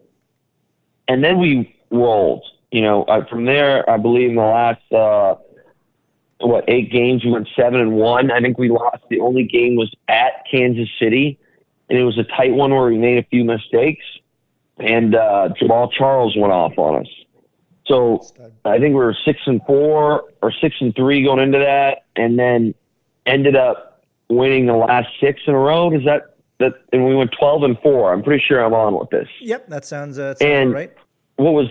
And 1.09 1.23
then 1.23 1.39
we 1.39 1.77
rolled. 1.91 2.45
You 2.71 2.83
know, 2.83 3.05
uh, 3.05 3.25
from 3.27 3.45
there, 3.45 3.89
I 3.89 3.97
believe 3.97 4.31
in 4.31 4.37
the 4.37 4.43
last 4.43 4.93
uh, 4.93 5.37
what 6.41 6.65
eight 6.69 6.91
games, 6.91 7.25
we 7.25 7.31
went 7.31 7.49
seven 7.57 7.81
and 7.81 7.93
one. 7.93 8.31
I 8.31 8.41
think 8.41 8.59
we 8.59 8.69
lost. 8.69 9.03
The 9.09 9.21
only 9.21 9.45
game 9.45 9.77
was 9.77 9.93
at 10.09 10.45
Kansas 10.51 10.89
City, 10.99 11.39
and 11.89 11.99
it 11.99 12.05
was 12.05 12.19
a 12.19 12.25
tight 12.25 12.53
one 12.53 12.73
where 12.73 12.87
we 12.87 12.99
made 12.99 13.19
a 13.19 13.27
few 13.29 13.45
mistakes, 13.45 14.05
and 14.79 15.15
uh, 15.15 15.51
Jamaal 15.61 15.91
Charles 15.93 16.37
went 16.37 16.53
off 16.53 16.77
on 16.77 17.01
us. 17.01 17.09
So 17.87 18.27
I 18.65 18.79
think 18.79 18.91
we 18.91 18.95
were 18.95 19.17
six 19.25 19.41
and 19.47 19.63
four 19.65 20.25
or 20.43 20.53
six 20.61 20.77
and 20.81 20.95
three 20.95 21.23
going 21.23 21.39
into 21.39 21.59
that, 21.59 22.05
and 22.17 22.39
then 22.39 22.75
ended 23.25 23.57
up 23.57 24.03
winning 24.29 24.67
the 24.67 24.75
last 24.75 25.09
six 25.21 25.41
in 25.47 25.55
a 25.55 25.59
row. 25.59 25.91
Does 25.91 26.05
that 26.05 26.36
that, 26.59 26.75
and 26.93 27.05
we 27.07 27.15
went 27.15 27.31
12 27.39 27.63
and 27.65 27.79
four. 27.81 28.13
I'm 28.13 28.23
pretty 28.23 28.43
sure 28.47 28.65
I'm 28.65 28.73
on 28.75 28.99
with 28.99 29.11
this. 29.11 29.29
Yep, 29.41 29.69
that 29.69 29.85
sounds, 29.85 30.19
uh, 30.19 30.35
sounds 30.35 30.43
And- 30.43 30.73
right. 30.73 30.93
What 31.37 31.53
was 31.53 31.69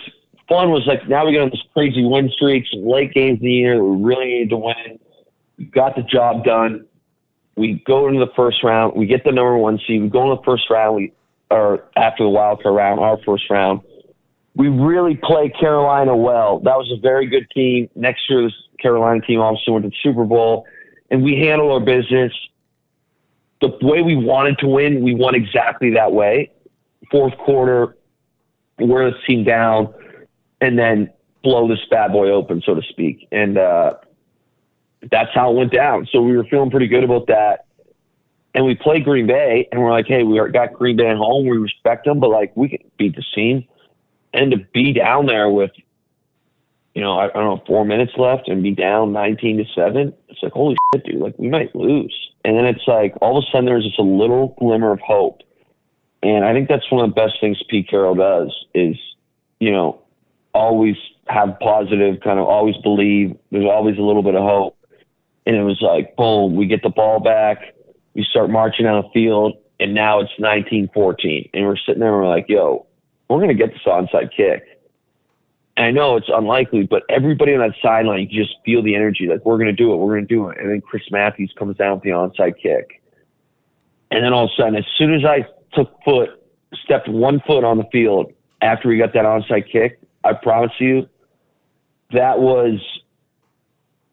fun 0.47 0.69
was 0.69 0.85
like 0.85 1.09
now 1.09 1.25
we 1.25 1.31
get 1.31 1.41
on 1.41 1.49
this 1.49 1.63
crazy 1.73 2.05
win 2.05 2.29
streaks, 2.29 2.69
late 2.73 3.11
games 3.13 3.39
in 3.39 3.45
the 3.45 3.51
year 3.51 3.83
we 3.83 4.03
really 4.03 4.25
needed 4.25 4.51
to 4.51 4.57
win. 4.57 4.99
We 5.57 5.65
got 5.65 5.95
the 5.95 6.03
job 6.03 6.43
done. 6.43 6.85
We 7.55 7.81
go 7.87 8.07
into 8.07 8.19
the 8.19 8.31
first 8.35 8.63
round. 8.63 8.95
We 8.95 9.07
get 9.07 9.23
the 9.23 9.31
number 9.31 9.57
one 9.57 9.79
seed. 9.87 10.03
We 10.03 10.09
go 10.09 10.23
in 10.23 10.29
the 10.37 10.43
first 10.43 10.69
round. 10.69 10.95
We 10.97 11.13
or 11.49 11.83
after 11.95 12.23
the 12.23 12.29
wild 12.29 12.61
card 12.61 12.75
round, 12.75 12.99
our 12.99 13.17
first 13.25 13.49
round. 13.49 13.81
We 14.55 14.67
really 14.67 15.15
play 15.15 15.49
Carolina 15.49 16.15
well. 16.15 16.59
That 16.59 16.77
was 16.77 16.91
a 16.95 16.99
very 17.01 17.25
good 17.27 17.47
team. 17.51 17.89
Next 17.95 18.29
year, 18.29 18.43
this 18.43 18.53
Carolina 18.79 19.21
team 19.21 19.39
obviously 19.41 19.73
went 19.73 19.85
to 19.85 19.89
the 19.89 19.95
Super 20.03 20.25
Bowl, 20.25 20.65
and 21.09 21.23
we 21.23 21.37
handled 21.39 21.71
our 21.71 21.79
business 21.79 22.31
the 23.61 23.69
way 23.81 24.01
we 24.01 24.15
wanted 24.15 24.57
to 24.59 24.67
win. 24.67 25.03
We 25.03 25.15
won 25.15 25.35
exactly 25.35 25.91
that 25.91 26.11
way. 26.11 26.51
Fourth 27.11 27.37
quarter, 27.37 27.95
wear 28.79 29.11
the 29.11 29.17
team 29.27 29.43
down, 29.43 29.93
and 30.61 30.77
then 30.77 31.11
blow 31.43 31.67
this 31.67 31.79
bad 31.89 32.11
boy 32.11 32.29
open, 32.29 32.61
so 32.65 32.75
to 32.75 32.81
speak. 32.89 33.27
And 33.31 33.57
uh, 33.57 33.93
that's 35.11 35.33
how 35.33 35.51
it 35.51 35.55
went 35.55 35.71
down. 35.71 36.07
So 36.11 36.21
we 36.21 36.35
were 36.35 36.45
feeling 36.45 36.71
pretty 36.71 36.87
good 36.87 37.03
about 37.03 37.27
that. 37.27 37.65
And 38.53 38.65
we 38.65 38.73
played 38.73 39.03
Green 39.03 39.27
Bay, 39.27 39.67
and 39.71 39.81
we're 39.81 39.91
like, 39.91 40.07
hey, 40.07 40.23
we 40.23 40.39
got 40.51 40.73
Green 40.73 40.95
Bay 40.95 41.09
at 41.09 41.17
home. 41.17 41.45
We 41.45 41.57
respect 41.57 42.05
them, 42.05 42.19
but 42.19 42.29
like 42.29 42.55
we 42.55 42.69
can 42.69 42.79
beat 42.97 43.15
the 43.15 43.23
team. 43.33 43.65
And 44.33 44.51
to 44.51 44.57
be 44.73 44.93
down 44.93 45.25
there 45.25 45.49
with, 45.49 45.71
you 46.93 47.01
know, 47.01 47.17
I, 47.17 47.25
I 47.25 47.33
don't 47.33 47.57
know, 47.57 47.63
four 47.67 47.85
minutes 47.85 48.13
left 48.17 48.47
and 48.47 48.63
be 48.63 48.71
down 48.71 49.11
19 49.11 49.57
to 49.57 49.65
seven, 49.73 50.13
it's 50.29 50.41
like, 50.41 50.53
holy 50.53 50.77
shit, 50.93 51.05
dude, 51.05 51.21
like 51.21 51.37
we 51.37 51.49
might 51.49 51.75
lose. 51.75 52.15
And 52.45 52.55
then 52.55 52.65
it's 52.65 52.87
like 52.87 53.15
all 53.21 53.39
of 53.39 53.43
a 53.43 53.47
sudden 53.51 53.65
there's 53.65 53.83
just 53.83 53.97
a 53.97 54.03
little 54.03 54.55
glimmer 54.59 54.91
of 54.91 54.99
hope. 54.99 55.41
And 56.21 56.45
I 56.45 56.53
think 56.53 56.69
that's 56.69 56.89
one 56.91 57.03
of 57.03 57.09
the 57.09 57.15
best 57.15 57.41
things 57.41 57.61
Pete 57.67 57.89
Carroll 57.89 58.13
does 58.13 58.55
is, 58.75 58.95
you 59.59 59.71
know, 59.71 59.99
always 60.53 60.95
have 61.27 61.59
positive, 61.59 62.19
kind 62.23 62.39
of 62.39 62.45
always 62.45 62.75
believe. 62.83 63.35
There's 63.49 63.65
always 63.65 63.97
a 63.97 64.01
little 64.01 64.21
bit 64.21 64.35
of 64.35 64.43
hope. 64.43 64.77
And 65.47 65.55
it 65.55 65.63
was 65.63 65.81
like, 65.81 66.15
boom, 66.15 66.55
we 66.55 66.67
get 66.67 66.83
the 66.83 66.89
ball 66.89 67.19
back. 67.19 67.73
We 68.13 68.23
start 68.29 68.51
marching 68.51 68.85
down 68.85 69.01
the 69.01 69.09
field. 69.09 69.57
And 69.79 69.95
now 69.95 70.19
it's 70.19 70.31
19 70.37 70.91
14. 70.93 71.49
And 71.51 71.65
we're 71.65 71.77
sitting 71.77 71.99
there 71.99 72.13
and 72.13 72.23
we're 72.23 72.29
like, 72.29 72.45
yo, 72.47 72.85
we're 73.27 73.39
going 73.39 73.49
to 73.49 73.55
get 73.55 73.73
this 73.73 73.81
onside 73.87 74.29
kick. 74.37 74.74
I 75.77 75.91
know 75.91 76.15
it's 76.15 76.29
unlikely, 76.29 76.83
but 76.83 77.03
everybody 77.09 77.53
on 77.53 77.59
that 77.59 77.75
sideline, 77.81 78.27
you 78.29 78.43
just 78.43 78.55
feel 78.63 78.81
the 78.81 78.95
energy. 78.95 79.27
Like, 79.27 79.45
we're 79.45 79.57
going 79.57 79.67
to 79.67 79.73
do 79.73 79.93
it. 79.93 79.97
We're 79.97 80.13
going 80.15 80.27
to 80.27 80.33
do 80.33 80.49
it. 80.49 80.57
And 80.57 80.69
then 80.69 80.81
Chris 80.81 81.03
Matthews 81.11 81.53
comes 81.57 81.75
down 81.75 81.95
with 81.95 82.03
the 82.03 82.11
onside 82.11 82.53
kick. 82.61 83.01
And 84.09 84.23
then 84.23 84.31
all 84.31 84.45
of 84.45 84.51
a 84.51 84.61
sudden, 84.61 84.75
as 84.75 84.85
soon 84.97 85.13
as 85.13 85.25
I 85.25 85.45
took 85.73 85.91
foot, 86.05 86.29
stepped 86.83 87.09
one 87.09 87.41
foot 87.45 87.63
on 87.63 87.77
the 87.77 87.83
field 87.91 88.31
after 88.61 88.87
we 88.87 88.97
got 88.97 89.13
that 89.13 89.25
onside 89.25 89.69
kick, 89.69 89.99
I 90.23 90.33
promise 90.33 90.71
you, 90.79 91.09
that 92.11 92.39
was, 92.39 92.79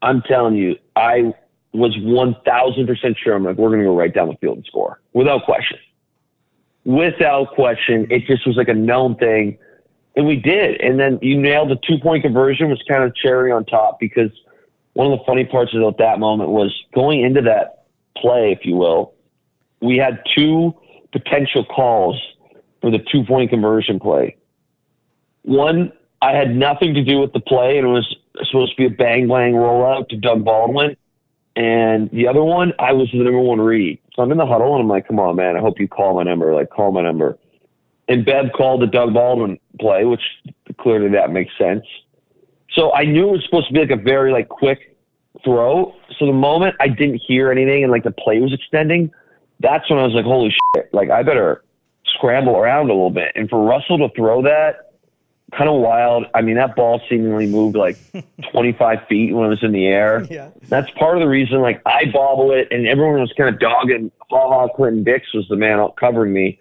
I'm 0.03 0.23
telling 0.23 0.57
you, 0.57 0.77
I 0.97 1.33
was 1.73 1.97
1000% 1.97 3.17
sure. 3.17 3.35
I'm 3.35 3.45
like, 3.45 3.57
we're 3.57 3.69
going 3.69 3.81
to 3.81 3.87
go 3.87 3.97
right 3.97 4.13
down 4.13 4.29
the 4.29 4.37
field 4.37 4.57
and 4.57 4.67
score 4.67 5.01
without 5.13 5.45
question. 5.45 5.79
Without 6.85 7.55
question. 7.55 8.07
It 8.11 8.27
just 8.27 8.47
was 8.47 8.57
like 8.57 8.69
a 8.69 8.75
known 8.75 9.17
thing. 9.17 9.59
And 10.15 10.27
we 10.27 10.37
did. 10.37 10.81
And 10.81 11.01
then 11.01 11.19
you 11.23 11.41
nailed 11.41 11.71
the 11.71 11.79
two 11.87 11.99
point 11.99 12.23
conversion 12.23 12.69
was 12.69 12.83
kind 12.89 13.03
of 13.03 13.15
cherry 13.15 13.51
on 13.51 13.65
top 13.65 13.99
because 13.99 14.31
one 14.95 15.11
of 15.11 15.19
the 15.19 15.25
funny 15.25 15.45
parts 15.45 15.75
about 15.75 15.99
that 15.99 16.19
moment 16.19 16.51
was 16.51 16.75
going 16.95 17.23
into 17.23 17.41
that 17.43 17.85
play, 18.17 18.53
if 18.53 18.67
you 18.67 18.77
will, 18.77 19.15
we 19.81 19.97
had 19.97 20.23
two 20.37 20.75
potential 21.13 21.65
calls 21.65 22.21
for 22.81 22.91
the 22.91 22.99
two 23.11 23.25
point 23.25 23.51
conversion 23.51 23.99
play. 23.99 24.37
One, 25.43 25.93
I 26.21 26.33
had 26.33 26.55
nothing 26.55 26.95
to 26.95 27.03
do 27.03 27.19
with 27.19 27.33
the 27.33 27.41
play, 27.41 27.79
and 27.79 27.87
it 27.87 27.91
was 27.91 28.17
supposed 28.45 28.73
to 28.73 28.77
be 28.77 28.87
a 28.87 28.91
bang 28.91 29.29
bang 29.29 29.55
rollout 29.55 30.09
to 30.11 30.17
Doug 30.17 30.45
Baldwin. 30.45 30.97
And 31.57 32.11
the 32.11 32.29
other 32.29 32.43
one, 32.43 32.73
I 32.79 32.93
was 32.93 33.11
the 33.13 33.19
number 33.19 33.41
one 33.41 33.61
read. 33.61 33.99
So 34.15 34.23
I'm 34.23 34.31
in 34.31 34.39
the 34.39 34.47
huddle, 34.47 34.75
and 34.75 34.83
I'm 34.83 34.89
like, 34.89 35.09
come 35.09 35.19
on, 35.19 35.37
man, 35.37 35.57
I 35.57 35.61
hope 35.61 35.81
you 35.81 35.89
call 35.89 36.15
my 36.15 36.23
number. 36.23 36.55
Like, 36.55 36.71
call 36.71 36.93
my 36.93 37.03
number. 37.03 37.39
And 38.13 38.27
Bev 38.27 38.53
called 38.55 38.83
the 38.83 38.87
Doug 38.87 39.15
Baldwin 39.15 39.59
play, 39.81 40.05
which 40.05 40.21
clearly 40.79 41.09
that 41.09 41.31
makes 41.31 41.51
sense. 41.57 41.83
So 42.73 42.93
I 42.93 43.05
knew 43.05 43.29
it 43.29 43.33
was 43.33 43.45
supposed 43.45 43.69
to 43.69 43.73
be 43.73 43.81
like 43.81 43.91
a 43.91 43.97
very 43.97 44.33
like 44.33 44.51
quick 44.51 44.99
throw. 45.43 45.95
So 46.19 46.27
the 46.27 46.33
moment 46.35 46.77
I 46.79 46.89
didn't 46.89 47.23
hear 47.27 47.51
anything 47.51 47.83
and 47.83 47.91
like 47.91 48.05
the 48.05 48.11
play 48.11 48.39
was 48.41 48.53
extending, 48.53 49.11
that's 49.61 49.89
when 49.89 49.99
I 49.99 50.03
was 50.03 50.13
like, 50.13 50.27
holy 50.27 50.55
shit, 50.75 50.93
like 50.93 51.09
I 51.09 51.23
better 51.23 51.65
scramble 52.05 52.55
around 52.55 52.91
a 52.91 52.93
little 52.93 53.11
bit. 53.11 53.33
And 53.35 53.49
for 53.49 53.65
Russell 53.65 53.97
to 53.97 54.15
throw 54.15 54.43
that, 54.43 54.93
kind 55.57 55.71
of 55.71 55.81
wild. 55.81 56.27
I 56.35 56.43
mean, 56.43 56.57
that 56.57 56.77
ball 56.77 57.01
seemingly 57.09 57.47
moved 57.47 57.77
like 57.77 57.97
25 58.53 59.07
feet 59.09 59.33
when 59.33 59.47
it 59.47 59.49
was 59.49 59.63
in 59.63 59.73
the 59.73 59.87
air. 59.87 60.27
Yeah. 60.31 60.51
That's 60.69 60.91
part 60.93 61.17
of 61.17 61.23
the 61.23 61.29
reason, 61.29 61.61
like, 61.61 61.81
I 61.87 62.07
bobble 62.13 62.53
it, 62.53 62.69
and 62.71 62.87
everyone 62.87 63.21
was 63.21 63.33
kind 63.37 63.55
of 63.55 63.61
dogging. 63.61 64.11
Ha 64.31 64.49
ha, 64.49 64.69
Clinton 64.69 65.05
Dix 65.05 65.33
was 65.35 65.47
the 65.49 65.57
man 65.57 65.87
covering 65.99 66.33
me. 66.33 66.59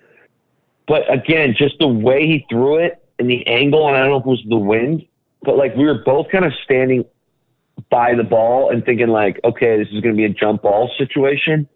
But 0.92 1.10
again, 1.10 1.56
just 1.58 1.80
the 1.80 1.88
way 1.88 2.28
he 2.28 2.46
threw 2.50 2.76
it 2.76 3.02
and 3.18 3.30
the 3.30 3.48
angle, 3.48 3.88
and 3.88 3.96
I 3.96 4.02
don't 4.02 4.10
know 4.10 4.18
if 4.18 4.26
it 4.26 4.30
was 4.30 4.44
the 4.50 4.58
wind, 4.58 5.06
but 5.42 5.56
like 5.56 5.74
we 5.78 5.86
were 5.86 6.04
both 6.04 6.28
kind 6.30 6.44
of 6.44 6.52
standing 6.66 7.06
by 7.90 8.14
the 8.14 8.26
ball 8.26 8.72
and 8.72 8.84
thinking, 8.84 9.08
like, 9.08 9.40
okay, 9.46 9.78
this 9.78 9.88
is 9.88 10.02
going 10.02 10.14
to 10.14 10.18
be 10.18 10.26
a 10.26 10.30
jump 10.30 10.64
ball 10.64 10.92
situation. 10.98 11.70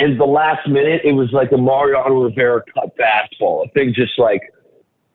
And 0.00 0.18
the 0.18 0.24
last 0.24 0.66
minute, 0.68 1.02
it 1.04 1.12
was 1.12 1.30
like 1.30 1.52
a 1.52 1.56
Mariano 1.56 2.22
Rivera 2.22 2.64
cut 2.74 2.96
fastball. 2.96 3.64
A 3.64 3.70
thing 3.70 3.94
just 3.94 4.18
like 4.18 4.52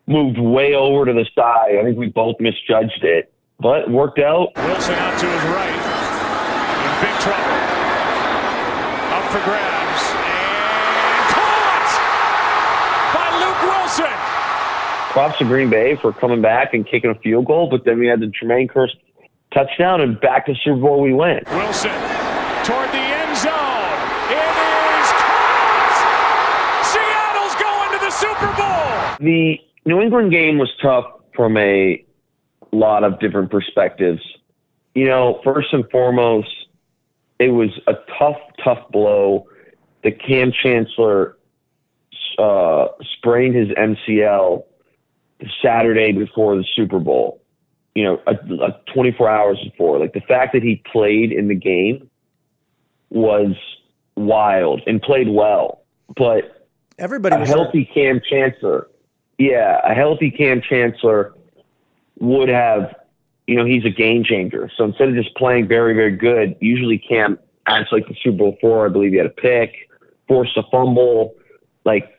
moved 0.08 0.38
way 0.40 0.74
over 0.74 1.06
to 1.06 1.12
the 1.12 1.26
side. 1.36 1.76
I 1.78 1.84
think 1.84 1.98
we 1.98 2.08
both 2.08 2.38
misjudged 2.40 3.04
it, 3.04 3.34
but 3.60 3.92
worked 3.92 4.20
out. 4.20 4.56
Wilson 4.56 4.96
out 4.96 5.20
to 5.20 5.26
his 5.26 5.44
right. 5.52 5.76
In 6.80 6.94
big 7.04 7.20
trouble. 7.20 7.52
Up 9.12 9.26
for 9.28 9.44
grabs. 9.44 10.04
And 10.24 11.24
caught 11.36 11.92
by 13.14 13.28
Luke 13.40 13.62
Willson. 13.72 14.20
Props 15.14 15.38
to 15.38 15.46
Green 15.46 15.70
Bay 15.70 15.96
for 15.96 16.12
coming 16.12 16.42
back 16.42 16.74
and 16.74 16.88
kicking 16.88 17.12
a 17.12 17.16
field 17.20 17.46
goal, 17.46 17.70
but 17.70 17.86
then 17.86 18.00
we 18.00 18.08
had 18.08 18.20
the 18.20 18.26
Jermaine 18.26 18.68
Kearse 18.68 18.90
touchdown 19.54 20.02
and 20.02 20.20
back 20.20 20.48
to 20.48 20.56
Super 20.64 20.80
Bowl 20.82 21.02
we 21.02 21.14
went. 21.14 21.48
Wilson 21.52 21.92
toward 22.66 22.90
the 22.90 22.98
end 22.98 23.38
zone. 23.38 23.94
It 24.34 24.54
is 24.58 25.10
caught. 25.22 26.84
Seattle's 26.92 27.56
going 27.62 27.92
to 27.92 28.04
the 28.04 28.10
Super 28.10 28.48
Bowl. 28.58 29.18
The 29.20 29.60
New 29.86 30.02
England 30.02 30.32
game 30.32 30.58
was 30.58 30.72
tough 30.82 31.06
from 31.36 31.58
a 31.58 32.04
lot 32.72 33.04
of 33.04 33.20
different 33.20 33.52
perspectives. 33.52 34.24
You 34.96 35.06
know, 35.06 35.42
first 35.44 35.74
and 35.74 35.88
foremost, 35.92 36.50
it 37.38 37.50
was 37.50 37.70
a 37.86 37.94
tough, 38.18 38.38
tough 38.64 38.90
blow. 38.90 39.46
The 40.04 40.12
Kam 40.12 40.52
Chancellor 40.52 41.38
uh, 42.40 42.88
sprained 43.16 43.54
his 43.54 43.68
MCL 43.68 44.64
Saturday 45.62 46.12
before 46.12 46.56
the 46.56 46.66
Super 46.76 47.00
Bowl. 47.00 47.42
You 47.96 48.04
know, 48.04 48.22
a, 48.26 48.34
a 48.34 48.82
24 48.94 49.30
hours 49.30 49.60
before. 49.64 50.00
Like 50.00 50.14
the 50.14 50.22
fact 50.22 50.54
that 50.54 50.64
he 50.64 50.82
played 50.92 51.32
in 51.32 51.48
the 51.48 51.56
game 51.56 52.10
was 53.10 53.56
wild 54.16 54.82
and 54.88 55.02
played 55.02 55.30
well, 55.30 55.84
but 56.16 56.64
Everybody 56.98 57.36
a 57.36 57.46
healthy 57.46 57.90
Kam 57.94 58.22
Chancellor. 58.28 58.88
Yeah, 59.38 59.80
a 59.84 59.94
healthy 59.94 60.32
Kam 60.32 60.62
Chancellor 60.62 61.34
would 62.20 62.50
have, 62.50 62.96
you 63.48 63.56
know, 63.56 63.66
he's 63.66 63.86
a 63.86 63.90
game 63.90 64.24
changer. 64.24 64.70
So 64.78 64.86
instead 64.86 65.10
of 65.10 65.16
just 65.16 65.36
playing 65.36 65.68
very, 65.68 65.94
very 65.94 66.16
good, 66.16 66.56
usually 66.62 66.98
Kam 66.98 67.40
acts 67.68 67.92
like 67.92 68.08
the 68.08 68.16
Super 68.24 68.38
Bowl 68.38 68.58
four. 68.62 68.86
I 68.86 68.90
believe 68.90 69.12
he 69.12 69.18
had 69.18 69.26
a 69.26 69.30
pick, 69.30 69.90
forced 70.28 70.56
a 70.58 70.64
fumble. 70.72 71.36
Like, 71.84 72.13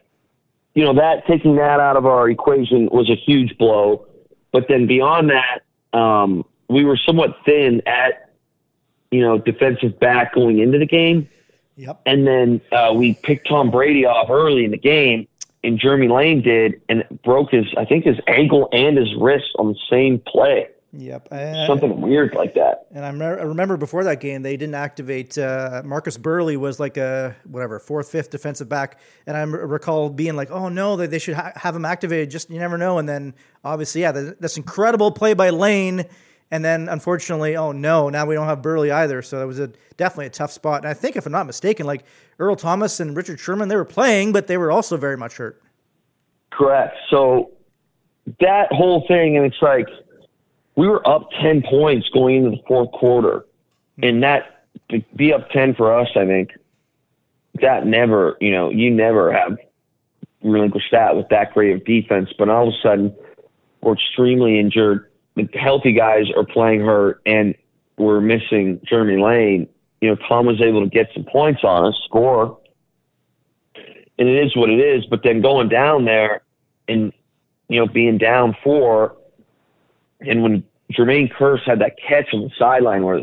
you 0.74 0.84
know, 0.84 0.94
that 0.94 1.26
taking 1.26 1.56
that 1.56 1.80
out 1.80 1.96
of 1.96 2.06
our 2.06 2.28
equation 2.28 2.88
was 2.90 3.08
a 3.08 3.14
huge 3.14 3.56
blow. 3.58 4.06
But 4.52 4.66
then 4.68 4.87
beyond 4.87 5.31
that, 5.31 5.98
um, 5.98 6.44
we 6.68 6.85
were 6.85 6.96
somewhat 6.96 7.37
thin 7.44 7.83
at, 7.87 8.31
you 9.10 9.20
know, 9.20 9.38
defensive 9.38 9.98
back 9.98 10.35
going 10.35 10.58
into 10.58 10.79
the 10.79 10.87
game. 10.87 11.29
Yep. 11.77 12.02
And 12.06 12.27
then 12.27 12.60
uh, 12.72 12.92
we 12.94 13.14
picked 13.14 13.48
Tom 13.48 13.70
Brady 13.70 14.06
off 14.06 14.31
early 14.31 14.64
in 14.64 14.70
the 14.70 14.79
game, 14.79 15.27
and 15.62 15.79
Jeremy 15.79 16.08
Lane 16.08 16.42
did, 16.42 16.81
and 16.88 17.04
broke 17.25 17.50
his, 17.50 17.66
I 17.77 17.85
think, 17.85 18.04
his 18.04 18.18
ankle 18.29 18.68
and 18.72 18.96
his 18.96 19.14
wrist 19.16 19.50
on 19.58 19.68
the 19.72 19.79
same 19.90 20.20
play. 20.20 20.68
Yep. 20.97 21.29
And, 21.33 21.67
Something 21.67 22.01
weird 22.01 22.35
like 22.35 22.55
that. 22.55 22.87
and 22.92 23.05
I 23.05 23.09
remember, 23.09 23.40
I 23.40 23.42
remember 23.42 23.77
before 23.77 24.05
that 24.05 24.21
game, 24.21 24.42
they 24.42 24.57
didn't 24.57 24.77
activate 24.77 25.37
uh, 25.37 25.83
Marcus 25.85 26.17
Burley 26.17 26.57
was 26.57 26.79
like 26.79 26.97
a 26.97 27.35
whatever 27.45 27.81
fourth, 27.81 28.11
fifth 28.11 28.31
defensive 28.31 28.69
back, 28.69 29.01
and 29.27 29.37
I 29.37 29.40
m- 29.40 29.53
recall 29.55 30.09
being 30.09 30.37
like, 30.37 30.51
"Oh 30.53 30.69
no, 30.69 30.97
they, 30.97 31.07
they 31.09 31.19
should 31.19 31.35
ha- 31.35 31.53
have 31.57 31.75
him 31.75 31.85
activated." 31.85 32.31
Just 32.31 32.49
you 32.49 32.59
never 32.61 32.79
know. 32.79 32.99
And 32.99 33.09
then 33.09 33.35
obviously, 33.65 34.03
yeah, 34.03 34.13
th- 34.13 34.35
this 34.38 34.57
incredible 34.57 35.11
play 35.11 35.35
by 35.35 35.51
Lane, 35.51 36.05
And 36.51 36.65
then 36.65 36.88
unfortunately, 36.88 37.57
oh 37.57 37.73
no, 37.73 38.09
now 38.11 38.27
we 38.27 38.35
don't 38.37 38.47
have 38.47 38.63
Burley 38.63 38.92
either. 38.92 39.21
So 39.23 39.42
it 39.42 39.47
was 39.47 39.59
a 39.59 39.71
definitely 39.97 40.27
a 40.27 40.31
tough 40.31 40.53
spot. 40.53 40.83
And 40.83 40.88
I 40.88 40.95
think 40.95 41.17
if 41.17 41.27
I'm 41.27 41.33
not 41.33 41.47
mistaken, 41.47 41.87
like 41.87 42.05
Earl 42.38 42.55
Thomas 42.55 43.01
and 43.01 43.17
Richard 43.17 43.40
Sherman, 43.40 43.69
they 43.69 43.77
were 43.77 43.85
playing, 43.85 44.33
but 44.33 44.47
they 44.47 44.59
were 44.59 44.71
also 44.71 44.97
very 44.97 45.17
much 45.17 45.38
hurt. 45.38 45.61
Correct. 46.53 46.95
So 47.11 47.51
that 48.40 48.69
whole 48.71 49.05
thing, 49.09 49.37
and 49.37 49.45
it's 49.47 49.61
like 49.61 49.88
we 50.77 50.88
were 50.88 51.06
up 51.08 51.29
ten 51.40 51.62
points 51.62 52.08
going 52.10 52.37
into 52.37 52.50
the 52.50 52.62
fourth 52.66 52.90
quarter, 52.92 53.44
and 54.02 54.22
that 54.22 54.64
to 54.90 55.02
be 55.14 55.33
up 55.33 55.50
ten 55.50 55.75
for 55.75 55.98
us, 55.98 56.08
I 56.16 56.27
think 56.27 56.50
that 57.60 57.87
never, 57.87 58.37
you 58.40 58.50
know, 58.50 58.70
you 58.70 58.90
never 58.90 59.33
have 59.33 59.56
relinquished 60.42 60.90
that 60.92 61.16
with 61.16 61.29
that 61.29 61.54
great 61.54 61.75
of 61.75 61.85
defense. 61.85 62.31
But 62.37 62.48
all 62.48 62.68
of 62.68 62.75
a 62.75 62.77
sudden, 62.83 63.14
we're 63.81 63.94
extremely 63.94 64.58
injured. 64.58 65.10
The 65.37 65.48
healthy 65.54 65.92
guys 65.92 66.27
are 66.37 66.44
playing 66.44 66.81
hurt, 66.81 67.20
and 67.27 67.54
we're 67.96 68.20
missing 68.20 68.81
Jeremy 68.85 69.22
Lane. 69.22 69.68
You 70.00 70.10
know, 70.10 70.16
Tom 70.29 70.46
was 70.46 70.60
able 70.60 70.83
to 70.83 70.88
get 70.88 71.08
some 71.14 71.25
points 71.25 71.62
on 71.64 71.87
us, 71.87 72.00
score, 72.04 72.58
and 74.18 74.29
it 74.29 74.44
is 74.44 74.56
what 74.56 74.70
it 74.70 74.81
is. 74.81 75.06
But 75.06 75.22
then 75.22 75.40
going 75.40 75.68
down 75.68 76.04
there 76.04 76.42
and 76.88 77.12
you 77.68 77.79
know 77.79 77.87
being 77.87 78.18
down 78.18 78.56
four, 78.62 79.16
and 80.29 80.42
when 80.42 80.64
Jermaine 80.92 81.33
Kearse 81.33 81.62
had 81.64 81.81
that 81.81 81.96
catch 81.96 82.33
on 82.33 82.42
the 82.42 82.50
sideline 82.58 83.04
where 83.04 83.22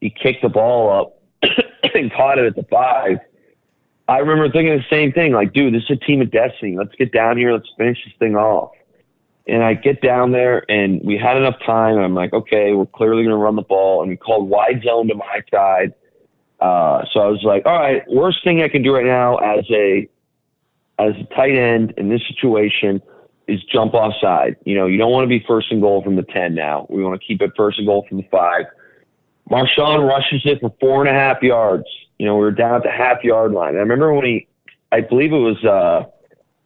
he 0.00 0.10
kicked 0.10 0.42
the 0.42 0.48
ball 0.48 0.90
up 0.90 1.22
and 1.94 2.12
caught 2.12 2.38
it 2.38 2.46
at 2.46 2.56
the 2.56 2.64
five. 2.64 3.18
I 4.08 4.18
remember 4.18 4.50
thinking 4.50 4.76
the 4.76 4.84
same 4.90 5.12
thing, 5.12 5.32
like, 5.32 5.52
dude, 5.52 5.74
this 5.74 5.82
is 5.84 5.90
a 5.90 5.96
team 5.96 6.22
of 6.22 6.30
destiny. 6.30 6.76
Let's 6.78 6.94
get 6.94 7.12
down 7.12 7.36
here. 7.36 7.52
Let's 7.52 7.68
finish 7.76 7.98
this 8.04 8.14
thing 8.18 8.36
off. 8.36 8.70
And 9.46 9.62
I 9.62 9.74
get 9.74 10.00
down 10.00 10.32
there, 10.32 10.70
and 10.70 11.00
we 11.04 11.18
had 11.18 11.36
enough 11.36 11.56
time. 11.64 11.96
And 11.96 12.04
I'm 12.04 12.14
like, 12.14 12.32
okay, 12.32 12.72
we're 12.72 12.86
clearly 12.86 13.22
going 13.22 13.34
to 13.34 13.42
run 13.42 13.56
the 13.56 13.62
ball. 13.62 14.02
And 14.02 14.10
we 14.10 14.16
called 14.16 14.48
wide 14.48 14.82
zone 14.82 15.08
to 15.08 15.14
my 15.14 15.42
side. 15.50 15.94
Uh, 16.60 17.04
so 17.12 17.20
I 17.20 17.26
was 17.26 17.42
like, 17.44 17.64
all 17.66 17.78
right, 17.78 18.02
worst 18.08 18.42
thing 18.44 18.62
I 18.62 18.68
can 18.68 18.82
do 18.82 18.94
right 18.94 19.04
now 19.04 19.36
as 19.36 19.64
a 19.70 20.08
as 20.98 21.14
a 21.14 21.34
tight 21.34 21.56
end 21.56 21.94
in 21.96 22.08
this 22.08 22.20
situation 22.26 23.00
is 23.48 23.62
jump 23.64 23.94
offside. 23.94 24.56
You 24.64 24.76
know, 24.76 24.86
you 24.86 24.98
don't 24.98 25.10
want 25.10 25.24
to 25.24 25.28
be 25.28 25.44
first 25.48 25.72
and 25.72 25.80
goal 25.80 26.02
from 26.02 26.16
the 26.16 26.22
ten 26.22 26.54
now. 26.54 26.86
We 26.90 27.02
want 27.02 27.20
to 27.20 27.26
keep 27.26 27.42
it 27.42 27.52
first 27.56 27.78
and 27.78 27.86
goal 27.86 28.04
from 28.08 28.18
the 28.18 28.28
five. 28.30 28.66
Marshawn 29.50 30.06
rushes 30.06 30.42
it 30.44 30.60
for 30.60 30.72
four 30.78 31.04
and 31.04 31.08
a 31.08 31.18
half 31.18 31.42
yards. 31.42 31.86
You 32.18 32.26
know, 32.26 32.34
we 32.34 32.40
were 32.40 32.52
down 32.52 32.76
at 32.76 32.82
the 32.82 32.90
half 32.90 33.24
yard 33.24 33.52
line. 33.52 33.74
I 33.76 33.78
remember 33.78 34.12
when 34.12 34.26
he, 34.26 34.46
I 34.92 35.00
believe 35.00 35.32
it 35.32 35.38
was, 35.38 35.64
uh, 35.64 36.08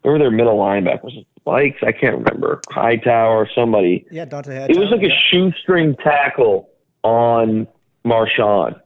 who 0.02 0.10
were 0.10 0.18
their 0.18 0.30
middle 0.30 0.58
linebacker? 0.58 1.04
Was 1.04 1.14
it 1.16 1.26
Spikes? 1.40 1.78
I 1.82 1.92
can't 1.92 2.16
remember. 2.18 2.60
Hightower, 2.70 3.36
or 3.36 3.48
somebody. 3.54 4.04
Yeah, 4.10 4.26
Dont'a 4.26 4.68
It 4.68 4.76
was 4.76 4.90
like 4.90 5.02
a 5.02 5.14
shoestring 5.30 5.96
tackle 5.96 6.68
on 7.02 7.66
Marshawn. 8.04 8.80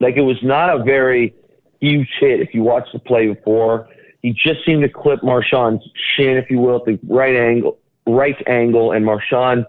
Like 0.00 0.16
it 0.16 0.22
was 0.22 0.38
not 0.42 0.68
a 0.68 0.82
very 0.82 1.34
huge 1.80 2.08
hit. 2.20 2.40
If 2.40 2.54
you 2.54 2.62
watch 2.62 2.88
the 2.92 2.98
play 2.98 3.32
before, 3.32 3.88
he 4.22 4.32
just 4.32 4.64
seemed 4.64 4.82
to 4.82 4.88
clip 4.88 5.20
Marshawn's 5.20 5.84
shin, 6.16 6.36
if 6.36 6.48
you 6.48 6.58
will, 6.58 6.76
at 6.76 6.84
the 6.84 6.98
right 7.08 7.34
angle, 7.34 7.78
right 8.06 8.36
angle, 8.46 8.92
and 8.92 9.04
Marshawn 9.04 9.66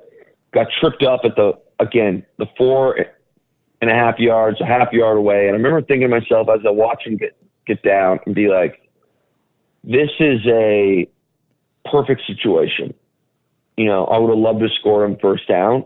got 0.53 0.67
tripped 0.79 1.03
up 1.03 1.21
at 1.23 1.35
the 1.35 1.53
again 1.79 2.23
the 2.37 2.45
four 2.55 2.97
and 3.81 3.89
a 3.89 3.93
half 3.93 4.19
yards, 4.19 4.61
a 4.61 4.65
half 4.65 4.93
yard 4.93 5.17
away. 5.17 5.47
And 5.47 5.55
I 5.55 5.57
remember 5.57 5.81
thinking 5.81 6.07
to 6.09 6.19
myself 6.19 6.47
as 6.49 6.61
I 6.65 6.69
watch 6.69 7.05
him 7.05 7.17
get 7.17 7.35
get 7.65 7.81
down 7.81 8.19
and 8.25 8.35
be 8.35 8.47
like, 8.47 8.79
"This 9.83 10.11
is 10.19 10.45
a 10.45 11.07
perfect 11.91 12.21
situation." 12.27 12.93
You 13.75 13.85
know, 13.85 14.05
I 14.05 14.19
would 14.19 14.29
have 14.29 14.37
loved 14.37 14.59
to 14.59 14.69
score 14.69 15.03
him 15.03 15.17
first 15.19 15.47
down, 15.47 15.85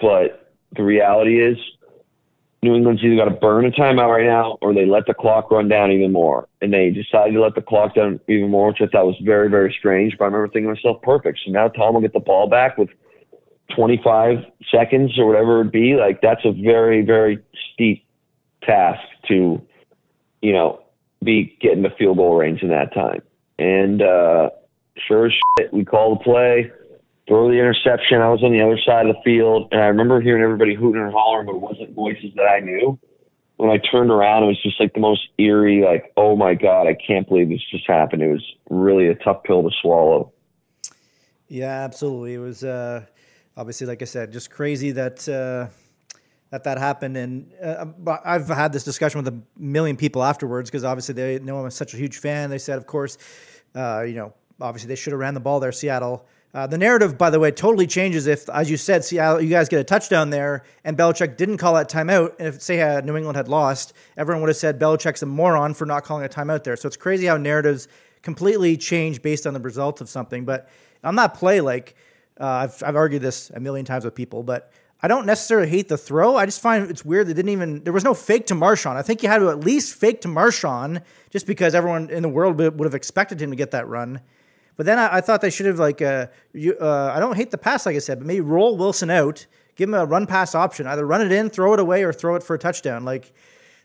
but 0.00 0.54
the 0.74 0.82
reality 0.82 1.42
is 1.42 1.58
New 2.62 2.74
England's 2.74 3.02
either 3.04 3.16
got 3.16 3.26
to 3.26 3.30
burn 3.30 3.66
a 3.66 3.70
timeout 3.70 4.12
right 4.12 4.26
now 4.26 4.58
or 4.60 4.74
they 4.74 4.84
let 4.84 5.06
the 5.06 5.14
clock 5.14 5.50
run 5.50 5.68
down 5.68 5.92
even 5.92 6.12
more. 6.12 6.48
And 6.60 6.72
they 6.72 6.90
decided 6.90 7.34
to 7.34 7.40
let 7.40 7.54
the 7.54 7.62
clock 7.62 7.94
down 7.94 8.18
even 8.28 8.50
more, 8.50 8.68
which 8.68 8.80
I 8.80 8.86
thought 8.86 9.06
was 9.06 9.16
very, 9.22 9.48
very 9.48 9.74
strange. 9.78 10.16
But 10.18 10.24
I 10.24 10.26
remember 10.26 10.48
thinking 10.48 10.74
to 10.74 10.74
myself, 10.74 11.00
perfect. 11.02 11.40
So 11.44 11.52
now 11.52 11.68
Tom 11.68 11.94
will 11.94 12.00
get 12.00 12.12
the 12.12 12.20
ball 12.20 12.48
back 12.48 12.76
with 12.76 12.88
25 13.76 14.38
seconds 14.72 15.16
or 15.18 15.26
whatever 15.26 15.60
it 15.60 15.64
would 15.64 15.72
be. 15.72 15.94
Like, 15.94 16.20
that's 16.20 16.44
a 16.44 16.50
very, 16.50 17.02
very 17.02 17.38
steep 17.72 18.04
task 18.62 19.02
to, 19.28 19.62
you 20.42 20.52
know, 20.52 20.82
be 21.22 21.56
getting 21.60 21.82
the 21.82 21.90
field 21.96 22.16
goal 22.16 22.36
range 22.36 22.62
in 22.62 22.70
that 22.70 22.92
time. 22.92 23.22
And 23.60 24.02
uh, 24.02 24.50
sure 24.96 25.26
as 25.26 25.32
shit, 25.58 25.72
we 25.72 25.84
call 25.84 26.16
the 26.16 26.24
play 26.24 26.72
throw 27.28 27.48
the 27.48 27.58
interception. 27.58 28.20
I 28.20 28.30
was 28.30 28.42
on 28.42 28.52
the 28.52 28.62
other 28.62 28.78
side 28.84 29.06
of 29.06 29.14
the 29.14 29.22
field, 29.22 29.68
and 29.70 29.80
I 29.80 29.86
remember 29.86 30.20
hearing 30.20 30.42
everybody 30.42 30.74
hooting 30.74 31.02
and 31.02 31.12
hollering, 31.12 31.46
but 31.46 31.54
it 31.54 31.60
wasn't 31.60 31.94
voices 31.94 32.32
that 32.34 32.46
I 32.46 32.60
knew. 32.60 32.98
When 33.58 33.70
I 33.70 33.78
turned 33.78 34.10
around, 34.10 34.44
it 34.44 34.46
was 34.46 34.62
just 34.62 34.80
like 34.80 34.94
the 34.94 35.00
most 35.00 35.28
eerie, 35.36 35.84
like, 35.84 36.12
oh 36.16 36.36
my 36.36 36.54
God, 36.54 36.86
I 36.86 36.94
can't 36.94 37.28
believe 37.28 37.48
this 37.48 37.60
just 37.70 37.86
happened. 37.86 38.22
It 38.22 38.30
was 38.30 38.44
really 38.70 39.08
a 39.08 39.14
tough 39.16 39.42
pill 39.44 39.62
to 39.62 39.70
swallow. 39.82 40.32
Yeah, 41.48 41.84
absolutely. 41.84 42.34
It 42.34 42.38
was 42.38 42.64
uh, 42.64 43.04
obviously, 43.56 43.86
like 43.86 44.00
I 44.02 44.06
said, 44.06 44.32
just 44.32 44.50
crazy 44.50 44.90
that. 44.92 45.28
Uh, 45.28 45.72
that 46.50 46.64
that 46.64 46.78
happened, 46.78 47.18
and 47.18 47.52
uh, 47.62 47.84
I've 48.24 48.48
had 48.48 48.72
this 48.72 48.82
discussion 48.82 49.22
with 49.22 49.28
a 49.28 49.38
million 49.58 49.98
people 49.98 50.22
afterwards 50.22 50.70
because 50.70 50.82
obviously 50.82 51.14
they 51.14 51.38
know 51.40 51.62
I'm 51.62 51.70
such 51.70 51.92
a 51.92 51.98
huge 51.98 52.16
fan. 52.16 52.48
They 52.48 52.56
said, 52.56 52.78
of 52.78 52.86
course, 52.86 53.18
uh, 53.74 54.00
you 54.08 54.14
know, 54.14 54.32
obviously 54.58 54.88
they 54.88 54.94
should 54.94 55.12
have 55.12 55.20
ran 55.20 55.34
the 55.34 55.40
ball 55.40 55.60
there, 55.60 55.72
Seattle. 55.72 56.26
Uh, 56.54 56.66
the 56.66 56.78
narrative, 56.78 57.18
by 57.18 57.28
the 57.28 57.38
way, 57.38 57.50
totally 57.50 57.86
changes 57.86 58.26
if, 58.26 58.48
as 58.48 58.70
you 58.70 58.76
said, 58.76 59.04
Seattle, 59.04 59.40
you 59.40 59.50
guys 59.50 59.68
get 59.68 59.80
a 59.80 59.84
touchdown 59.84 60.30
there, 60.30 60.64
and 60.82 60.96
Belichick 60.96 61.36
didn't 61.36 61.58
call 61.58 61.74
that 61.74 61.90
timeout. 61.90 62.34
And 62.38 62.48
if 62.48 62.62
say 62.62 62.80
uh, 62.80 63.02
New 63.02 63.16
England 63.16 63.36
had 63.36 63.48
lost, 63.48 63.92
everyone 64.16 64.40
would 64.42 64.48
have 64.48 64.56
said 64.56 64.80
Belichick's 64.80 65.22
a 65.22 65.26
moron 65.26 65.74
for 65.74 65.84
not 65.84 66.04
calling 66.04 66.24
a 66.24 66.28
timeout 66.28 66.64
there. 66.64 66.76
So 66.76 66.86
it's 66.86 66.96
crazy 66.96 67.26
how 67.26 67.36
narratives 67.36 67.86
completely 68.22 68.76
change 68.76 69.20
based 69.20 69.46
on 69.46 69.52
the 69.52 69.60
result 69.60 70.00
of 70.00 70.08
something. 70.08 70.46
But 70.46 70.70
on 71.04 71.16
that 71.16 71.34
play, 71.34 71.60
like 71.60 71.96
uh, 72.40 72.46
I've 72.46 72.82
I've 72.82 72.96
argued 72.96 73.22
this 73.22 73.50
a 73.50 73.60
million 73.60 73.84
times 73.84 74.04
with 74.04 74.14
people, 74.14 74.42
but 74.42 74.72
I 75.02 75.08
don't 75.08 75.26
necessarily 75.26 75.68
hate 75.68 75.88
the 75.88 75.98
throw. 75.98 76.36
I 76.36 76.46
just 76.46 76.60
find 76.60 76.90
it's 76.90 77.04
weird 77.04 77.26
they 77.26 77.34
didn't 77.34 77.50
even 77.50 77.84
there 77.84 77.92
was 77.92 78.04
no 78.04 78.14
fake 78.14 78.46
to 78.46 78.54
Marshawn. 78.54 78.96
I 78.96 79.02
think 79.02 79.22
you 79.22 79.28
had 79.28 79.38
to 79.38 79.50
at 79.50 79.60
least 79.60 79.94
fake 79.94 80.22
to 80.22 80.28
Marshawn 80.28 81.02
just 81.30 81.46
because 81.46 81.74
everyone 81.74 82.10
in 82.10 82.22
the 82.22 82.28
world 82.28 82.58
would 82.58 82.80
have 82.80 82.94
expected 82.94 83.40
him 83.40 83.50
to 83.50 83.56
get 83.56 83.72
that 83.72 83.86
run. 83.86 84.20
But 84.78 84.86
then 84.86 84.98
I, 84.98 85.16
I 85.16 85.20
thought 85.20 85.42
they 85.42 85.50
should 85.50 85.66
have 85.66 85.80
like 85.80 86.00
uh, 86.00 86.28
you, 86.54 86.74
uh, 86.80 87.12
I 87.14 87.18
don't 87.18 87.36
hate 87.36 87.50
the 87.50 87.58
pass 87.58 87.84
like 87.84 87.96
I 87.96 87.98
said, 87.98 88.20
but 88.20 88.26
maybe 88.26 88.40
roll 88.40 88.78
Wilson 88.78 89.10
out, 89.10 89.44
give 89.74 89.88
him 89.88 89.94
a 89.94 90.06
run 90.06 90.24
pass 90.24 90.54
option, 90.54 90.86
either 90.86 91.04
run 91.04 91.20
it 91.20 91.32
in, 91.32 91.50
throw 91.50 91.74
it 91.74 91.80
away, 91.80 92.04
or 92.04 92.12
throw 92.12 92.36
it 92.36 92.44
for 92.44 92.54
a 92.54 92.58
touchdown. 92.58 93.04
Like 93.04 93.32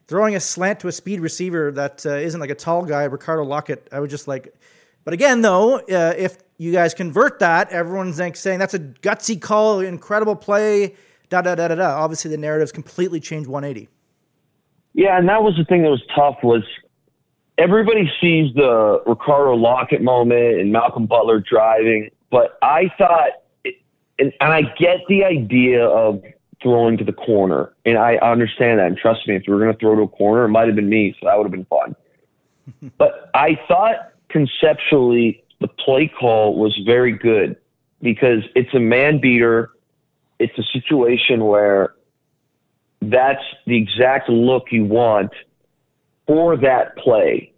throwing 0.07 0.35
a 0.35 0.39
slant 0.39 0.79
to 0.81 0.87
a 0.87 0.91
speed 0.91 1.19
receiver 1.19 1.71
that 1.71 2.05
uh, 2.05 2.19
not 2.19 2.39
like 2.39 2.51
a 2.51 2.55
tall 2.55 2.85
guy, 2.85 3.03
Ricardo 3.05 3.43
Lockette. 3.43 3.87
I 3.91 3.99
would 3.99 4.11
just 4.11 4.27
like. 4.27 4.55
But 5.03 5.13
again, 5.13 5.41
though, 5.41 5.79
uh, 5.79 6.13
if 6.15 6.37
you 6.57 6.71
guys 6.71 6.93
convert 6.93 7.39
that, 7.39 7.71
everyone's 7.71 8.19
like 8.19 8.35
saying 8.35 8.59
that's 8.59 8.75
a 8.75 8.79
gutsy 8.79 9.41
call, 9.41 9.79
incredible 9.79 10.35
play, 10.35 10.95
da 11.29 11.41
da 11.41 11.55
da 11.55 11.69
da 11.69 11.75
da. 11.75 12.03
Obviously, 12.03 12.29
the 12.29 12.37
narrative's 12.37 12.71
completely 12.71 13.19
changed 13.19 13.49
180. 13.49 13.89
Yeah, 14.93 15.17
and 15.17 15.27
that 15.27 15.41
was 15.41 15.57
the 15.57 15.65
thing 15.65 15.81
that 15.81 15.89
was 15.89 16.03
tough 16.15 16.37
was 16.43 16.63
everybody 17.63 18.11
sees 18.19 18.53
the 18.55 19.01
Ricardo 19.05 19.55
Lockette 19.55 20.01
moment 20.01 20.59
and 20.59 20.71
Malcolm 20.71 21.05
Butler 21.05 21.39
driving, 21.39 22.09
but 22.29 22.57
I 22.61 22.91
thought, 22.97 23.29
and, 24.19 24.33
and 24.41 24.53
I 24.53 24.63
get 24.77 24.99
the 25.07 25.23
idea 25.23 25.85
of 25.85 26.21
throwing 26.61 26.97
to 26.97 27.05
the 27.05 27.13
corner, 27.13 27.73
and 27.85 27.97
I 27.97 28.17
understand 28.17 28.79
that. 28.79 28.87
And 28.87 28.97
trust 28.97 29.27
me, 29.27 29.35
if 29.35 29.43
we 29.47 29.53
were 29.53 29.59
going 29.59 29.71
to 29.71 29.79
throw 29.79 29.95
to 29.95 30.01
a 30.01 30.07
corner, 30.09 30.43
it 30.43 30.49
might 30.49 30.67
have 30.67 30.75
been 30.75 30.89
me, 30.89 31.15
so 31.19 31.27
that 31.27 31.37
would 31.37 31.45
have 31.45 31.51
been 31.51 31.65
fun. 31.65 31.95
but 32.97 33.29
I 33.33 33.57
thought 33.67 34.11
conceptually 34.27 35.41
the 35.61 35.69
play 35.69 36.07
call 36.07 36.55
was 36.55 36.77
very 36.85 37.13
good 37.13 37.55
because 38.01 38.43
it's 38.55 38.73
a 38.73 38.79
man 38.79 39.21
beater. 39.21 39.71
It's 40.39 40.57
a 40.57 40.63
situation 40.73 41.45
where 41.45 41.93
that's 43.01 43.43
the 43.65 43.77
exact 43.77 44.27
look 44.27 44.65
you 44.71 44.83
want– 44.83 45.31
for 46.27 46.57
that 46.57 46.97
play. 46.97 47.52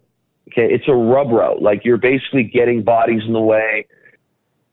Okay, 0.48 0.72
it's 0.72 0.86
a 0.88 0.94
rub 0.94 1.30
route. 1.30 1.62
Like 1.62 1.84
you're 1.84 1.96
basically 1.96 2.44
getting 2.44 2.82
bodies 2.82 3.22
in 3.26 3.32
the 3.32 3.40
way. 3.40 3.86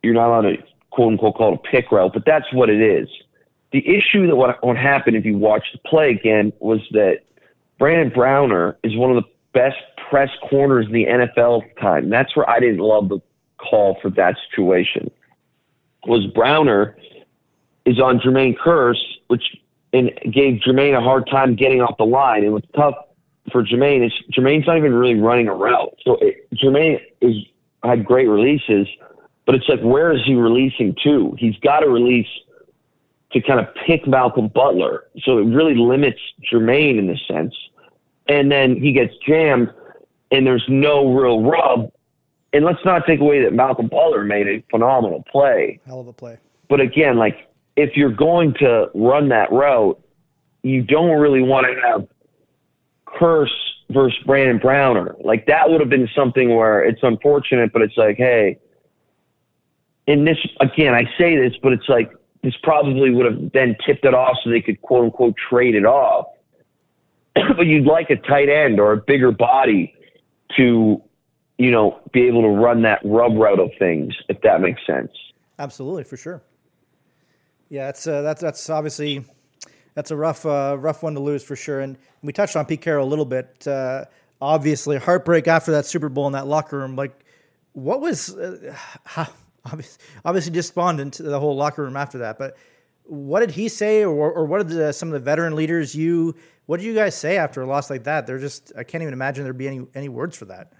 You're 0.02 0.14
not 0.14 0.30
on 0.30 0.46
a 0.46 0.58
quote 0.92 1.14
unquote 1.14 1.36
called 1.36 1.60
a 1.60 1.70
pick 1.70 1.92
route, 1.92 2.14
but 2.14 2.24
that's 2.26 2.52
what 2.54 2.70
it 2.70 2.82
is. 2.82 3.08
The 3.72 3.80
issue 3.88 4.28
that 4.28 4.36
what, 4.36 4.78
happened 4.78 5.18
if 5.18 5.26
you 5.26 5.38
watch 5.38 5.66
the 5.74 5.80
play 5.80 6.12
again 6.12 6.54
was 6.60 6.80
that 6.92 7.22
Brandon 7.80 8.10
Browner 8.10 8.78
is 8.84 8.96
one 8.96 9.16
of 9.16 9.24
the 9.24 9.30
best 9.52 9.78
press 10.10 10.30
corners 10.48 10.86
in 10.86 10.94
the 10.94 11.06
NFL 11.06 11.64
time. 11.82 12.10
That's 12.10 12.36
where 12.36 12.48
I 12.48 12.60
didn't 12.60 12.78
love 12.78 13.10
the 13.10 13.20
call 13.58 13.98
for 14.00 14.12
that 14.12 14.36
situation. 14.50 15.10
Was 16.06 16.28
Browner 16.28 16.96
is 17.86 18.00
on 18.00 18.20
Jermaine 18.20 18.56
Kearse, 18.58 19.02
which 19.28 19.58
and 19.92 20.12
gave 20.32 20.60
Jermaine 20.62 20.98
a 20.98 21.02
hard 21.02 21.28
time 21.28 21.56
getting 21.56 21.82
off 21.82 21.98
the 21.98 22.06
line. 22.06 22.44
It 22.44 22.50
was 22.50 22.64
tough 22.76 22.96
for 23.52 23.64
Jermaine, 23.64 24.02
it's 24.06 24.16
Jermaine's 24.38 24.68
not 24.68 24.78
even 24.78 24.94
really 24.94 25.20
running 25.20 25.48
a 25.48 25.54
route. 25.54 25.96
So 26.04 26.18
it, 26.22 26.48
Jermaine 26.54 27.02
is 27.22 27.36
had 27.84 28.06
great 28.06 28.28
releases, 28.28 28.88
but 29.46 29.56
it's 29.56 29.68
like 29.68 29.82
where 29.82 30.12
is 30.12 30.22
he 30.26 30.36
releasing 30.36 30.96
to? 31.04 31.36
He's 31.38 31.58
got 31.58 31.82
to 31.82 31.90
release 31.90 32.28
to 33.34 33.42
kind 33.42 33.60
of 33.60 33.68
pick 33.86 34.08
Malcolm 34.08 34.48
Butler. 34.48 35.06
So 35.24 35.40
it 35.40 35.46
really 35.46 35.76
limits 35.76 36.20
Jermaine 36.52 37.00
in 37.00 37.08
this 37.08 37.20
sense. 37.28 37.54
And 38.28 38.52
then 38.52 38.76
he 38.76 38.94
gets 38.94 39.14
jammed 39.28 39.70
and 40.32 40.48
there's 40.48 40.66
no 40.70 41.14
real 41.14 41.42
rub. 41.42 41.92
And 42.54 42.64
let's 42.64 42.84
not 42.86 43.06
take 43.08 43.20
away 43.20 43.42
that 43.44 43.54
Malcolm 43.54 43.88
Butler 43.88 44.24
made 44.24 44.48
a 44.48 44.64
phenomenal 44.70 45.24
play. 45.32 45.80
Hell 45.86 46.02
of 46.02 46.08
a 46.08 46.14
play. 46.14 46.38
But 46.70 46.80
again, 46.80 47.18
like 47.18 47.52
if 47.76 47.98
you're 47.98 48.12
going 48.12 48.54
to 48.56 48.90
run 48.94 49.30
that 49.30 49.52
route, 49.52 50.00
you 50.62 50.82
don't 50.82 51.20
really 51.20 51.42
want 51.42 51.66
to 51.68 51.82
have 51.82 52.08
Kearse 53.20 53.50
versus 53.90 54.18
Brandon 54.26 54.58
Browner. 54.58 55.16
Like 55.24 55.46
that 55.48 55.70
would 55.70 55.80
have 55.80 55.90
been 55.90 56.10
something 56.16 56.56
where 56.56 56.84
it's 56.84 57.02
unfortunate, 57.04 57.72
but 57.74 57.82
it's 57.82 57.98
like, 57.98 58.18
hey, 58.18 58.60
in 60.08 60.26
this 60.26 60.38
again, 60.60 60.94
I 60.94 61.04
say 61.18 61.36
this, 61.38 61.54
but 61.62 61.74
it's 61.74 61.88
like 61.88 62.12
this 62.44 62.54
probably 62.62 63.10
would 63.12 63.26
have 63.26 63.52
then 63.54 63.76
tipped 63.86 64.06
it 64.06 64.14
off 64.14 64.38
so 64.44 64.50
they 64.50 64.62
could 64.62 64.82
quote 64.82 65.06
unquote 65.06 65.36
trade 65.50 65.76
it 65.76 65.86
off. 65.86 66.28
but 67.36 67.66
you'd 67.66 67.86
like 67.86 68.10
a 68.10 68.16
tight 68.16 68.50
end 68.50 68.80
or 68.80 68.92
a 68.92 68.98
bigger 68.98 69.32
body 69.32 69.96
to, 70.58 71.02
you 71.58 71.72
know, 71.72 72.00
be 72.12 72.28
able 72.28 72.42
to 72.42 72.50
run 72.50 72.84
that 72.84 73.00
rub 73.04 73.36
route 73.36 73.60
of 73.60 73.72
things, 73.80 74.14
if 74.30 74.40
that 74.42 74.62
makes 74.62 74.86
sense. 74.86 75.12
Absolutely, 75.58 76.04
for 76.04 76.18
sure. 76.18 76.44
Yeah, 77.70 77.86
that's 77.86 78.06
uh, 78.06 78.22
that's 78.22 78.42
that's 78.42 78.70
obviously 78.70 79.24
that's 79.96 80.12
a 80.12 80.16
rough 80.16 80.46
uh, 80.46 80.78
rough 80.80 81.04
one 81.04 81.14
to 81.14 81.20
lose 81.20 81.44
for 81.44 81.56
sure. 81.56 81.82
And 81.82 81.98
we 82.22 82.34
touched 82.34 82.56
on 82.56 82.66
Pete 82.66 82.82
Carroll 82.82 83.08
a 83.08 83.10
little 83.10 83.26
bit. 83.26 83.68
Uh, 83.68 84.06
obviously, 84.42 84.98
heartbreak 84.98 85.48
after 85.48 85.72
that 85.72 85.86
Super 85.86 86.10
Bowl 86.10 86.28
in 86.28 86.34
that 86.34 86.48
locker 86.48 86.78
room. 86.78 86.96
Like, 86.96 87.24
what 87.74 88.02
was 88.02 88.36
uh, 88.36 88.74
obviously, 89.66 90.04
obviously 90.26 90.52
despondent 90.52 91.18
the 91.18 91.40
whole 91.40 91.56
locker 91.56 91.84
room 91.84 91.96
after 91.96 92.20
that. 92.20 92.38
But 92.38 92.58
what 93.04 93.42
did 93.42 93.52
he 93.52 93.68
say, 93.70 94.04
or, 94.04 94.32
or 94.32 94.46
what 94.46 94.66
did 94.68 94.78
the, 94.78 94.94
some 94.94 95.10
of 95.10 95.14
the 95.14 95.20
veteran 95.20 95.56
leaders 95.56 95.94
you? 95.96 96.36
What 96.66 96.78
did 96.78 96.86
you 96.86 96.96
guys 96.96 97.16
say 97.16 97.38
after 97.38 97.62
a 97.62 97.66
loss 97.66 97.90
like 97.90 98.06
that? 98.06 98.26
They're 98.26 98.40
just 98.40 98.72
I 98.78 98.84
can't 98.84 99.02
even 99.02 99.14
imagine 99.14 99.44
there'd 99.44 99.58
be 99.58 99.68
any 99.68 99.86
any 99.94 100.10
words 100.10 100.38
for 100.38 100.46
that. 100.46 100.74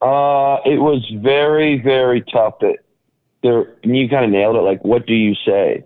Uh, 0.00 0.58
it 0.64 0.80
was 0.80 1.04
very 1.22 1.80
very 1.80 2.22
tough. 2.22 2.58
That 2.60 2.76
there, 3.42 3.74
you 3.82 4.08
kind 4.08 4.24
of 4.24 4.30
nailed 4.30 4.56
it. 4.56 4.60
Like, 4.60 4.84
what 4.84 5.06
do 5.06 5.14
you 5.14 5.34
say? 5.44 5.84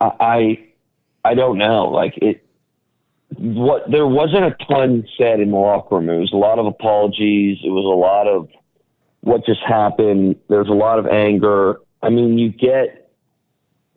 I, 0.00 0.64
I, 1.24 1.34
don't 1.34 1.58
know. 1.58 1.86
Like 1.86 2.18
it, 2.18 2.46
what 3.36 3.90
there 3.90 4.06
wasn't 4.06 4.44
a 4.44 4.56
ton 4.68 5.06
said 5.18 5.40
in 5.40 5.50
the 5.50 5.56
locker 5.56 5.96
room. 5.96 6.08
It 6.10 6.18
was 6.18 6.32
a 6.32 6.36
lot 6.36 6.58
of 6.58 6.66
apologies. 6.66 7.58
It 7.64 7.70
was 7.70 7.84
a 7.84 7.98
lot 7.98 8.26
of 8.26 8.48
what 9.20 9.44
just 9.44 9.62
happened. 9.66 10.36
There's 10.48 10.68
a 10.68 10.72
lot 10.74 10.98
of 10.98 11.06
anger. 11.06 11.80
I 12.02 12.10
mean, 12.10 12.38
you 12.38 12.50
get 12.50 13.06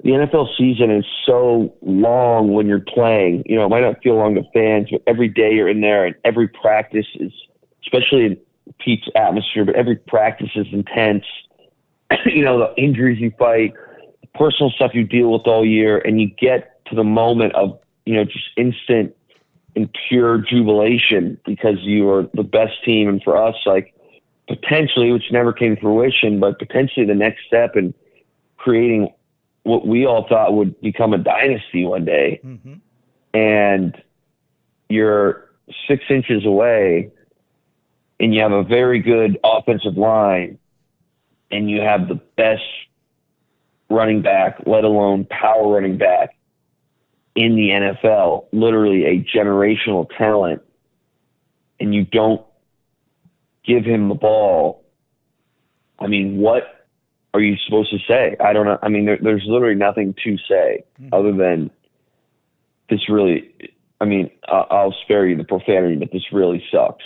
the 0.03 0.11
NFL 0.11 0.47
season 0.57 0.91
is 0.91 1.05
so 1.25 1.73
long 1.81 2.53
when 2.53 2.67
you're 2.67 2.79
playing. 2.79 3.43
You 3.45 3.57
know, 3.57 3.65
it 3.65 3.69
might 3.69 3.81
not 3.81 4.01
feel 4.01 4.15
long 4.15 4.35
to 4.35 4.43
fans, 4.53 4.87
but 4.89 5.01
every 5.05 5.27
day 5.27 5.53
you're 5.53 5.69
in 5.69 5.81
there 5.81 6.05
and 6.05 6.15
every 6.23 6.47
practice 6.47 7.05
is, 7.15 7.33
especially 7.83 8.25
in 8.25 8.37
Pete's 8.79 9.09
atmosphere, 9.15 9.65
but 9.65 9.75
every 9.75 9.97
practice 9.97 10.51
is 10.55 10.67
intense. 10.71 11.25
you 12.25 12.43
know, 12.43 12.57
the 12.59 12.81
injuries 12.81 13.19
you 13.19 13.31
fight, 13.37 13.73
personal 14.35 14.71
stuff 14.71 14.91
you 14.93 15.03
deal 15.03 15.31
with 15.31 15.45
all 15.45 15.65
year, 15.65 15.99
and 15.99 16.19
you 16.19 16.27
get 16.27 16.85
to 16.85 16.95
the 16.95 17.03
moment 17.03 17.53
of, 17.55 17.79
you 18.05 18.15
know, 18.15 18.23
just 18.23 18.49
instant 18.57 19.15
and 19.75 19.89
pure 20.07 20.39
jubilation 20.39 21.39
because 21.45 21.77
you 21.81 22.09
are 22.09 22.27
the 22.33 22.43
best 22.43 22.83
team. 22.83 23.07
And 23.07 23.21
for 23.23 23.37
us, 23.37 23.55
like, 23.65 23.93
potentially, 24.47 25.11
which 25.11 25.31
never 25.31 25.53
came 25.53 25.75
to 25.75 25.81
fruition, 25.81 26.39
but 26.39 26.57
potentially 26.57 27.05
the 27.05 27.15
next 27.15 27.45
step 27.45 27.75
in 27.75 27.93
creating 28.57 29.13
what 29.63 29.85
we 29.85 30.05
all 30.05 30.27
thought 30.27 30.53
would 30.53 30.79
become 30.81 31.13
a 31.13 31.17
dynasty 31.17 31.85
one 31.85 32.05
day. 32.05 32.39
Mm-hmm. 32.43 32.73
And 33.33 34.01
you're 34.89 35.49
six 35.87 36.03
inches 36.09 36.45
away 36.45 37.11
and 38.19 38.33
you 38.33 38.41
have 38.41 38.51
a 38.51 38.63
very 38.63 38.99
good 38.99 39.37
offensive 39.43 39.97
line 39.97 40.57
and 41.51 41.69
you 41.69 41.81
have 41.81 42.07
the 42.07 42.19
best 42.35 42.63
running 43.89 44.21
back, 44.21 44.57
let 44.65 44.83
alone 44.83 45.25
power 45.25 45.73
running 45.73 45.97
back 45.97 46.35
in 47.35 47.55
the 47.55 47.69
NFL, 47.69 48.45
literally 48.51 49.05
a 49.05 49.23
generational 49.23 50.07
talent, 50.17 50.61
and 51.79 51.93
you 51.93 52.05
don't 52.05 52.45
give 53.65 53.85
him 53.85 54.09
the 54.09 54.15
ball, 54.15 54.83
I 55.99 56.07
mean, 56.07 56.37
what 56.37 56.87
are 57.33 57.41
you 57.41 57.55
supposed 57.65 57.91
to 57.91 57.99
say? 58.07 58.35
I 58.43 58.53
don't 58.53 58.65
know. 58.65 58.79
I 58.81 58.89
mean, 58.89 59.05
there, 59.05 59.19
there's 59.21 59.43
literally 59.45 59.75
nothing 59.75 60.15
to 60.23 60.37
say 60.49 60.83
mm-hmm. 60.99 61.13
other 61.13 61.31
than 61.31 61.69
this 62.89 63.07
really, 63.07 63.53
I 64.01 64.05
mean, 64.05 64.31
I'll, 64.47 64.67
I'll 64.69 64.95
spare 65.03 65.27
you 65.27 65.37
the 65.37 65.43
profanity, 65.43 65.95
but 65.95 66.11
this 66.11 66.23
really 66.31 66.63
sucks. 66.71 67.03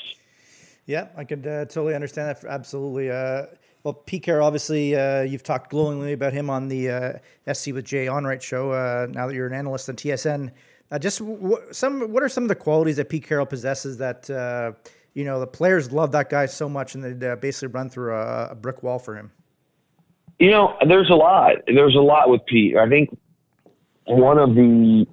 Yeah, 0.86 1.08
I 1.16 1.24
could 1.24 1.46
uh, 1.46 1.66
totally 1.66 1.96
understand 1.96 2.30
that. 2.30 2.46
Absolutely. 2.46 3.10
Uh, 3.10 3.44
well, 3.84 3.94
Pete 3.94 4.24
Carroll, 4.24 4.48
obviously, 4.48 4.96
uh, 4.96 5.22
you've 5.22 5.44
talked 5.44 5.70
glowingly 5.70 6.14
about 6.14 6.32
him 6.32 6.50
on 6.50 6.70
the 6.70 6.90
uh, 6.90 7.54
SC 7.54 7.74
with 7.74 7.86
Jay 7.86 8.06
Onrait 8.06 8.42
show. 8.42 8.72
Uh, 8.72 9.08
now 9.10 9.28
that 9.28 9.36
you're 9.36 9.48
an 9.48 9.54
analyst 9.54 9.90
on 9.90 9.98
TSN, 9.98 10.52
uh, 10.92 11.00
just 11.00 11.20
w- 11.20 11.58
some 11.72 12.12
what 12.12 12.24
are 12.24 12.30
some 12.30 12.44
of 12.44 12.50
the 12.50 12.56
qualities 12.56 12.96
that 12.96 13.10
Pete 13.10 13.26
Carroll 13.26 13.46
possesses 13.46 13.98
that 13.98 14.30
uh, 14.30 14.72
you 15.16 15.26
know 15.26 15.40
the 15.40 15.48
players 15.48 15.92
love 15.92 16.14
that 16.14 16.30
guy 16.30 16.46
so 16.46 16.70
much 16.70 16.96
and 16.96 17.04
they 17.04 17.30
uh, 17.30 17.36
basically 17.36 17.68
run 17.70 17.90
through 17.90 18.16
a, 18.16 18.50
a, 18.52 18.56
brick 18.56 18.84
wall 18.84 19.00
for 19.00 19.18
him? 19.18 19.32
You 20.40 20.52
know, 20.52 20.78
there's 20.88 21.10
a 21.10 21.16
lot. 21.16 21.56
There's 21.68 21.96
a 21.96 22.02
lot 22.02 22.30
with 22.30 22.46
Pete. 22.46 22.78
I 22.78 22.88
think 22.88 23.18
one 24.06 24.38
of 24.38 24.56
the 24.56 25.06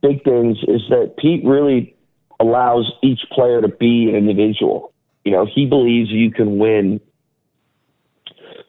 big 0.00 0.24
things 0.24 0.58
is 0.66 0.82
that 0.88 1.16
Pete 1.18 1.44
really 1.44 1.94
allows 2.40 2.90
each 3.02 3.20
player 3.32 3.60
to 3.60 3.68
be 3.68 4.08
an 4.08 4.16
individual. 4.16 4.94
You 5.24 5.32
know, 5.32 5.46
he 5.52 5.66
believes 5.66 6.10
you 6.10 6.30
can 6.30 6.58
win 6.58 7.00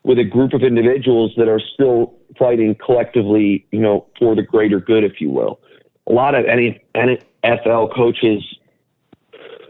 with 0.06 0.20
a 0.20 0.24
group 0.24 0.54
of 0.54 0.62
individuals 0.62 1.34
that 1.36 1.48
are 1.48 1.60
still 1.60 2.14
fighting 2.38 2.76
collectively, 2.76 3.66
you 3.72 3.80
know, 3.80 4.06
for 4.20 4.36
the 4.36 4.44
greater 4.44 4.80
good, 4.80 5.04
if 5.04 5.20
you 5.20 5.32
will. 5.32 5.60
A 6.08 6.14
lot 6.14 6.36
of 6.36 6.46
NFL 6.46 7.96
coaches 7.96 8.44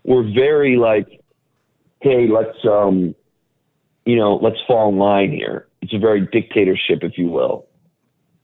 were 0.04 0.24
very 0.24 0.76
like, 0.76 1.22
hey, 2.02 2.28
let's 2.28 2.58
um, 2.66 3.16
you 4.06 4.18
know, 4.18 4.36
let's 4.36 4.58
fall 4.68 4.90
in 4.90 4.98
line 4.98 5.32
here. 5.32 5.68
It's 5.82 5.94
a 5.94 6.00
very 6.00 6.28
dictatorship, 6.28 7.00
if 7.02 7.18
you 7.18 7.30
will, 7.30 7.68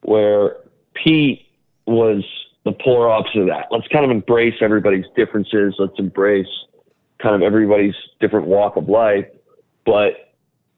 where 0.03 0.55
Pete 0.93 1.45
was 1.85 2.23
the 2.63 2.71
polar 2.71 3.09
opposite 3.09 3.41
of 3.41 3.47
that. 3.47 3.67
Let's 3.69 3.87
kind 3.89 4.05
of 4.05 4.11
embrace 4.11 4.55
everybody's 4.61 5.05
differences. 5.17 5.75
Let's 5.77 5.99
embrace 5.99 6.47
kind 7.21 7.35
of 7.35 7.41
everybody's 7.41 7.95
different 8.21 8.47
walk 8.47 8.77
of 8.77 8.87
life, 8.87 9.25
but 9.85 10.30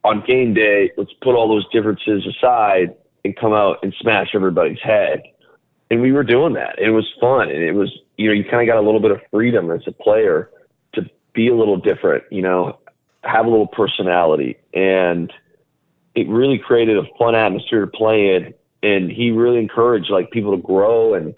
on 0.04 0.24
game 0.28 0.54
day, 0.54 0.92
let's 0.98 1.14
put 1.22 1.36
all 1.36 1.48
those 1.48 1.68
differences 1.72 2.26
aside 2.28 2.96
and 3.24 3.36
come 3.36 3.54
out 3.54 3.78
and 3.84 3.94
smash 4.00 4.30
everybody's 4.34 4.82
head. 4.82 5.24
And 5.90 6.02
we 6.02 6.12
were 6.12 6.24
doing 6.24 6.54
that. 6.54 6.78
It 6.80 6.90
was 6.90 7.08
fun. 7.22 7.50
And 7.50 7.64
it 7.64 7.74
was, 7.74 7.92
you 8.18 8.28
know, 8.28 8.34
you 8.34 8.44
kind 8.44 8.62
of 8.62 8.74
got 8.74 8.82
a 8.82 8.86
little 8.86 9.00
bit 9.00 9.12
of 9.12 9.22
freedom 9.32 9.72
as 9.72 9.82
a 9.88 9.92
player 9.92 10.50
to 10.94 11.10
be 11.34 11.48
a 11.48 11.56
little 11.56 11.78
different, 11.78 12.24
you 12.32 12.42
know, 12.42 12.80
have 13.24 13.46
a 13.46 13.50
little 13.50 13.68
personality. 13.68 14.58
And 14.74 15.32
it 16.16 16.28
really 16.28 16.58
created 16.58 16.98
a 16.98 17.04
fun 17.18 17.36
atmosphere 17.36 17.82
to 17.82 17.88
play 17.88 18.36
in. 18.36 18.54
And 18.82 19.10
he 19.10 19.32
really 19.32 19.60
encouraged 19.60 20.10
like 20.10 20.32
people 20.32 20.56
to 20.56 20.62
grow 20.62 21.14
and, 21.14 21.34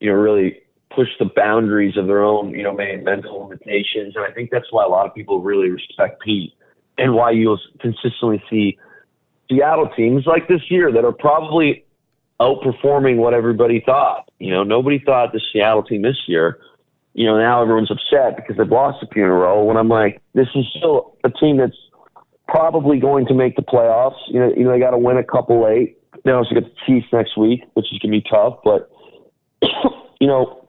you 0.00 0.10
know, 0.10 0.16
really 0.16 0.60
push 0.94 1.08
the 1.18 1.30
boundaries 1.34 1.96
of 1.96 2.06
their 2.06 2.22
own, 2.22 2.50
you 2.50 2.62
know, 2.62 2.74
mental 2.74 3.44
limitations. 3.44 4.14
And 4.14 4.24
I 4.26 4.30
think 4.32 4.50
that's 4.50 4.70
why 4.70 4.84
a 4.84 4.88
lot 4.88 5.06
of 5.06 5.14
people 5.14 5.40
really 5.40 5.70
respect 5.70 6.20
Pete 6.22 6.52
and 6.98 7.14
why 7.14 7.30
you'll 7.30 7.60
consistently 7.80 8.42
see 8.50 8.78
Seattle 9.48 9.88
teams 9.96 10.26
like 10.26 10.48
this 10.48 10.70
year 10.70 10.92
that 10.92 11.04
are 11.04 11.12
probably 11.12 11.84
outperforming 12.40 13.16
what 13.16 13.34
everybody 13.34 13.82
thought. 13.84 14.28
You 14.38 14.50
know, 14.50 14.64
nobody 14.64 14.98
thought 14.98 15.32
the 15.32 15.40
Seattle 15.52 15.82
team 15.82 16.02
this 16.02 16.18
year. 16.26 16.58
You 17.14 17.26
know, 17.26 17.38
now 17.38 17.62
everyone's 17.62 17.90
upset 17.90 18.36
because 18.36 18.56
they've 18.56 18.68
lost 18.68 19.02
a 19.02 19.06
few 19.06 19.24
in 19.24 19.30
a 19.30 19.34
row. 19.34 19.62
When 19.64 19.76
I'm 19.76 19.88
like, 19.88 20.20
this 20.34 20.48
is 20.54 20.64
still 20.76 21.16
a 21.24 21.30
team 21.30 21.58
that's 21.58 21.76
probably 22.48 22.98
going 22.98 23.26
to 23.26 23.34
make 23.34 23.56
the 23.56 23.62
playoffs. 23.62 24.18
You 24.28 24.40
know, 24.40 24.52
you 24.56 24.64
know 24.64 24.72
they 24.72 24.78
got 24.78 24.90
to 24.90 24.98
win 24.98 25.18
a 25.18 25.24
couple 25.24 25.62
late. 25.62 25.98
They 26.24 26.30
also 26.30 26.54
get 26.54 26.64
the 26.64 26.72
Chiefs 26.86 27.06
next 27.12 27.36
week, 27.36 27.64
which 27.74 27.86
is 27.92 27.98
going 27.98 28.12
to 28.12 28.20
be 28.20 28.28
tough. 28.28 28.58
But 28.64 28.90
you 30.20 30.26
know, 30.26 30.61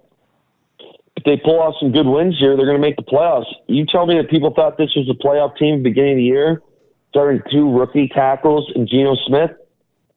if 1.23 1.39
they 1.39 1.41
pull 1.43 1.59
off 1.59 1.75
some 1.79 1.91
good 1.91 2.05
wins 2.05 2.37
here, 2.37 2.57
they're 2.57 2.65
going 2.65 2.77
to 2.77 2.81
make 2.81 2.97
the 2.97 3.03
playoffs. 3.03 3.45
You 3.67 3.85
tell 3.85 4.05
me 4.05 4.17
that 4.17 4.29
people 4.29 4.53
thought 4.53 4.77
this 4.77 4.93
was 4.95 5.09
a 5.09 5.13
playoff 5.13 5.57
team 5.57 5.75
at 5.75 5.77
the 5.77 5.89
beginning 5.89 6.13
of 6.13 6.17
the 6.17 6.23
year, 6.23 6.61
starting 7.09 7.41
two 7.51 7.71
rookie 7.71 8.09
tackles 8.09 8.69
and 8.75 8.87
Geno 8.87 9.15
Smith. 9.27 9.51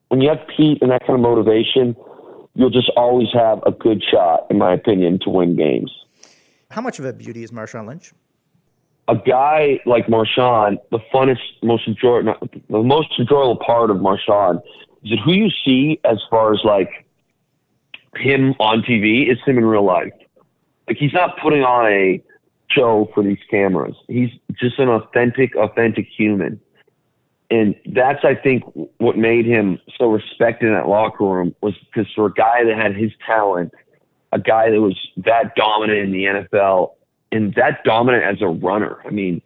When 0.08 0.20
you 0.20 0.28
have 0.28 0.38
Pete 0.56 0.78
and 0.82 0.90
that 0.90 1.06
kind 1.06 1.14
of 1.14 1.20
motivation, 1.20 1.94
you'll 2.54 2.70
just 2.70 2.90
always 2.96 3.28
have 3.32 3.60
a 3.66 3.70
good 3.70 4.02
shot, 4.10 4.46
in 4.50 4.58
my 4.58 4.72
opinion, 4.72 5.20
to 5.22 5.30
win 5.30 5.56
games. 5.56 5.92
How 6.70 6.80
much 6.80 6.98
of 6.98 7.04
a 7.04 7.12
beauty 7.12 7.44
is 7.44 7.52
Marshawn 7.52 7.86
Lynch? 7.86 8.12
A 9.08 9.14
guy 9.14 9.78
like 9.86 10.08
Marshawn, 10.08 10.78
the 10.90 10.98
funnest, 11.14 11.38
most 11.62 11.86
enjoyable, 11.86 12.34
the 12.68 12.82
most 12.82 13.12
enjoyable 13.18 13.58
part 13.64 13.90
of 13.90 13.98
Marshawn 13.98 14.60
is 15.04 15.10
that 15.10 15.18
who 15.24 15.32
you 15.32 15.50
see 15.64 16.00
as 16.04 16.18
far 16.28 16.52
as 16.52 16.60
like 16.64 16.90
him 18.16 18.54
on 18.58 18.82
TV 18.82 19.30
is 19.30 19.38
him 19.46 19.58
in 19.58 19.64
real 19.64 19.84
life. 19.84 20.12
Like 20.88 20.96
he's 20.98 21.12
not 21.12 21.38
putting 21.40 21.62
on 21.62 21.90
a 21.90 22.22
show 22.70 23.10
for 23.14 23.22
these 23.22 23.38
cameras. 23.50 23.94
He's 24.08 24.30
just 24.58 24.78
an 24.78 24.88
authentic, 24.88 25.56
authentic 25.56 26.06
human. 26.06 26.60
And 27.50 27.76
that's, 27.86 28.24
I 28.24 28.34
think, 28.34 28.64
what 28.98 29.16
made 29.16 29.46
him 29.46 29.78
so 29.96 30.10
respected 30.10 30.66
in 30.66 30.74
that 30.74 30.88
locker 30.88 31.24
room 31.24 31.54
was 31.60 31.74
because 31.78 32.10
for 32.12 32.26
a 32.26 32.32
guy 32.32 32.64
that 32.64 32.76
had 32.76 32.96
his 32.96 33.12
talent, 33.24 33.72
a 34.32 34.38
guy 34.38 34.70
that 34.70 34.80
was 34.80 34.98
that 35.18 35.54
dominant 35.54 35.98
in 35.98 36.12
the 36.12 36.24
NFL 36.24 36.92
and 37.30 37.54
that 37.54 37.84
dominant 37.84 38.24
as 38.24 38.42
a 38.42 38.48
runner. 38.48 38.98
I 39.04 39.10
mean, 39.10 39.42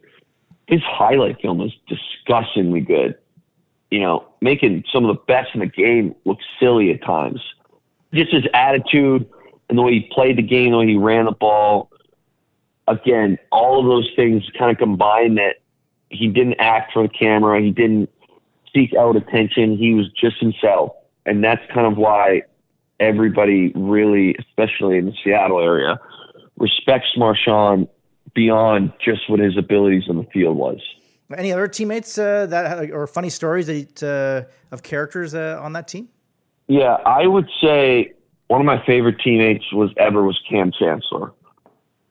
his 0.67 0.81
highlight 0.83 1.41
film 1.41 1.59
was 1.59 1.73
disgustingly 1.87 2.81
good. 2.81 3.15
You 3.91 3.99
know, 3.99 4.25
making 4.41 4.85
some 4.91 5.05
of 5.05 5.15
the 5.15 5.21
best 5.27 5.49
in 5.53 5.59
the 5.59 5.67
game 5.67 6.15
look 6.25 6.39
silly 6.59 6.91
at 6.91 7.03
times. 7.03 7.41
Just 8.13 8.31
his 8.33 8.45
attitude 8.53 9.29
and 9.71 9.77
the 9.77 9.83
way 9.83 9.93
he 9.93 10.09
played 10.11 10.37
the 10.37 10.43
game, 10.43 10.71
the 10.71 10.77
way 10.79 10.87
he 10.87 10.97
ran 10.97 11.25
the 11.25 11.31
ball. 11.31 11.89
Again, 12.89 13.39
all 13.53 13.79
of 13.79 13.85
those 13.85 14.11
things 14.17 14.43
kind 14.59 14.69
of 14.69 14.77
combined 14.77 15.37
that 15.37 15.61
he 16.09 16.27
didn't 16.27 16.55
act 16.59 16.91
for 16.91 17.03
the 17.03 17.09
camera. 17.09 17.61
He 17.61 17.71
didn't 17.71 18.09
seek 18.75 18.93
out 18.93 19.15
attention. 19.15 19.77
He 19.77 19.93
was 19.93 20.11
just 20.11 20.37
himself. 20.41 20.91
And 21.25 21.41
that's 21.41 21.61
kind 21.73 21.87
of 21.87 21.97
why 21.97 22.41
everybody 22.99 23.71
really, 23.73 24.35
especially 24.39 24.97
in 24.97 25.05
the 25.05 25.13
Seattle 25.23 25.61
area, 25.61 25.97
respects 26.57 27.07
Marshawn 27.17 27.87
beyond 28.35 28.91
just 29.03 29.29
what 29.29 29.39
his 29.39 29.57
abilities 29.57 30.03
on 30.09 30.17
the 30.17 30.25
field 30.33 30.57
was. 30.57 30.81
Any 31.35 31.53
other 31.53 31.69
teammates 31.69 32.17
uh, 32.17 32.45
that 32.47 32.91
or 32.91 33.07
funny 33.07 33.29
stories 33.29 33.67
that, 33.67 34.03
uh, 34.03 34.73
of 34.73 34.83
characters 34.83 35.33
uh, 35.33 35.59
on 35.61 35.71
that 35.73 35.87
team? 35.87 36.09
Yeah, 36.67 36.97
I 37.05 37.25
would 37.25 37.47
say 37.63 38.11
one 38.51 38.59
of 38.59 38.65
my 38.65 38.85
favorite 38.85 39.17
teammates 39.23 39.71
was 39.71 39.91
ever 39.95 40.23
was 40.23 40.37
Kam 40.49 40.73
Chancellor. 40.77 41.31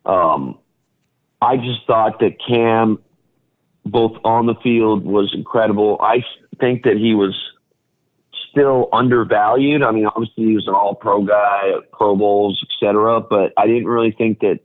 Um, 0.06 0.58
I 1.42 1.58
just 1.58 1.86
thought 1.86 2.18
that 2.20 2.38
Kam, 2.40 2.98
both 3.84 4.16
on 4.24 4.46
the 4.46 4.54
field, 4.62 5.04
was 5.04 5.34
incredible. 5.34 5.98
I 6.00 6.24
think 6.58 6.84
that 6.84 6.96
he 6.96 7.14
was 7.14 7.36
still 8.50 8.88
undervalued. 8.90 9.82
I 9.82 9.90
mean, 9.90 10.06
obviously 10.06 10.44
he 10.44 10.54
was 10.54 10.66
an 10.66 10.72
All 10.72 10.94
Pro 10.94 11.22
guy, 11.24 11.72
Pro 11.92 12.16
Bowls, 12.16 12.64
etc. 12.70 13.20
But 13.20 13.52
I 13.58 13.66
didn't 13.66 13.84
really 13.84 14.12
think 14.12 14.40
that 14.40 14.60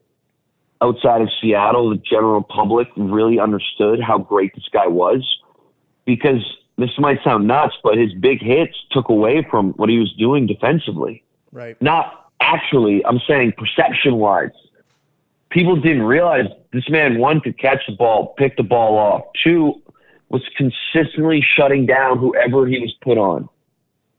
outside 0.81 1.19
of 1.23 1.29
Seattle, 1.41 1.89
the 1.89 1.97
general 1.97 2.41
public 2.41 2.87
really 2.95 3.37
understood 3.37 3.99
how 3.99 4.17
great 4.17 4.55
this 4.55 4.69
guy 4.71 4.87
was 4.87 5.27
because 6.05 6.41
this 6.77 6.91
might 6.97 7.21
sound 7.21 7.47
nuts, 7.47 7.75
but 7.83 7.97
his 7.97 8.13
big 8.13 8.41
hits 8.41 8.77
took 8.91 9.09
away 9.09 9.45
from 9.51 9.73
what 9.73 9.89
he 9.89 9.99
was 9.99 10.13
doing 10.13 10.47
defensively. 10.47 11.24
Right. 11.55 11.81
Not 11.81 12.31
actually, 12.41 13.03
I'm 13.05 13.21
saying 13.25 13.53
perception 13.57 14.17
wise. 14.17 14.49
People 15.51 15.77
didn't 15.77 16.03
realize 16.03 16.47
this 16.73 16.89
man, 16.89 17.17
one, 17.17 17.39
could 17.39 17.57
catch 17.57 17.79
the 17.87 17.93
ball, 17.93 18.35
pick 18.37 18.57
the 18.57 18.63
ball 18.63 18.97
off. 18.97 19.23
Two, 19.41 19.81
was 20.27 20.41
consistently 20.57 21.41
shutting 21.55 21.85
down 21.85 22.17
whoever 22.17 22.67
he 22.67 22.79
was 22.79 22.93
put 23.01 23.17
on. 23.17 23.47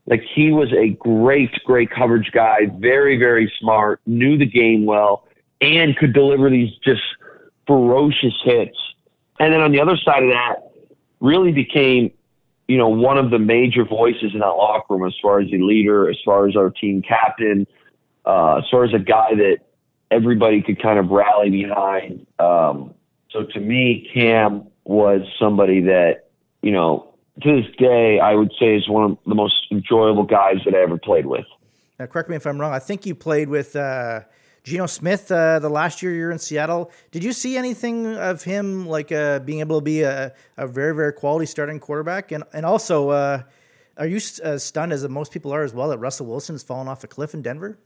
Like 0.07 0.23
he 0.33 0.51
was 0.51 0.73
a 0.73 0.89
great, 0.89 1.51
great 1.63 1.91
coverage 1.91 2.31
guy, 2.31 2.71
very, 2.79 3.19
very 3.19 3.53
smart, 3.59 4.01
knew 4.07 4.35
the 4.35 4.47
game 4.47 4.85
well, 4.85 5.27
and 5.61 5.95
could 5.95 6.13
deliver 6.13 6.49
these 6.49 6.73
just 6.83 7.03
ferocious 7.67 8.33
hits. 8.43 8.77
And 9.39 9.53
then 9.53 9.61
on 9.61 9.71
the 9.71 9.79
other 9.79 9.97
side 9.97 10.23
of 10.23 10.29
that, 10.29 10.71
really 11.19 11.51
became, 11.51 12.11
you 12.67 12.77
know, 12.77 12.89
one 12.89 13.17
of 13.17 13.31
the 13.31 13.39
major 13.39 13.85
voices 13.85 14.31
in 14.33 14.39
that 14.39 14.45
locker 14.47 14.95
room 14.95 15.07
as 15.07 15.15
far 15.21 15.39
as 15.39 15.47
a 15.53 15.57
leader, 15.57 16.09
as 16.09 16.17
far 16.25 16.47
as 16.47 16.55
our 16.55 16.69
team 16.69 17.01
captain, 17.01 17.65
uh, 18.25 18.57
as 18.57 18.65
far 18.69 18.83
as 18.83 18.93
a 18.93 18.99
guy 18.99 19.33
that 19.35 19.59
everybody 20.11 20.61
could 20.61 20.81
kind 20.81 20.99
of 20.99 21.09
rally 21.09 21.49
behind. 21.49 22.25
Um, 22.39 22.93
so 23.29 23.43
to 23.43 23.59
me, 23.59 24.09
Kam 24.13 24.67
was 24.83 25.21
somebody 25.39 25.81
that, 25.81 26.29
you 26.61 26.71
know, 26.71 27.13
to 27.41 27.61
this 27.61 27.75
day, 27.77 28.19
I 28.19 28.33
would 28.33 28.51
say 28.59 28.75
is 28.75 28.89
one 28.89 29.11
of 29.11 29.17
the 29.25 29.35
most 29.35 29.67
enjoyable 29.71 30.23
guys 30.23 30.57
that 30.65 30.73
I 30.73 30.79
ever 30.79 30.97
played 30.97 31.25
with. 31.25 31.45
Now, 31.99 32.05
correct 32.07 32.29
me 32.29 32.35
if 32.35 32.45
I'm 32.45 32.59
wrong. 32.59 32.73
I 32.73 32.79
think 32.79 33.05
you 33.05 33.15
played 33.15 33.49
with 33.49 33.75
uh, 33.75 34.21
Geno 34.67 34.85
Smith 34.85 35.31
uh, 35.31 35.59
the 35.59 35.69
last 35.69 36.03
year 36.03 36.13
you're 36.13 36.29
in 36.29 36.39
Seattle. 36.39 36.91
Did 37.11 37.23
you 37.23 37.31
see 37.31 37.55
anything 37.55 38.17
of 38.17 38.43
him 38.43 38.85
like 38.85 39.13
uh, 39.13 39.39
being 39.39 39.61
able 39.61 39.79
to 39.79 39.83
be 39.83 40.01
a, 40.01 40.33
a, 40.57 40.67
very, 40.67 40.93
very 40.93 41.13
quality 41.13 41.45
starting 41.45 41.79
quarterback? 41.79 42.33
And 42.33 42.43
and 42.51 42.65
also, 42.65 43.09
uh, 43.11 43.43
are 43.95 44.05
you 44.05 44.19
stunned 44.19 44.91
as 44.91 45.07
most 45.07 45.31
people 45.31 45.53
are 45.53 45.63
as 45.63 45.73
well 45.73 45.87
that 45.87 45.99
Russell 45.99 46.25
Wilson's 46.25 46.63
fallen 46.63 46.89
off 46.89 47.01
a 47.05 47.07
cliff 47.07 47.33
in 47.33 47.41
Denver? 47.41 47.79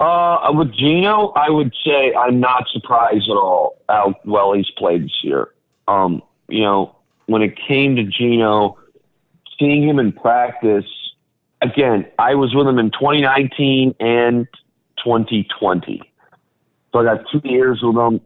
Uh, 0.00 0.50
with 0.52 0.74
Geno, 0.74 1.28
I 1.36 1.48
would 1.50 1.72
say 1.86 2.12
I'm 2.14 2.40
not 2.40 2.66
surprised 2.72 3.30
at 3.30 3.36
all 3.36 3.78
how 3.88 4.16
well 4.24 4.54
he's 4.54 4.70
played 4.76 5.04
this 5.04 5.20
year. 5.22 5.50
Um, 5.86 6.20
you 6.48 6.62
know, 6.62 6.96
when 7.26 7.42
it 7.42 7.56
came 7.56 7.94
to 7.94 8.02
Geno, 8.02 8.76
seeing 9.56 9.88
him 9.88 10.00
in 10.00 10.10
practice, 10.10 10.84
again, 11.60 12.06
I 12.18 12.34
was 12.34 12.52
with 12.56 12.66
him 12.66 12.80
in 12.80 12.90
2019 12.90 13.94
and 14.00 14.48
2020. 15.04 16.02
So 16.92 16.98
I 16.98 17.04
got 17.04 17.24
two 17.30 17.40
years 17.44 17.80
with 17.82 17.96
him. 17.96 18.20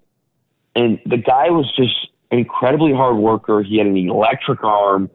And 0.75 1.01
the 1.07 1.17
guy 1.17 1.51
was 1.51 1.73
just 1.75 2.09
an 2.31 2.39
incredibly 2.39 2.93
hard 2.93 3.17
worker. 3.17 3.63
He 3.63 3.79
had 3.79 3.87
an 3.87 3.97
electric 3.97 4.63
arm. 4.63 5.11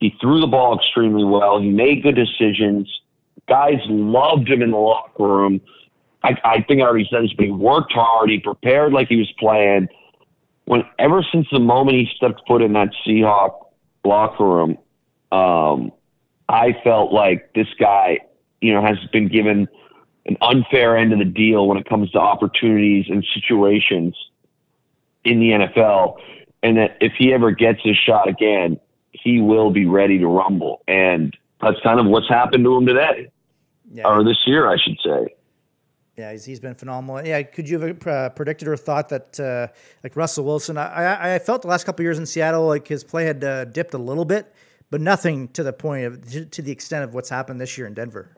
He 0.00 0.16
threw 0.20 0.40
the 0.40 0.46
ball 0.46 0.78
extremely 0.78 1.24
well. 1.24 1.60
He 1.60 1.68
made 1.68 2.02
good 2.02 2.16
decisions. 2.16 2.88
Guys 3.48 3.80
loved 3.88 4.48
him 4.48 4.62
in 4.62 4.70
the 4.70 4.76
locker 4.78 5.22
room. 5.22 5.60
I, 6.22 6.38
I 6.44 6.62
think 6.62 6.80
I 6.80 6.84
already 6.84 7.06
said 7.10 7.22
this, 7.24 7.32
but 7.34 7.44
he 7.44 7.50
worked 7.50 7.92
hard. 7.92 8.30
He 8.30 8.40
prepared 8.40 8.92
like 8.92 9.08
he 9.08 9.16
was 9.16 9.30
playing 9.38 9.88
when 10.66 10.82
ever 10.98 11.24
since 11.30 11.46
the 11.52 11.60
moment 11.60 11.96
he 11.96 12.08
stepped 12.16 12.42
foot 12.46 12.62
in 12.62 12.72
that 12.72 12.90
Seahawk 13.06 13.66
locker 14.04 14.44
room, 14.44 14.78
um, 15.32 15.92
I 16.48 16.74
felt 16.82 17.12
like 17.12 17.52
this 17.54 17.68
guy, 17.78 18.20
you 18.60 18.72
know, 18.72 18.82
has 18.82 18.98
been 19.12 19.28
given 19.28 19.68
an 20.26 20.36
unfair 20.40 20.96
end 20.96 21.12
of 21.12 21.18
the 21.18 21.24
deal 21.24 21.66
when 21.68 21.78
it 21.78 21.88
comes 21.88 22.10
to 22.12 22.18
opportunities 22.18 23.06
and 23.08 23.24
situations 23.34 24.16
in 25.24 25.40
the 25.40 25.50
NFL, 25.50 26.16
and 26.62 26.76
that 26.76 26.96
if 27.00 27.12
he 27.18 27.32
ever 27.32 27.50
gets 27.50 27.80
his 27.82 27.96
shot 27.96 28.28
again, 28.28 28.78
he 29.12 29.40
will 29.40 29.70
be 29.70 29.86
ready 29.86 30.18
to 30.18 30.26
rumble. 30.26 30.82
And 30.86 31.36
that's 31.60 31.80
kind 31.82 32.00
of 32.00 32.06
what's 32.06 32.28
happened 32.28 32.64
to 32.64 32.76
him 32.76 32.86
today, 32.86 33.30
yeah. 33.92 34.06
or 34.06 34.24
this 34.24 34.38
year, 34.46 34.70
I 34.70 34.76
should 34.76 34.98
say. 35.04 35.34
Yeah, 36.16 36.30
he's, 36.30 36.44
he's 36.44 36.60
been 36.60 36.74
phenomenal. 36.74 37.26
Yeah, 37.26 37.42
could 37.42 37.68
you 37.68 37.80
have 37.80 38.06
uh, 38.06 38.30
predicted 38.30 38.68
or 38.68 38.76
thought 38.76 39.08
that 39.08 39.40
uh, 39.40 39.66
like 40.04 40.14
Russell 40.14 40.44
Wilson? 40.44 40.78
I, 40.78 41.34
I 41.34 41.38
felt 41.40 41.62
the 41.62 41.68
last 41.68 41.84
couple 41.84 42.04
years 42.04 42.18
in 42.18 42.26
Seattle 42.26 42.66
like 42.66 42.86
his 42.86 43.02
play 43.02 43.24
had 43.24 43.42
uh, 43.42 43.64
dipped 43.64 43.94
a 43.94 43.98
little 43.98 44.24
bit, 44.24 44.52
but 44.90 45.00
nothing 45.00 45.48
to 45.48 45.64
the 45.64 45.72
point 45.72 46.06
of 46.06 46.30
to, 46.30 46.44
to 46.44 46.62
the 46.62 46.70
extent 46.70 47.02
of 47.02 47.14
what's 47.14 47.28
happened 47.28 47.60
this 47.60 47.76
year 47.76 47.86
in 47.86 47.94
Denver. 47.94 48.30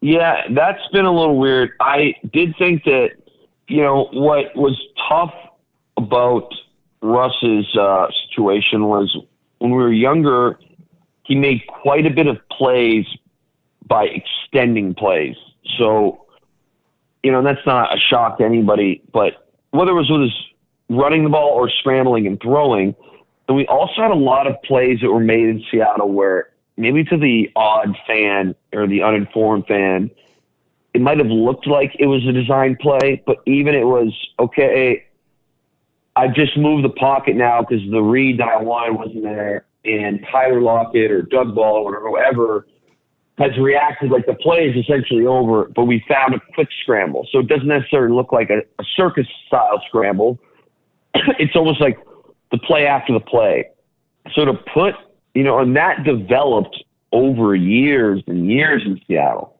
Yeah, 0.00 0.42
that's 0.50 0.86
been 0.92 1.04
a 1.04 1.12
little 1.12 1.38
weird. 1.38 1.72
I 1.80 2.14
did 2.32 2.54
think 2.58 2.84
that 2.84 3.10
you 3.68 3.82
know 3.82 4.08
what 4.12 4.56
was 4.56 4.80
tough 5.08 5.34
about 5.96 6.52
Russ's 7.02 7.66
uh, 7.76 8.06
situation 8.28 8.86
was 8.86 9.14
when 9.58 9.72
we 9.72 9.76
were 9.76 9.92
younger, 9.92 10.58
he 11.24 11.34
made 11.34 11.62
quite 11.66 12.06
a 12.06 12.10
bit 12.10 12.26
of 12.26 12.36
plays 12.48 13.06
by 13.86 14.06
extending 14.06 14.94
plays. 14.94 15.36
So 15.78 16.26
you 17.22 17.30
know, 17.30 17.42
that's 17.42 17.64
not 17.66 17.94
a 17.94 17.98
shock 17.98 18.38
to 18.38 18.44
anybody, 18.44 19.02
but 19.12 19.48
whether 19.72 19.90
it 19.90 19.94
was 19.94 20.10
with 20.10 20.22
his 20.22 20.34
running 20.88 21.24
the 21.24 21.30
ball 21.30 21.50
or 21.50 21.68
scrambling 21.68 22.26
and 22.26 22.40
throwing, 22.40 22.94
and 23.46 23.56
we 23.56 23.66
also 23.66 24.00
had 24.00 24.10
a 24.10 24.14
lot 24.14 24.46
of 24.46 24.54
plays 24.62 25.00
that 25.00 25.10
were 25.10 25.20
made 25.20 25.48
in 25.48 25.62
Seattle 25.70 26.10
where 26.10 26.50
maybe 26.80 27.04
to 27.04 27.16
the 27.16 27.50
odd 27.54 27.96
fan 28.06 28.54
or 28.72 28.86
the 28.86 29.02
uninformed 29.02 29.66
fan, 29.66 30.10
it 30.94 31.00
might 31.00 31.18
have 31.18 31.28
looked 31.28 31.66
like 31.66 31.94
it 31.98 32.06
was 32.06 32.26
a 32.26 32.32
design 32.32 32.76
play, 32.80 33.22
but 33.26 33.38
even 33.46 33.74
it 33.74 33.84
was 33.84 34.12
okay. 34.38 35.06
I 36.16 36.28
just 36.28 36.56
moved 36.56 36.84
the 36.84 36.90
pocket 36.90 37.36
now 37.36 37.60
because 37.60 37.88
the 37.90 38.00
read 38.02 38.40
that 38.40 38.48
I 38.48 38.60
wanted 38.60 38.98
wasn't 38.98 39.22
there, 39.22 39.66
and 39.84 40.26
Tyler 40.32 40.60
Lockett 40.60 41.10
or 41.10 41.22
Doug 41.22 41.54
Ball 41.54 41.84
or 41.84 42.00
whoever 42.00 42.66
has 43.38 43.56
reacted 43.58 44.10
like 44.10 44.26
the 44.26 44.34
play 44.34 44.68
is 44.68 44.76
essentially 44.76 45.26
over, 45.26 45.70
but 45.74 45.84
we 45.84 46.04
found 46.08 46.34
a 46.34 46.40
quick 46.54 46.68
scramble. 46.82 47.26
So 47.30 47.38
it 47.38 47.46
doesn't 47.46 47.68
necessarily 47.68 48.14
look 48.14 48.32
like 48.32 48.50
a, 48.50 48.58
a 48.78 48.84
circus 48.96 49.26
style 49.46 49.82
scramble. 49.88 50.38
it's 51.14 51.56
almost 51.56 51.80
like 51.80 51.98
the 52.50 52.58
play 52.58 52.86
after 52.86 53.12
the 53.14 53.20
play. 53.20 53.70
So 54.34 54.44
to 54.44 54.54
put, 54.74 54.94
you 55.34 55.42
know, 55.42 55.58
and 55.58 55.76
that 55.76 56.04
developed 56.04 56.82
over 57.12 57.54
years 57.54 58.22
and 58.26 58.50
years 58.50 58.82
in 58.84 59.00
Seattle, 59.06 59.56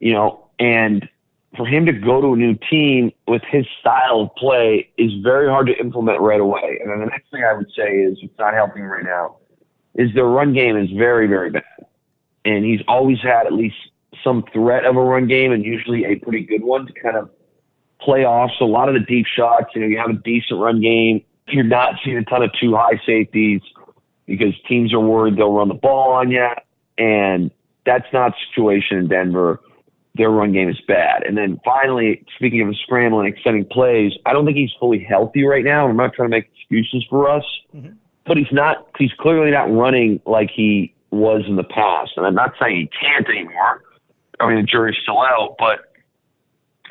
you 0.00 0.12
know, 0.12 0.46
and 0.58 1.08
for 1.56 1.66
him 1.66 1.86
to 1.86 1.92
go 1.92 2.20
to 2.20 2.34
a 2.34 2.36
new 2.36 2.54
team 2.70 3.12
with 3.26 3.42
his 3.42 3.66
style 3.80 4.20
of 4.20 4.34
play 4.36 4.88
is 4.98 5.12
very 5.22 5.48
hard 5.48 5.66
to 5.68 5.78
implement 5.78 6.20
right 6.20 6.40
away. 6.40 6.78
And 6.82 6.90
then 6.90 7.00
the 7.00 7.06
next 7.06 7.30
thing 7.30 7.44
I 7.44 7.54
would 7.54 7.70
say 7.76 7.98
is 7.98 8.18
it's 8.22 8.38
not 8.38 8.54
helping 8.54 8.82
right 8.84 9.04
now 9.04 9.36
is 9.94 10.12
their 10.14 10.26
run 10.26 10.52
game 10.52 10.76
is 10.76 10.90
very, 10.90 11.26
very 11.26 11.50
bad 11.50 11.64
and 12.46 12.64
he's 12.64 12.80
always 12.86 13.20
had 13.20 13.46
at 13.46 13.52
least 13.52 13.76
some 14.22 14.44
threat 14.52 14.84
of 14.84 14.96
a 14.96 15.00
run 15.00 15.26
game 15.26 15.52
and 15.52 15.64
usually 15.64 16.04
a 16.04 16.14
pretty 16.16 16.42
good 16.42 16.62
one 16.62 16.86
to 16.86 16.92
kind 16.92 17.16
of 17.16 17.28
play 18.00 18.24
off. 18.24 18.50
So 18.58 18.64
a 18.64 18.66
lot 18.66 18.88
of 18.88 18.94
the 18.94 19.00
deep 19.00 19.26
shots, 19.26 19.66
you 19.74 19.80
know, 19.80 19.86
you 19.88 19.98
have 19.98 20.10
a 20.10 20.14
decent 20.14 20.60
run 20.60 20.80
game. 20.80 21.22
You're 21.48 21.64
not 21.64 21.94
seeing 22.04 22.16
a 22.16 22.24
ton 22.24 22.42
of 22.42 22.50
two 22.58 22.74
high 22.74 23.00
safeties 23.04 23.60
because 24.26 24.54
teams 24.68 24.92
are 24.92 25.00
worried 25.00 25.36
they'll 25.36 25.52
run 25.52 25.68
the 25.68 25.74
ball 25.74 26.12
on 26.12 26.30
you. 26.30 26.48
And 26.98 27.50
that's 27.84 28.06
not 28.12 28.32
the 28.32 28.38
situation 28.50 28.98
in 28.98 29.08
Denver. 29.08 29.60
Their 30.14 30.30
run 30.30 30.52
game 30.52 30.68
is 30.68 30.80
bad. 30.88 31.24
And 31.24 31.36
then 31.36 31.60
finally, 31.64 32.24
speaking 32.36 32.66
of 32.66 32.74
scrambling, 32.76 33.26
extending 33.26 33.66
plays, 33.66 34.12
I 34.24 34.32
don't 34.32 34.44
think 34.46 34.56
he's 34.56 34.72
fully 34.80 34.98
healthy 34.98 35.44
right 35.44 35.64
now. 35.64 35.88
I'm 35.88 35.96
not 35.96 36.14
trying 36.14 36.30
to 36.30 36.36
make 36.36 36.50
excuses 36.56 37.04
for 37.08 37.30
us, 37.30 37.44
mm-hmm. 37.74 37.92
but 38.26 38.36
he's 38.36 38.50
not, 38.50 38.88
he's 38.98 39.12
clearly 39.18 39.50
not 39.50 39.70
running 39.70 40.20
like 40.24 40.50
he 40.50 40.94
was 41.10 41.42
in 41.46 41.56
the 41.56 41.64
past. 41.64 42.12
And 42.16 42.26
I'm 42.26 42.34
not 42.34 42.54
saying 42.60 42.76
he 42.76 42.90
can't 42.98 43.28
anymore. 43.28 43.82
I 44.40 44.48
mean, 44.48 44.56
the 44.56 44.62
jury's 44.62 44.96
still 45.02 45.20
out, 45.20 45.56
but 45.58 45.80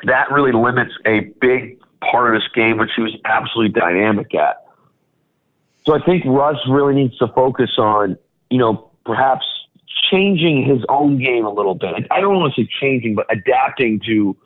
that 0.04 0.30
really 0.30 0.52
limits 0.52 0.92
a 1.04 1.20
big 1.40 1.80
part 2.00 2.28
of 2.28 2.40
his 2.40 2.48
game, 2.54 2.78
which 2.78 2.90
he 2.94 3.02
was 3.02 3.16
absolutely 3.24 3.78
dynamic 3.78 4.34
at. 4.34 4.65
So 5.86 5.94
I 5.94 6.04
think 6.04 6.24
Russ 6.26 6.56
really 6.68 6.94
needs 6.94 7.16
to 7.18 7.28
focus 7.28 7.70
on, 7.78 8.18
you 8.50 8.58
know, 8.58 8.90
perhaps 9.04 9.44
changing 10.10 10.64
his 10.64 10.84
own 10.88 11.22
game 11.22 11.46
a 11.46 11.52
little 11.52 11.74
bit. 11.74 11.94
I 12.10 12.20
don't 12.20 12.36
want 12.36 12.54
to 12.54 12.62
say 12.62 12.68
changing, 12.80 13.14
but 13.14 13.26
adapting 13.30 14.00
to 14.06 14.36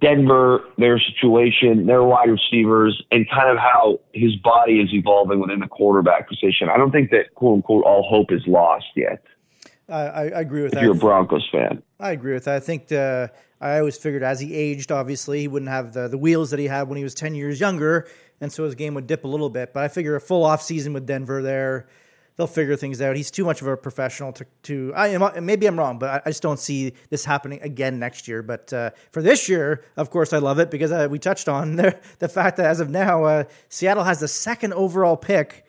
Denver, 0.00 0.64
their 0.76 1.00
situation, 1.00 1.86
their 1.86 2.02
wide 2.02 2.28
receivers, 2.28 3.00
and 3.10 3.28
kind 3.30 3.48
of 3.48 3.58
how 3.58 4.00
his 4.12 4.36
body 4.36 4.80
is 4.80 4.92
evolving 4.92 5.40
within 5.40 5.60
the 5.60 5.66
quarterback 5.68 6.28
position. 6.28 6.68
I 6.68 6.76
don't 6.76 6.90
think 6.90 7.10
that 7.10 7.34
quote 7.34 7.56
unquote 7.56 7.84
all 7.84 8.02
hope 8.02 8.32
is 8.32 8.42
lost 8.46 8.86
yet. 8.96 9.22
I, 9.88 10.02
I 10.02 10.40
agree 10.40 10.62
with 10.62 10.72
if 10.72 10.74
that. 10.74 10.82
You're 10.82 10.92
a 10.92 10.98
Broncos 10.98 11.48
fan. 11.50 11.82
I 11.98 12.10
agree 12.10 12.34
with 12.34 12.44
that. 12.44 12.56
I 12.56 12.60
think 12.60 12.92
uh, 12.92 13.28
I 13.60 13.78
always 13.78 13.96
figured 13.96 14.22
as 14.22 14.38
he 14.38 14.54
aged, 14.54 14.92
obviously 14.92 15.40
he 15.40 15.48
wouldn't 15.48 15.70
have 15.70 15.94
the, 15.94 16.08
the 16.08 16.18
wheels 16.18 16.50
that 16.50 16.58
he 16.58 16.66
had 16.66 16.88
when 16.88 16.98
he 16.98 17.04
was 17.04 17.14
ten 17.14 17.34
years 17.34 17.58
younger, 17.58 18.06
and 18.40 18.52
so 18.52 18.64
his 18.64 18.74
game 18.74 18.94
would 18.94 19.06
dip 19.06 19.24
a 19.24 19.28
little 19.28 19.50
bit. 19.50 19.72
But 19.72 19.84
I 19.84 19.88
figure 19.88 20.16
a 20.16 20.20
full 20.20 20.44
off 20.44 20.62
season 20.62 20.92
with 20.92 21.06
Denver 21.06 21.42
there 21.42 21.88
they'll 22.38 22.46
figure 22.46 22.76
things 22.76 23.02
out. 23.02 23.16
He's 23.16 23.30
too 23.30 23.44
much 23.44 23.60
of 23.60 23.66
a 23.66 23.76
professional 23.76 24.32
to. 24.32 24.46
to 24.62 24.92
I 24.94 25.08
am 25.08 25.44
maybe 25.44 25.66
I'm 25.66 25.78
wrong, 25.78 25.98
but 25.98 26.22
I, 26.24 26.30
just 26.30 26.40
don't 26.40 26.58
see 26.58 26.94
this 27.10 27.24
happening 27.24 27.60
again 27.62 27.98
next 27.98 28.26
year. 28.26 28.42
But 28.42 28.72
uh, 28.72 28.90
for 29.10 29.20
this 29.20 29.48
year, 29.48 29.84
of 29.96 30.08
course, 30.08 30.32
I 30.32 30.38
love 30.38 30.58
it 30.58 30.70
because 30.70 30.90
uh, 30.90 31.08
we 31.10 31.18
touched 31.18 31.48
on 31.48 31.76
the, 31.76 31.98
the 32.20 32.28
fact 32.28 32.56
that 32.56 32.66
as 32.66 32.80
of 32.80 32.88
now, 32.88 33.24
uh, 33.24 33.44
Seattle 33.68 34.04
has 34.04 34.20
the 34.20 34.28
second 34.28 34.72
overall 34.72 35.16
pick 35.16 35.66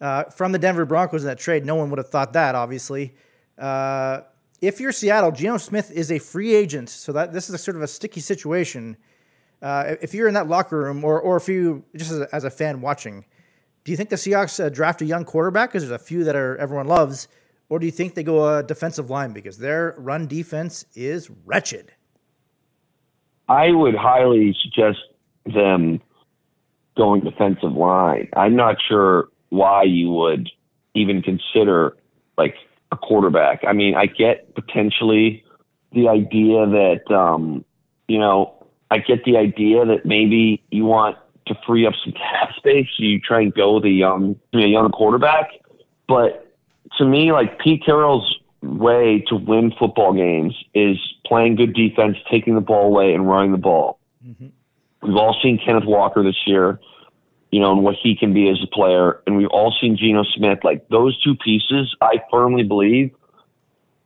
uh, 0.00 0.24
from 0.24 0.52
the 0.52 0.58
Denver 0.58 0.86
Broncos 0.86 1.22
in 1.22 1.26
that 1.26 1.38
trade. 1.38 1.66
No 1.66 1.74
one 1.74 1.90
would 1.90 1.98
have 1.98 2.08
thought 2.08 2.32
that, 2.32 2.54
obviously. 2.54 3.14
Uh, 3.58 4.22
if 4.60 4.78
you're 4.78 4.92
Seattle, 4.92 5.32
Geno 5.32 5.56
Smith 5.56 5.90
is 5.90 6.12
a 6.12 6.20
free 6.20 6.54
agent, 6.54 6.88
so 6.88 7.12
that 7.12 7.32
this 7.32 7.48
is 7.48 7.54
a 7.54 7.58
sort 7.58 7.76
of 7.76 7.82
a 7.82 7.88
sticky 7.88 8.20
situation. 8.20 8.96
Uh, 9.62 9.94
if 10.02 10.12
you're 10.12 10.26
in 10.26 10.34
that 10.34 10.48
locker 10.48 10.78
room, 10.78 11.04
or 11.04 11.20
or 11.20 11.36
if 11.36 11.48
you 11.48 11.84
just 11.96 12.10
as 12.10 12.18
a, 12.18 12.34
as 12.34 12.44
a 12.44 12.50
fan 12.50 12.80
watching, 12.80 13.24
do 13.84 13.92
you 13.92 13.96
think 13.96 14.10
the 14.10 14.16
Seahawks 14.16 14.62
uh, 14.62 14.68
draft 14.68 15.00
a 15.02 15.04
young 15.04 15.24
quarterback 15.24 15.70
because 15.70 15.88
there's 15.88 16.00
a 16.00 16.04
few 16.04 16.24
that 16.24 16.34
are 16.34 16.56
everyone 16.56 16.88
loves, 16.88 17.28
or 17.68 17.78
do 17.78 17.86
you 17.86 17.92
think 17.92 18.14
they 18.14 18.24
go 18.24 18.56
a 18.56 18.62
defensive 18.62 19.08
line 19.08 19.32
because 19.32 19.58
their 19.58 19.94
run 19.98 20.26
defense 20.26 20.84
is 20.94 21.30
wretched? 21.44 21.92
I 23.48 23.70
would 23.70 23.94
highly 23.94 24.56
suggest 24.62 24.98
them 25.46 26.00
going 26.96 27.22
defensive 27.22 27.72
line. 27.72 28.28
I'm 28.34 28.56
not 28.56 28.76
sure 28.88 29.28
why 29.50 29.84
you 29.84 30.10
would 30.10 30.50
even 30.94 31.22
consider 31.22 31.96
like 32.36 32.56
a 32.90 32.96
quarterback. 32.96 33.62
I 33.66 33.72
mean, 33.72 33.94
I 33.94 34.06
get 34.06 34.54
potentially 34.54 35.44
the 35.92 36.08
idea 36.08 36.66
that 36.66 37.14
um, 37.14 37.64
you 38.08 38.18
know, 38.18 38.61
I 38.92 38.98
get 38.98 39.24
the 39.24 39.38
idea 39.38 39.86
that 39.86 40.04
maybe 40.04 40.62
you 40.70 40.84
want 40.84 41.16
to 41.46 41.54
free 41.66 41.86
up 41.86 41.94
some 42.04 42.12
cap 42.12 42.50
space, 42.58 42.88
you 42.98 43.18
try 43.18 43.40
and 43.40 43.54
go 43.54 43.76
with 43.76 43.86
a 43.86 43.90
young, 43.90 44.36
a 44.52 44.58
young 44.58 44.90
quarterback. 44.90 45.48
But 46.06 46.54
to 46.98 47.06
me, 47.06 47.32
like 47.32 47.58
Pete 47.58 47.82
Carroll's 47.82 48.38
way 48.60 49.24
to 49.28 49.36
win 49.36 49.72
football 49.78 50.12
games 50.12 50.54
is 50.74 50.98
playing 51.24 51.56
good 51.56 51.72
defense, 51.72 52.18
taking 52.30 52.54
the 52.54 52.60
ball 52.60 52.88
away, 52.88 53.14
and 53.14 53.26
running 53.26 53.52
the 53.52 53.58
ball. 53.58 53.98
Mm-hmm. 54.26 54.48
We've 55.00 55.16
all 55.16 55.40
seen 55.42 55.58
Kenneth 55.58 55.86
Walker 55.86 56.22
this 56.22 56.46
year, 56.46 56.78
you 57.50 57.60
know, 57.60 57.72
and 57.72 57.82
what 57.82 57.94
he 57.94 58.14
can 58.14 58.34
be 58.34 58.50
as 58.50 58.62
a 58.62 58.66
player, 58.66 59.22
and 59.26 59.38
we've 59.38 59.48
all 59.48 59.74
seen 59.80 59.96
Geno 59.96 60.22
Smith. 60.34 60.58
Like 60.64 60.86
those 60.90 61.18
two 61.22 61.34
pieces, 61.34 61.96
I 62.02 62.20
firmly 62.30 62.62
believe 62.62 63.10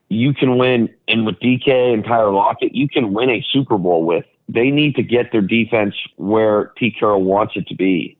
you 0.09 0.32
can 0.32 0.59
win, 0.59 0.95
and 1.09 1.26
with 1.26 1.41
DK 1.41 1.93
and 1.93 2.05
Tyler 2.05 2.30
Lockett, 2.30 2.72
you 2.72 2.89
can 2.89 3.12
win 3.12 3.30
a 3.30 3.45
Super 3.51 3.78
Bowl 3.78 4.05
with 4.05 4.24
they 4.49 4.70
need 4.70 4.94
to 4.97 5.03
get 5.03 5.32
their 5.32 5.40
defense 5.40 5.94
where 6.16 6.72
Pete 6.76 6.94
Carroll 6.99 7.22
wants 7.22 7.55
it 7.57 7.66
to 7.68 7.74
be. 7.74 8.16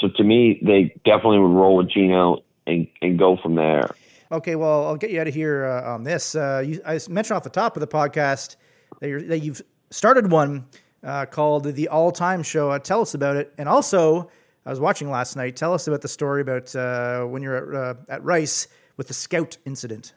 So 0.00 0.08
to 0.16 0.24
me, 0.24 0.60
they 0.62 0.94
definitely 1.04 1.38
would 1.38 1.52
roll 1.52 1.76
with 1.76 1.90
Geno 1.90 2.42
and, 2.66 2.88
and 3.00 3.18
go 3.18 3.36
from 3.40 3.54
there. 3.54 3.90
Okay, 4.32 4.56
well, 4.56 4.86
I'll 4.86 4.96
get 4.96 5.10
you 5.10 5.20
out 5.20 5.28
of 5.28 5.34
here 5.34 5.66
uh, 5.66 5.92
on 5.92 6.04
this. 6.04 6.34
Uh, 6.34 6.62
you, 6.66 6.80
I 6.84 6.98
mentioned 7.08 7.36
off 7.36 7.44
the 7.44 7.50
top 7.50 7.76
of 7.76 7.80
the 7.80 7.86
podcast 7.86 8.56
that, 9.00 9.28
that 9.28 9.38
you've 9.40 9.62
started 9.90 10.30
one 10.30 10.66
uh, 11.04 11.26
called 11.26 11.64
the 11.64 11.88
All 11.88 12.10
Time 12.10 12.42
Show. 12.42 12.70
Uh, 12.70 12.78
tell 12.78 13.02
us 13.02 13.14
about 13.14 13.36
it, 13.36 13.52
and 13.58 13.68
also 13.68 14.30
I 14.64 14.70
was 14.70 14.80
watching 14.80 15.10
last 15.10 15.36
night. 15.36 15.54
Tell 15.54 15.74
us 15.74 15.86
about 15.86 16.00
the 16.00 16.08
story 16.08 16.40
about 16.40 16.74
uh, 16.74 17.24
when 17.24 17.42
you're 17.42 17.74
at, 17.74 17.96
uh, 17.96 18.00
at 18.08 18.24
Rice 18.24 18.68
with 18.96 19.08
the 19.08 19.14
Scout 19.14 19.58
incident. 19.66 20.14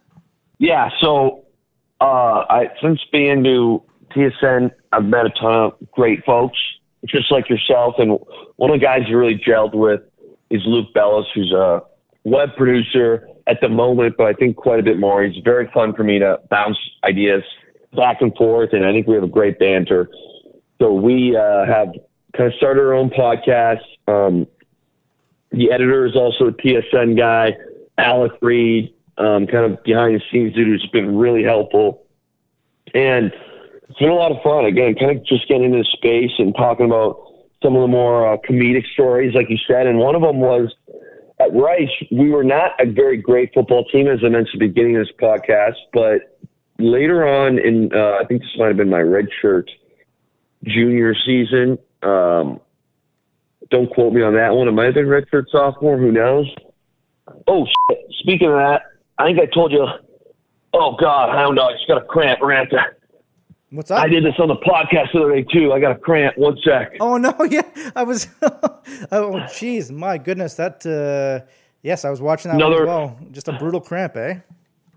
Yeah, 0.57 0.89
so 1.01 1.45
I 1.99 2.69
since 2.81 3.01
being 3.11 3.43
to 3.43 3.83
TSN, 4.15 4.71
I've 4.91 5.05
met 5.05 5.25
a 5.25 5.29
ton 5.29 5.53
of 5.53 5.91
great 5.91 6.23
folks, 6.25 6.57
just 7.05 7.31
like 7.31 7.49
yourself. 7.49 7.95
And 7.97 8.17
one 8.55 8.71
of 8.71 8.79
the 8.79 8.85
guys 8.85 9.01
you 9.07 9.17
really 9.17 9.37
gelled 9.37 9.73
with 9.73 10.01
is 10.49 10.61
Luke 10.65 10.93
Bellis, 10.93 11.25
who's 11.33 11.51
a 11.51 11.81
web 12.23 12.49
producer 12.55 13.27
at 13.47 13.61
the 13.61 13.69
moment, 13.69 14.15
but 14.17 14.27
I 14.27 14.33
think 14.33 14.55
quite 14.55 14.79
a 14.79 14.83
bit 14.83 14.99
more. 14.99 15.23
He's 15.23 15.43
very 15.43 15.69
fun 15.73 15.93
for 15.93 16.03
me 16.03 16.19
to 16.19 16.39
bounce 16.49 16.77
ideas 17.03 17.43
back 17.95 18.21
and 18.21 18.35
forth, 18.35 18.73
and 18.73 18.85
I 18.85 18.91
think 18.91 19.07
we 19.07 19.15
have 19.15 19.23
a 19.23 19.27
great 19.27 19.59
banter. 19.59 20.09
So 20.81 20.91
we 20.91 21.35
uh, 21.35 21.65
have 21.65 21.89
kind 22.35 22.51
of 22.51 22.53
started 22.57 22.81
our 22.81 22.93
own 22.93 23.09
podcast. 23.09 23.83
Um, 24.07 24.47
the 25.51 25.71
editor 25.71 26.05
is 26.05 26.15
also 26.15 26.47
a 26.47 26.51
TSN 26.51 27.17
guy, 27.17 27.55
Alec 27.97 28.33
Reed, 28.41 28.93
um, 29.17 29.47
kind 29.47 29.71
of 29.71 29.81
behind 29.83 30.15
the 30.15 30.21
scenes 30.31 30.53
dude 30.53 30.67
who's 30.67 30.85
been 30.91 31.17
really 31.17 31.43
helpful. 31.43 32.03
And 32.93 33.31
it's 33.89 33.99
been 33.99 34.09
a 34.09 34.15
lot 34.15 34.31
of 34.31 34.41
fun. 34.43 34.65
Again, 34.65 34.95
kind 34.95 35.17
of 35.17 35.25
just 35.25 35.47
getting 35.47 35.73
into 35.73 35.83
space 35.93 36.31
and 36.37 36.55
talking 36.55 36.85
about 36.85 37.17
some 37.63 37.75
of 37.75 37.81
the 37.81 37.87
more 37.87 38.33
uh, 38.33 38.37
comedic 38.47 38.85
stories, 38.93 39.33
like 39.33 39.49
you 39.49 39.57
said. 39.67 39.87
And 39.87 39.99
one 39.99 40.15
of 40.15 40.21
them 40.21 40.39
was 40.39 40.73
at 41.39 41.53
Rice, 41.53 41.89
we 42.11 42.29
were 42.29 42.43
not 42.43 42.71
a 42.79 42.89
very 42.89 43.17
great 43.17 43.53
football 43.53 43.85
team, 43.85 44.07
as 44.07 44.19
I 44.23 44.29
mentioned 44.29 44.55
at 44.55 44.59
the 44.59 44.67
beginning 44.67 44.97
of 44.97 45.05
this 45.05 45.15
podcast. 45.21 45.75
But 45.93 46.37
later 46.79 47.27
on, 47.27 47.59
in 47.59 47.91
uh, 47.93 48.17
I 48.21 48.25
think 48.25 48.41
this 48.41 48.51
might 48.57 48.67
have 48.67 48.77
been 48.77 48.89
my 48.89 49.01
red 49.01 49.27
shirt 49.41 49.69
junior 50.63 51.13
season. 51.25 51.77
Um, 52.01 52.59
don't 53.69 53.89
quote 53.91 54.13
me 54.13 54.21
on 54.21 54.35
that 54.35 54.53
one. 54.53 54.67
It 54.67 54.71
might 54.71 54.85
have 54.85 54.93
been 54.93 55.09
red 55.09 55.25
shirt 55.29 55.47
sophomore. 55.51 55.97
Who 55.97 56.11
knows? 56.11 56.47
Oh, 57.47 57.65
shit. 57.89 57.99
speaking 58.19 58.47
of 58.47 58.55
that, 58.55 58.83
I 59.17 59.25
think 59.25 59.39
I 59.39 59.45
told 59.53 59.71
you. 59.71 59.85
Oh 60.73 60.95
God, 60.99 61.29
hound 61.29 61.55
dog, 61.55 61.71
just 61.73 61.87
got 61.87 62.01
a 62.01 62.05
cramp. 62.05 62.39
We're 62.41 62.49
gonna 62.49 62.59
have 62.59 62.69
to 62.71 62.94
What's 63.75 63.91
up? 63.91 63.99
I 63.99 64.07
did 64.07 64.23
this 64.23 64.35
on 64.39 64.47
the 64.47 64.55
podcast 64.55 65.11
the 65.13 65.19
other 65.19 65.35
day 65.35 65.45
too. 65.51 65.73
I 65.73 65.81
got 65.81 65.91
a 65.91 65.99
cramp. 65.99 66.37
One 66.37 66.57
sec. 66.63 66.93
Oh 67.01 67.17
no, 67.17 67.35
yeah, 67.49 67.63
I 67.93 68.03
was. 68.03 68.27
oh, 68.41 69.33
jeez, 69.51 69.91
my 69.91 70.17
goodness, 70.17 70.55
that. 70.55 70.85
Uh, 70.85 71.45
yes, 71.81 72.05
I 72.05 72.09
was 72.09 72.21
watching 72.21 72.51
that 72.51 72.55
Another, 72.55 72.83
as 72.83 72.87
well. 72.87 73.19
Just 73.31 73.49
a 73.49 73.53
brutal 73.53 73.81
cramp, 73.81 74.15
eh? 74.15 74.35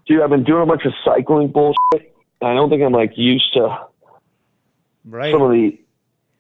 Dude, 0.07 0.23
I've 0.23 0.31
been 0.31 0.45
doing 0.45 0.63
a 0.63 0.67
bunch 0.67 0.85
of 0.85 0.93
cycling 1.05 1.51
bullshit. 1.51 2.15
I 2.41 2.55
don't 2.55 2.71
think 2.71 2.83
I'm 2.83 2.93
like 2.93 3.13
used 3.17 3.53
to 3.55 3.79
right. 5.07 5.33
some 5.33 5.43
of 5.43 5.51
the 5.51 5.77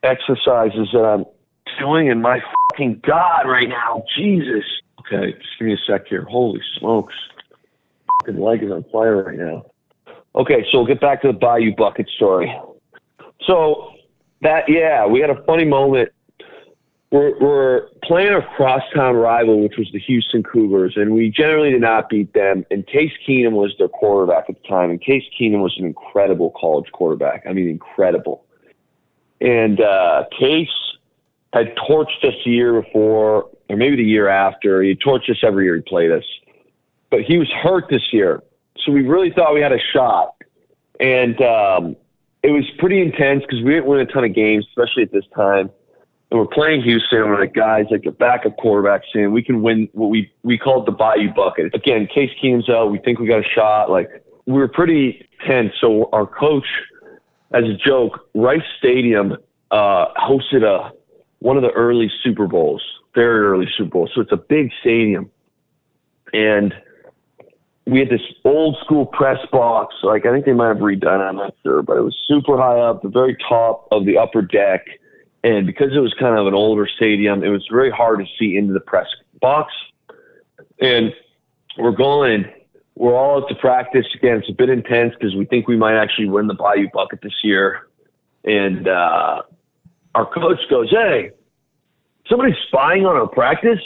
exercises 0.04 0.90
that 0.92 1.04
I'm 1.04 1.24
doing. 1.80 2.08
And 2.08 2.22
my 2.22 2.40
fucking 2.70 3.02
god, 3.04 3.48
right 3.48 3.68
now, 3.68 4.04
Jesus. 4.16 4.64
Okay, 5.00 5.32
just 5.32 5.58
give 5.58 5.66
me 5.66 5.74
a 5.74 5.78
sec 5.88 6.06
here. 6.06 6.22
Holy 6.22 6.60
smokes, 6.78 7.14
fucking 8.20 8.40
leg 8.40 8.62
is 8.62 8.70
on 8.70 8.84
fire 8.92 9.24
right 9.24 9.38
now. 9.38 9.66
Okay, 10.38 10.64
so 10.70 10.78
we'll 10.78 10.86
get 10.86 11.00
back 11.00 11.20
to 11.22 11.26
the 11.26 11.32
Bayou 11.32 11.74
Bucket 11.74 12.08
story. 12.14 12.56
So 13.44 13.90
that 14.42 14.68
yeah, 14.68 15.04
we 15.04 15.18
had 15.20 15.30
a 15.30 15.42
funny 15.44 15.64
moment. 15.64 16.10
We're, 17.10 17.36
we're 17.40 17.88
playing 18.04 18.34
a 18.34 18.42
crosstown 18.54 19.16
rival, 19.16 19.62
which 19.62 19.78
was 19.78 19.88
the 19.92 19.98
Houston 19.98 20.42
Cougars, 20.42 20.92
and 20.96 21.14
we 21.14 21.30
generally 21.30 21.70
did 21.70 21.80
not 21.80 22.08
beat 22.10 22.34
them. 22.34 22.66
And 22.70 22.86
Case 22.86 23.12
Keenum 23.26 23.52
was 23.52 23.74
their 23.78 23.88
quarterback 23.88 24.44
at 24.48 24.62
the 24.62 24.68
time, 24.68 24.90
and 24.90 25.00
Case 25.00 25.24
Keenum 25.40 25.60
was 25.60 25.74
an 25.78 25.86
incredible 25.86 26.52
college 26.60 26.92
quarterback. 26.92 27.44
I 27.48 27.52
mean, 27.54 27.68
incredible. 27.68 28.44
And 29.40 29.80
uh, 29.80 30.24
Case 30.38 30.68
had 31.54 31.74
torched 31.76 32.22
us 32.24 32.34
the 32.44 32.50
year 32.50 32.82
before, 32.82 33.48
or 33.70 33.76
maybe 33.76 33.96
the 33.96 34.04
year 34.04 34.28
after. 34.28 34.82
He 34.82 34.94
torched 34.94 35.30
us 35.30 35.38
every 35.42 35.64
year 35.64 35.76
he 35.76 35.82
played 35.82 36.12
us, 36.12 36.24
but 37.10 37.22
he 37.22 37.38
was 37.38 37.48
hurt 37.62 37.86
this 37.88 38.12
year 38.12 38.42
so 38.84 38.92
we 38.92 39.02
really 39.02 39.30
thought 39.30 39.54
we 39.54 39.60
had 39.60 39.72
a 39.72 39.80
shot. 39.92 40.34
and 41.00 41.40
um, 41.42 41.96
it 42.42 42.50
was 42.50 42.64
pretty 42.78 43.00
intense 43.02 43.42
because 43.42 43.62
we 43.64 43.72
didn't 43.72 43.86
win 43.86 44.00
a 44.00 44.06
ton 44.06 44.24
of 44.24 44.34
games, 44.34 44.66
especially 44.68 45.02
at 45.02 45.12
this 45.12 45.24
time. 45.34 45.70
And 46.30 46.38
we're 46.38 46.46
playing 46.46 46.82
Houston, 46.82 47.20
we're 47.20 47.40
like, 47.40 47.54
guys, 47.54 47.86
like 47.90 48.04
a 48.06 48.12
backup 48.12 48.56
quarterback 48.58 49.02
saying 49.12 49.32
we 49.32 49.42
can 49.42 49.62
win 49.62 49.88
what 49.92 50.08
we 50.08 50.30
we 50.42 50.58
call 50.58 50.82
it 50.82 50.86
the 50.86 50.92
Bayou 50.92 51.32
bucket. 51.34 51.74
Again, 51.74 52.06
Case 52.06 52.30
Keenum's 52.42 52.68
out. 52.68 52.90
We 52.90 52.98
think 52.98 53.18
we 53.18 53.26
got 53.26 53.40
a 53.40 53.48
shot. 53.54 53.90
Like 53.90 54.08
we 54.46 54.54
were 54.54 54.68
pretty 54.68 55.26
tense. 55.46 55.72
So 55.80 56.08
our 56.12 56.26
coach, 56.26 56.66
as 57.52 57.64
a 57.64 57.74
joke, 57.74 58.28
Rice 58.34 58.60
Stadium 58.78 59.36
uh, 59.70 60.06
hosted 60.16 60.64
a 60.64 60.92
one 61.40 61.56
of 61.56 61.62
the 61.62 61.70
early 61.70 62.10
Super 62.22 62.46
Bowls, 62.46 62.82
very 63.14 63.46
early 63.46 63.66
Super 63.76 63.90
Bowls. 63.90 64.10
So 64.14 64.20
it's 64.20 64.32
a 64.32 64.36
big 64.36 64.70
stadium, 64.80 65.30
and 66.32 66.74
we 67.88 68.00
had 68.00 68.10
this 68.10 68.20
old 68.44 68.76
school 68.84 69.06
press 69.06 69.38
box. 69.50 69.94
Like 70.02 70.26
I 70.26 70.32
think 70.32 70.44
they 70.44 70.52
might 70.52 70.68
have 70.68 70.78
redone 70.78 71.20
it. 71.20 71.28
I'm 71.28 71.36
not 71.36 71.54
sure, 71.62 71.82
but 71.82 71.96
it 71.96 72.02
was 72.02 72.16
super 72.28 72.56
high 72.56 72.78
up, 72.78 73.02
the 73.02 73.08
very 73.08 73.36
top 73.48 73.88
of 73.90 74.04
the 74.04 74.18
upper 74.18 74.42
deck. 74.42 74.86
And 75.42 75.66
because 75.66 75.92
it 75.94 76.00
was 76.00 76.14
kind 76.18 76.38
of 76.38 76.46
an 76.46 76.54
older 76.54 76.86
stadium, 76.86 77.42
it 77.42 77.48
was 77.48 77.66
very 77.70 77.90
hard 77.90 78.18
to 78.18 78.26
see 78.38 78.56
into 78.56 78.74
the 78.74 78.80
press 78.80 79.06
box. 79.40 79.72
And 80.80 81.14
we're 81.78 81.92
going, 81.92 82.44
we're 82.94 83.16
all 83.16 83.42
out 83.42 83.48
to 83.48 83.54
practice 83.54 84.06
again. 84.14 84.38
It's 84.38 84.50
a 84.50 84.52
bit 84.52 84.68
intense 84.68 85.14
because 85.18 85.34
we 85.34 85.46
think 85.46 85.66
we 85.66 85.76
might 85.76 85.96
actually 85.96 86.28
win 86.28 86.46
the 86.46 86.54
Bayou 86.54 86.88
Bucket 86.92 87.20
this 87.22 87.32
year. 87.42 87.88
And 88.44 88.86
uh, 88.86 89.42
our 90.14 90.26
coach 90.26 90.58
goes, 90.68 90.90
"Hey, 90.90 91.30
somebody's 92.28 92.56
spying 92.66 93.06
on 93.06 93.16
our 93.16 93.28
practice." 93.28 93.80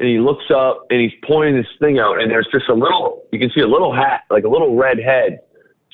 And 0.00 0.08
he 0.08 0.18
looks 0.18 0.44
up 0.50 0.86
and 0.90 1.00
he's 1.00 1.12
pointing 1.22 1.56
this 1.56 1.68
thing 1.78 1.98
out, 1.98 2.20
and 2.20 2.30
there's 2.30 2.48
just 2.50 2.68
a 2.68 2.74
little, 2.74 3.22
you 3.32 3.38
can 3.38 3.50
see 3.50 3.60
a 3.60 3.68
little 3.68 3.94
hat, 3.94 4.22
like 4.30 4.44
a 4.44 4.48
little 4.48 4.74
red 4.74 4.98
head. 4.98 5.40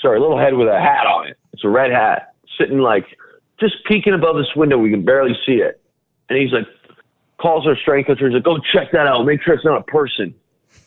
Sorry, 0.01 0.17
a 0.17 0.21
little 0.21 0.39
head 0.39 0.55
with 0.55 0.69
a 0.69 0.79
hat 0.79 1.07
on 1.07 1.27
it. 1.27 1.37
It's 1.53 1.65
a 1.65 1.69
red 1.69 1.91
hat 1.91 2.35
sitting 2.59 2.79
like 2.79 3.05
just 3.59 3.75
peeking 3.87 4.15
above 4.15 4.37
this 4.37 4.55
window. 4.55 4.79
We 4.79 4.91
can 4.91 5.05
barely 5.05 5.37
see 5.45 5.55
it. 5.55 5.81
And 6.29 6.39
he's 6.39 6.53
like, 6.53 6.67
calls 7.39 7.67
our 7.67 7.77
strength 7.77 8.07
coach. 8.07 8.19
He's 8.21 8.33
like, 8.33 8.43
go 8.43 8.59
check 8.73 8.93
that 8.93 9.07
out. 9.07 9.25
Make 9.25 9.43
sure 9.43 9.55
it's 9.55 9.65
not 9.65 9.81
a 9.81 9.85
person. 9.85 10.35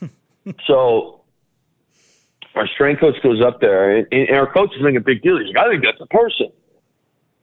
so 0.66 1.22
our 2.56 2.68
strength 2.68 3.00
coach 3.00 3.16
goes 3.24 3.42
up 3.42 3.62
there, 3.62 3.98
and, 3.98 4.08
and 4.12 4.30
our 4.32 4.52
coach 4.52 4.72
is 4.76 4.82
making 4.82 4.98
a 4.98 5.02
big 5.02 5.22
deal. 5.22 5.38
He's 5.38 5.54
like, 5.54 5.66
I 5.66 5.70
think 5.70 5.84
that's 5.84 6.02
a 6.02 6.08
person. 6.08 6.52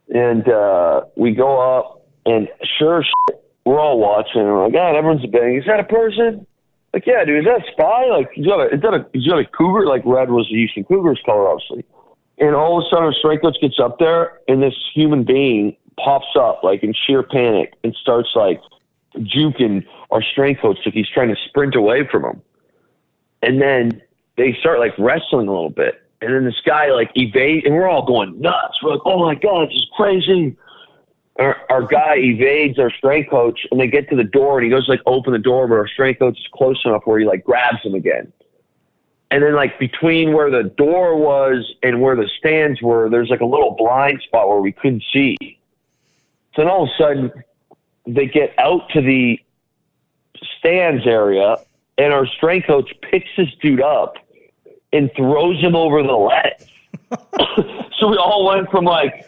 And 0.09 0.49
uh, 0.49 1.03
we 1.17 1.33
go 1.33 1.59
up, 1.59 2.07
and 2.25 2.49
sure, 2.79 3.03
shit, 3.03 3.43
we're 3.67 3.81
all 3.81 3.99
watching. 3.99 4.41
And 4.41 4.51
we're 4.51 4.65
like, 4.65 4.73
God, 4.73 4.95
everyone's 4.95 5.27
betting. 5.27 5.57
Is 5.57 5.67
that 5.67 5.81
a 5.81 5.85
person? 5.85 6.47
Like, 6.95 7.05
yeah, 7.05 7.25
dude, 7.25 7.41
is 7.41 7.45
that 7.45 7.69
a 7.69 7.73
spy? 7.73 8.07
Like, 8.07 8.31
is 8.37 8.47
that 8.47 8.59
a, 8.59 8.75
is 8.75 8.81
that 8.81 8.95
a, 8.95 9.07
is 9.13 9.25
that 9.27 9.37
a 9.37 9.45
cougar? 9.45 9.87
Like, 9.87 10.03
red 10.07 10.31
was 10.31 10.47
the 10.49 10.55
Houston 10.57 10.85
Cougars 10.85 11.21
color, 11.27 11.49
obviously. 11.49 11.85
And 12.39 12.55
all 12.55 12.79
of 12.79 12.85
a 12.87 12.89
sudden, 12.89 13.41
coach 13.41 13.57
gets 13.61 13.81
up 13.81 13.99
there, 13.99 14.39
and 14.47 14.63
this 14.63 14.75
human 14.95 15.25
being 15.25 15.77
pops 15.99 16.37
up, 16.39 16.61
like, 16.63 16.83
in 16.83 16.95
sheer 16.95 17.23
panic 17.23 17.75
and 17.83 17.95
starts, 18.01 18.29
like, 18.35 18.61
juking 19.19 19.85
our 20.11 20.23
strength 20.23 20.61
coach 20.61 20.79
like 20.85 20.95
he's 20.95 21.09
trying 21.13 21.29
to 21.29 21.37
sprint 21.49 21.75
away 21.75 22.07
from 22.07 22.25
him. 22.25 22.43
And 23.43 23.61
then 23.61 24.01
they 24.37 24.57
start, 24.61 24.79
like, 24.79 24.95
wrestling 24.97 25.49
a 25.49 25.53
little 25.53 25.71
bit. 25.71 26.03
And 26.21 26.33
then 26.33 26.45
this 26.45 26.61
guy, 26.65 26.93
like, 26.93 27.11
evades, 27.15 27.67
and 27.67 27.75
we're 27.75 27.89
all 27.89 28.07
going 28.07 28.41
nuts. 28.41 28.79
We're 28.83 28.93
like, 28.93 29.03
oh, 29.07 29.27
my 29.27 29.35
God, 29.35 29.69
this 29.69 29.77
is 29.77 29.89
crazy 29.97 30.57
our, 31.39 31.57
our 31.71 31.83
guy 31.83 32.17
evades 32.17 32.79
our 32.79 32.91
strength 32.91 33.31
coach 33.31 33.67
and 33.71 33.81
they 33.81 33.87
get 33.87 34.09
to 34.11 34.17
the 34.17 34.25
door 34.25 34.59
and 34.59 34.65
he 34.65 34.71
goes 34.71 34.89
like 34.89 35.01
open 35.07 35.33
the 35.33 35.39
door 35.39 35.67
but 35.67 35.75
our 35.75 35.89
strength 35.89 36.19
coach 36.19 36.39
is 36.39 36.47
close 36.53 36.81
enough 36.85 37.03
where 37.05 37.19
he 37.19 37.27
like 37.27 37.45
grabs 37.45 37.83
him 37.83 37.95
again. 37.95 38.33
And 39.31 39.43
then 39.43 39.55
like 39.55 39.79
between 39.79 40.33
where 40.33 40.51
the 40.51 40.65
door 40.65 41.17
was 41.17 41.75
and 41.83 42.01
where 42.01 42.17
the 42.17 42.29
stands 42.39 42.81
were 42.81 43.11
there's 43.11 43.29
like 43.29 43.41
a 43.41 43.47
little 43.47 43.75
blind 43.77 44.23
spot 44.23 44.49
where 44.49 44.61
we 44.61 44.73
couldn't 44.73 45.05
see. 45.13 45.37
So 46.55 46.63
then 46.63 46.69
all 46.69 46.85
of 46.85 46.89
a 46.89 47.03
sudden 47.03 47.33
they 48.07 48.27
get 48.27 48.55
out 48.59 48.89
to 48.91 49.01
the 49.01 49.39
stands 50.59 51.07
area 51.07 51.57
and 51.99 52.13
our 52.13 52.27
strength 52.27 52.67
coach 52.67 52.93
picks 53.03 53.29
this 53.37 53.49
dude 53.61 53.83
up 53.83 54.17
and 54.93 55.11
throws 55.17 55.61
him 55.61 55.75
over 55.75 56.03
the 56.03 56.13
ledge. 56.13 56.73
So 57.99 58.09
we 58.09 58.19
all 58.19 58.45
went 58.45 58.71
from 58.71 58.85
like 58.85 59.27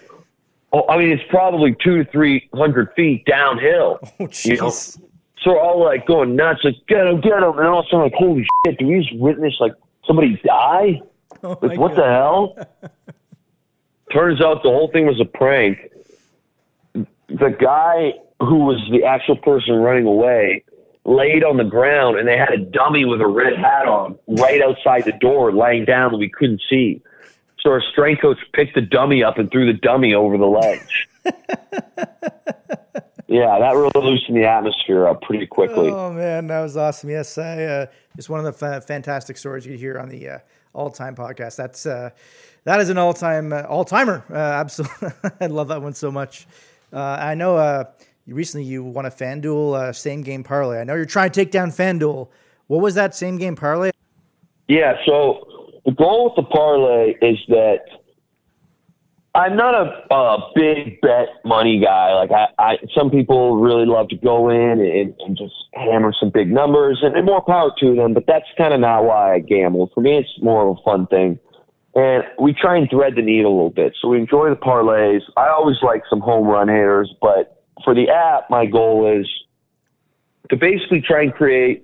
Oh, 0.72 0.86
I 0.88 0.98
mean, 0.98 1.08
it's 1.10 1.22
probably 1.30 1.74
two 1.82 2.04
to 2.04 2.10
three 2.10 2.48
hundred 2.54 2.92
feet 2.94 3.24
downhill. 3.24 3.98
Oh, 4.20 4.26
jeez. 4.26 4.44
You 4.46 4.56
know? 4.56 4.70
So 4.70 5.52
we're 5.52 5.60
all 5.60 5.82
like 5.82 6.06
going 6.06 6.34
nuts, 6.36 6.60
like 6.64 6.74
get 6.88 7.06
him, 7.06 7.20
get 7.20 7.34
him, 7.42 7.56
and 7.58 7.66
all 7.68 7.80
of 7.80 7.86
a 7.86 7.88
sudden, 7.88 8.00
like, 8.04 8.14
holy 8.14 8.46
shit, 8.66 8.78
do 8.78 8.86
we 8.86 9.00
just 9.00 9.16
witness 9.18 9.54
like 9.60 9.72
somebody 10.06 10.40
die? 10.44 11.00
Oh, 11.44 11.56
Like, 11.62 11.78
what 11.78 11.94
God. 11.94 11.98
the 11.98 12.04
hell? 12.04 12.56
Turns 14.12 14.40
out 14.40 14.62
the 14.64 14.70
whole 14.70 14.90
thing 14.90 15.06
was 15.06 15.20
a 15.20 15.24
prank. 15.24 15.78
The 16.94 17.56
guy 17.60 18.14
who 18.40 18.56
was 18.64 18.80
the 18.90 19.04
actual 19.04 19.36
person 19.36 19.74
running 19.76 20.06
away 20.06 20.64
laid 21.04 21.44
on 21.44 21.56
the 21.58 21.64
ground, 21.64 22.18
and 22.18 22.26
they 22.26 22.36
had 22.36 22.50
a 22.50 22.58
dummy 22.58 23.04
with 23.04 23.20
a 23.20 23.26
red 23.26 23.56
hat 23.56 23.86
on 23.86 24.18
right 24.26 24.60
outside 24.62 25.04
the 25.04 25.12
door, 25.20 25.52
laying 25.52 25.84
down 25.84 26.10
that 26.12 26.18
we 26.18 26.28
couldn't 26.28 26.60
see. 26.68 27.00
So 27.61 27.70
our 27.70 27.82
strength 27.92 28.22
coach 28.22 28.38
picked 28.52 28.74
the 28.74 28.80
dummy 28.80 29.22
up 29.22 29.38
and 29.38 29.50
threw 29.50 29.66
the 29.66 29.78
dummy 29.78 30.14
over 30.14 30.38
the 30.38 30.46
ledge. 30.46 31.09
yeah, 33.26 33.59
that 33.59 33.74
really 33.74 33.90
loosened 33.94 34.36
the 34.36 34.46
atmosphere 34.46 35.06
up 35.06 35.22
pretty 35.22 35.46
quickly. 35.46 35.90
Oh 35.90 36.12
man, 36.12 36.46
that 36.46 36.61
was 36.61 36.76
awesome. 36.76 37.11
Yes, 37.11 37.36
I 37.36 37.64
uh, 37.64 37.86
just 38.16 38.30
one 38.30 38.38
of 38.38 38.46
the 38.46 38.52
fa- 38.52 38.80
fantastic 38.80 39.36
stories 39.36 39.66
you 39.66 39.76
hear 39.76 39.98
on 39.98 40.09
the 40.09 40.28
uh, 40.28 40.38
all-time 40.72 41.16
podcast. 41.16 41.56
That's 41.56 41.84
uh, 41.84 42.11
that 42.64 42.80
is 42.80 42.90
an 42.90 42.98
all-time 42.98 43.52
uh, 43.52 43.62
all-timer. 43.62 44.24
Uh, 44.30 44.36
absolutely, 44.36 45.11
I 45.40 45.46
love 45.46 45.68
that 45.68 45.82
one 45.82 45.94
so 45.94 46.11
much. 46.12 46.46
Uh, 46.92 47.18
I 47.20 47.34
know 47.34 47.56
uh, 47.56 47.84
recently 48.28 48.66
you 48.66 48.84
won 48.84 49.04
a 49.06 49.11
FanDuel 49.11 49.74
uh, 49.74 49.92
same 49.92 50.22
game 50.22 50.44
parlay. 50.44 50.80
I 50.80 50.84
know 50.84 50.94
you're 50.94 51.04
trying 51.04 51.30
to 51.30 51.40
take 51.40 51.50
down 51.50 51.70
FanDuel. 51.70 52.28
What 52.68 52.80
was 52.80 52.94
that 52.94 53.14
same 53.14 53.36
game 53.36 53.56
parlay? 53.56 53.90
Yeah, 54.68 54.96
so 55.06 55.57
the 55.89 55.95
goal 55.95 56.24
with 56.24 56.36
the 56.36 56.43
parlay 56.43 57.14
is 57.22 57.39
that 57.49 57.78
I'm 59.34 59.57
not 59.57 59.74
a, 59.74 60.14
a 60.14 60.53
big 60.55 61.01
bet 61.01 61.28
money 61.47 61.80
guy. 61.82 62.12
Like 62.12 62.30
I, 62.30 62.49
I, 62.59 62.76
some 62.95 63.09
people 63.09 63.57
really 63.57 63.86
love 63.86 64.11
to 64.11 64.16
go 64.16 64.51
in 64.51 64.80
and, 64.80 65.14
and 65.18 65.34
just 65.34 65.55
hammer 65.72 66.12
some 66.20 66.28
big 66.28 66.51
numbers, 66.51 66.99
and, 67.01 67.16
and 67.16 67.24
more 67.24 67.41
power 67.41 67.72
to 67.80 67.95
them. 67.95 68.12
But 68.12 68.24
that's 68.26 68.45
kind 68.59 68.74
of 68.74 68.80
not 68.80 69.05
why 69.05 69.36
I 69.36 69.39
gamble. 69.39 69.91
For 69.95 70.03
me, 70.03 70.18
it's 70.18 70.28
more 70.43 70.68
of 70.68 70.76
a 70.76 70.82
fun 70.82 71.07
thing. 71.07 71.39
And 71.95 72.22
we 72.39 72.53
try 72.53 72.76
and 72.76 72.91
thread 72.91 73.14
the 73.16 73.22
needle 73.22 73.51
a 73.51 73.55
little 73.55 73.70
bit. 73.70 73.97
So 74.03 74.09
we 74.09 74.18
enjoy 74.18 74.51
the 74.51 74.57
parlays. 74.57 75.22
I 75.39 75.49
always 75.49 75.78
like 75.80 76.03
some 76.11 76.20
home 76.20 76.47
run 76.47 76.68
hitters, 76.68 77.14
but 77.22 77.64
for 77.82 77.95
the 77.95 78.11
app, 78.11 78.51
my 78.51 78.66
goal 78.66 79.11
is 79.18 79.26
to 80.51 80.57
basically 80.57 81.01
try 81.01 81.22
and 81.22 81.32
create, 81.32 81.82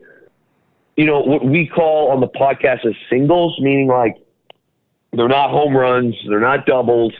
you 0.97 1.07
know, 1.07 1.21
what 1.21 1.45
we 1.45 1.67
call 1.67 2.11
on 2.11 2.21
the 2.21 2.29
podcast 2.29 2.87
as 2.87 2.95
singles, 3.11 3.59
meaning 3.61 3.89
like 3.89 4.17
they're 5.13 5.29
not 5.29 5.51
home 5.51 5.77
runs, 5.77 6.15
they're 6.29 6.41
not 6.41 6.67
doubles. 6.67 7.13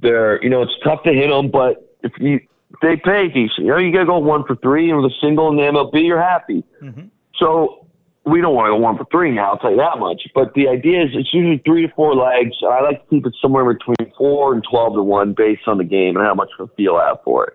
They're, 0.00 0.42
you 0.42 0.50
know, 0.50 0.62
it's 0.62 0.72
tough 0.82 1.02
to 1.04 1.12
hit 1.12 1.28
them, 1.28 1.50
but 1.50 1.96
if 2.02 2.12
you 2.18 2.40
they 2.82 2.96
pay 2.96 3.28
decent, 3.28 3.58
you 3.58 3.66
know, 3.66 3.78
you 3.78 3.92
gotta 3.92 4.06
go 4.06 4.18
one 4.18 4.44
for 4.44 4.56
three, 4.56 4.90
and 4.90 5.00
with 5.00 5.10
a 5.10 5.14
single 5.20 5.48
in 5.48 5.56
the 5.56 5.62
MLB, 5.62 6.06
you're 6.06 6.20
happy. 6.20 6.64
Mm-hmm. 6.82 7.06
So 7.38 7.86
we 8.26 8.40
don't 8.40 8.54
want 8.54 8.66
to 8.66 8.70
go 8.72 8.76
one 8.76 8.96
for 8.96 9.06
three 9.10 9.30
now. 9.32 9.52
I'll 9.52 9.58
tell 9.58 9.70
you 9.70 9.76
that 9.76 9.98
much. 9.98 10.22
But 10.34 10.54
the 10.54 10.68
idea 10.68 11.04
is 11.04 11.10
it's 11.12 11.32
usually 11.32 11.58
three 11.64 11.86
to 11.86 11.94
four 11.94 12.14
legs. 12.14 12.56
I 12.62 12.82
like 12.82 13.02
to 13.02 13.10
keep 13.10 13.26
it 13.26 13.34
somewhere 13.40 13.70
between 13.72 14.12
four 14.16 14.54
and 14.54 14.64
twelve 14.68 14.94
to 14.94 15.02
one, 15.02 15.34
based 15.34 15.62
on 15.66 15.78
the 15.78 15.84
game 15.84 16.16
and 16.16 16.24
how 16.24 16.34
much 16.34 16.48
of 16.58 16.68
a 16.68 16.74
feel 16.74 16.96
I 16.96 17.08
have 17.08 17.18
for 17.24 17.46
it. 17.46 17.54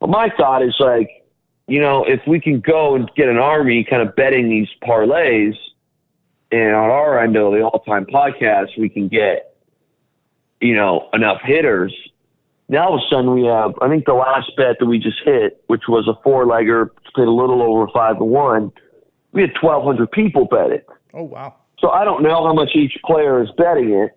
But 0.00 0.08
my 0.08 0.30
thought 0.36 0.62
is 0.62 0.74
like, 0.78 1.10
you 1.68 1.80
know, 1.80 2.02
if 2.04 2.20
we 2.26 2.40
can 2.40 2.60
go 2.60 2.96
and 2.96 3.10
get 3.14 3.28
an 3.28 3.36
army 3.36 3.84
kind 3.88 4.02
of 4.02 4.16
betting 4.16 4.48
these 4.48 4.68
parlays, 4.82 5.54
and 6.50 6.74
on 6.74 6.90
our 6.90 7.22
end 7.22 7.36
of 7.36 7.52
the 7.52 7.60
all-time 7.60 8.06
podcast, 8.06 8.68
we 8.78 8.88
can 8.88 9.08
get, 9.08 9.54
you 10.60 10.74
know, 10.74 11.10
enough 11.12 11.40
hitters. 11.44 11.94
Now 12.70 12.88
all 12.88 12.94
of 12.94 13.00
a 13.00 13.14
sudden 13.14 13.34
we 13.34 13.44
have, 13.44 13.74
I 13.82 13.88
think 13.88 14.06
the 14.06 14.14
last 14.14 14.50
bet 14.56 14.76
that 14.80 14.86
we 14.86 14.98
just 14.98 15.18
hit, 15.24 15.62
which 15.66 15.82
was 15.88 16.08
a 16.08 16.14
four-legger, 16.22 16.90
paid 17.14 17.26
a 17.26 17.30
little 17.30 17.62
over 17.62 17.86
five 17.92 18.16
to 18.18 18.24
one. 18.24 18.72
We 19.32 19.42
had 19.42 19.50
1,200 19.60 20.10
people 20.10 20.46
bet 20.46 20.70
it. 20.70 20.86
Oh 21.12 21.24
wow, 21.24 21.54
So 21.80 21.90
I 21.90 22.04
don't 22.04 22.22
know 22.22 22.46
how 22.46 22.54
much 22.54 22.70
each 22.74 22.96
player 23.04 23.42
is 23.42 23.50
betting 23.58 23.90
it, 23.90 24.12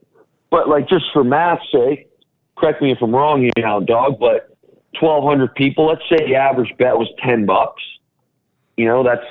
but 0.50 0.70
like 0.70 0.88
just 0.88 1.06
for 1.12 1.24
math's 1.24 1.64
sake, 1.72 2.10
correct 2.58 2.82
me 2.82 2.92
if 2.92 3.00
I'm 3.02 3.14
wrong, 3.14 3.42
you 3.44 3.52
know, 3.58 3.82
dog, 3.82 4.20
but 4.20 4.51
1,200 5.00 5.54
people. 5.56 5.88
Let's 5.88 6.02
say 6.10 6.18
the 6.28 6.36
average 6.36 6.74
bet 6.78 6.98
was 6.98 7.08
10 7.24 7.46
bucks. 7.46 7.82
You 8.78 8.86
know, 8.86 9.04
that's 9.04 9.26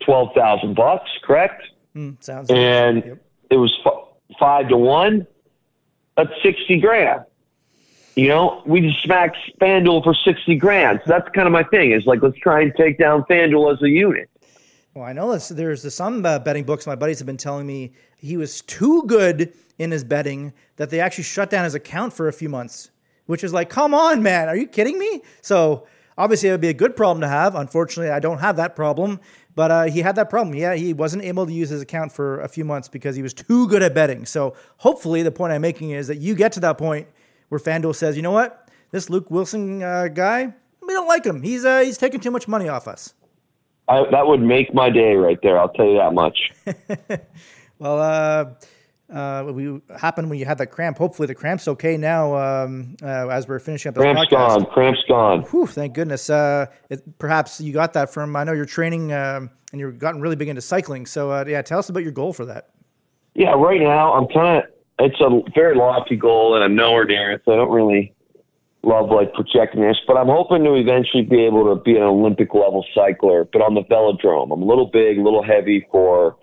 12,000 0.00 0.74
bucks, 0.74 1.08
correct? 1.22 1.62
Hmm, 1.94 2.10
sounds. 2.20 2.50
And 2.50 3.04
Yep. 3.04 3.18
it 3.50 3.56
was 3.56 3.72
f- 3.84 4.36
five 4.38 4.68
to 4.68 4.76
one. 4.76 5.26
That's 6.16 6.30
60 6.42 6.80
grand. 6.80 7.22
You 8.16 8.28
know, 8.28 8.62
we 8.66 8.80
just 8.80 9.02
smacked 9.02 9.36
FanDuel 9.60 10.04
for 10.04 10.14
60 10.14 10.54
grand. 10.56 11.00
So 11.04 11.10
that's 11.10 11.28
kind 11.30 11.46
of 11.48 11.52
my 11.52 11.64
thing 11.64 11.90
is 11.92 12.06
like, 12.06 12.22
let's 12.22 12.36
try 12.38 12.62
and 12.62 12.72
take 12.76 12.96
down 12.98 13.24
FanDuel 13.24 13.72
as 13.74 13.82
a 13.82 13.88
unit. 13.88 14.30
Well, 14.94 15.04
I 15.04 15.12
know 15.12 15.32
this, 15.32 15.48
there's 15.48 15.92
some 15.92 16.24
uh, 16.24 16.38
betting 16.38 16.62
books 16.62 16.86
my 16.86 16.94
buddies 16.94 17.18
have 17.18 17.26
been 17.26 17.36
telling 17.36 17.66
me 17.66 17.92
he 18.16 18.36
was 18.36 18.60
too 18.62 19.02
good 19.06 19.52
in 19.78 19.90
his 19.90 20.04
betting 20.04 20.52
that 20.76 20.90
they 20.90 21.00
actually 21.00 21.24
shut 21.24 21.50
down 21.50 21.64
his 21.64 21.74
account 21.74 22.12
for 22.12 22.28
a 22.28 22.32
few 22.32 22.48
months, 22.48 22.92
which 23.26 23.44
is 23.44 23.52
like, 23.52 23.70
come 23.70 23.94
on, 23.94 24.22
man, 24.22 24.48
are 24.48 24.56
you 24.56 24.66
kidding 24.66 24.98
me? 24.98 25.22
So 25.40 25.86
obviously, 26.16 26.48
it 26.48 26.52
would 26.52 26.60
be 26.60 26.68
a 26.68 26.74
good 26.74 26.96
problem 26.96 27.20
to 27.22 27.28
have. 27.28 27.54
Unfortunately, 27.54 28.10
I 28.10 28.20
don't 28.20 28.38
have 28.38 28.56
that 28.56 28.76
problem, 28.76 29.20
but 29.54 29.70
uh, 29.70 29.84
he 29.84 30.00
had 30.00 30.16
that 30.16 30.30
problem. 30.30 30.54
Yeah, 30.54 30.74
he 30.74 30.92
wasn't 30.92 31.24
able 31.24 31.46
to 31.46 31.52
use 31.52 31.70
his 31.70 31.82
account 31.82 32.12
for 32.12 32.40
a 32.40 32.48
few 32.48 32.64
months 32.64 32.88
because 32.88 33.16
he 33.16 33.22
was 33.22 33.34
too 33.34 33.68
good 33.68 33.82
at 33.82 33.94
betting. 33.94 34.26
So 34.26 34.54
hopefully, 34.78 35.22
the 35.22 35.32
point 35.32 35.52
I'm 35.52 35.62
making 35.62 35.90
is 35.90 36.08
that 36.08 36.18
you 36.18 36.34
get 36.34 36.52
to 36.52 36.60
that 36.60 36.78
point 36.78 37.08
where 37.48 37.58
FanDuel 37.58 37.94
says, 37.94 38.16
you 38.16 38.22
know 38.22 38.30
what, 38.30 38.68
this 38.90 39.10
Luke 39.10 39.28
Willson 39.30 39.82
uh, 39.82 40.08
guy, 40.08 40.52
we 40.80 40.92
don't 40.92 41.08
like 41.08 41.24
him. 41.24 41.42
He's 41.42 41.64
uh, 41.64 41.80
he's 41.80 41.98
taking 41.98 42.20
too 42.20 42.30
much 42.30 42.48
money 42.48 42.68
off 42.68 42.88
us. 42.88 43.14
I, 43.88 44.04
that 44.10 44.26
would 44.26 44.40
make 44.40 44.72
my 44.72 44.88
day 44.88 45.14
right 45.14 45.38
there. 45.42 45.58
I'll 45.58 45.68
tell 45.68 45.86
you 45.86 45.98
that 45.98 46.14
much. 46.14 46.52
well, 47.78 48.56
uh, 49.12 49.50
we 49.52 49.80
happened 49.98 50.30
when 50.30 50.38
you 50.38 50.44
had 50.46 50.58
that 50.58 50.68
cramp. 50.68 50.96
Hopefully, 50.98 51.26
the 51.26 51.34
cramp's 51.34 51.68
okay 51.68 51.96
now. 51.96 52.34
Um, 52.36 52.96
uh, 53.02 53.28
as 53.28 53.46
we're 53.46 53.58
finishing 53.58 53.90
up, 53.90 53.94
this 53.94 54.02
cramp's 54.02 54.22
podcast. 54.22 54.30
gone. 54.30 54.66
Cramp's 54.66 55.04
gone. 55.08 55.42
Whew, 55.42 55.66
thank 55.66 55.94
goodness. 55.94 56.30
Uh, 56.30 56.66
it, 56.88 57.18
perhaps 57.18 57.60
you 57.60 57.72
got 57.72 57.92
that 57.92 58.12
from. 58.12 58.34
I 58.34 58.44
know 58.44 58.52
you're 58.52 58.64
training 58.64 59.12
um, 59.12 59.50
and 59.72 59.80
you've 59.80 59.98
gotten 59.98 60.20
really 60.20 60.36
big 60.36 60.48
into 60.48 60.62
cycling. 60.62 61.06
So, 61.06 61.30
uh, 61.30 61.44
yeah, 61.46 61.62
tell 61.62 61.78
us 61.78 61.88
about 61.88 62.02
your 62.02 62.12
goal 62.12 62.32
for 62.32 62.46
that. 62.46 62.70
Yeah, 63.34 63.52
right 63.52 63.80
now 63.80 64.14
I'm 64.14 64.26
kind 64.28 64.58
of. 64.58 64.70
It's 65.00 65.20
a 65.20 65.40
very 65.54 65.74
lofty 65.74 66.16
goal, 66.16 66.54
and 66.54 66.62
I'm 66.62 66.76
nowhere 66.76 67.04
near 67.04 67.32
it. 67.32 67.42
So 67.44 67.52
I 67.52 67.56
don't 67.56 67.72
really 67.72 68.14
love 68.84 69.10
like 69.10 69.32
projecting 69.34 69.80
this, 69.80 69.96
but 70.06 70.16
I'm 70.16 70.28
hoping 70.28 70.62
to 70.64 70.74
eventually 70.74 71.24
be 71.24 71.44
able 71.44 71.74
to 71.74 71.82
be 71.82 71.96
an 71.96 72.02
Olympic 72.02 72.54
level 72.54 72.84
cycler, 72.94 73.44
but 73.52 73.60
on 73.60 73.74
the 73.74 73.82
velodrome. 73.82 74.52
I'm 74.52 74.62
a 74.62 74.64
little 74.64 74.86
big, 74.86 75.18
a 75.18 75.22
little 75.22 75.42
heavy 75.42 75.86
for, 75.90 76.36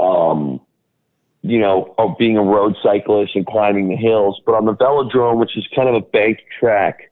um, 0.00 0.60
you 1.44 1.58
know, 1.58 1.94
oh, 1.98 2.16
being 2.18 2.38
a 2.38 2.42
road 2.42 2.74
cyclist 2.82 3.36
and 3.36 3.46
climbing 3.46 3.90
the 3.90 3.96
hills, 3.96 4.40
but 4.46 4.54
on 4.54 4.64
the 4.64 4.72
velodrome, 4.72 5.38
which 5.38 5.58
is 5.58 5.68
kind 5.76 5.90
of 5.90 5.94
a 5.94 6.00
banked 6.00 6.40
track, 6.58 7.10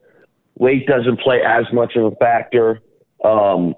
weight 0.57 0.87
doesn't 0.87 1.19
play 1.19 1.43
as 1.43 1.65
much 1.71 1.95
of 1.95 2.11
a 2.11 2.15
factor. 2.15 2.81
Um, 3.23 3.75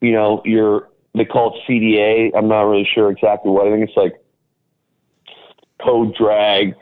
you 0.00 0.10
know, 0.10 0.42
you're, 0.44 0.88
they 1.14 1.24
call 1.24 1.54
it 1.54 1.70
CDA. 1.70 2.32
I'm 2.36 2.48
not 2.48 2.62
really 2.62 2.88
sure 2.92 3.12
exactly 3.12 3.52
what. 3.52 3.68
I 3.68 3.70
think 3.70 3.88
it's 3.88 3.96
like 3.96 4.14
code 5.80 6.16
drag 6.16 6.74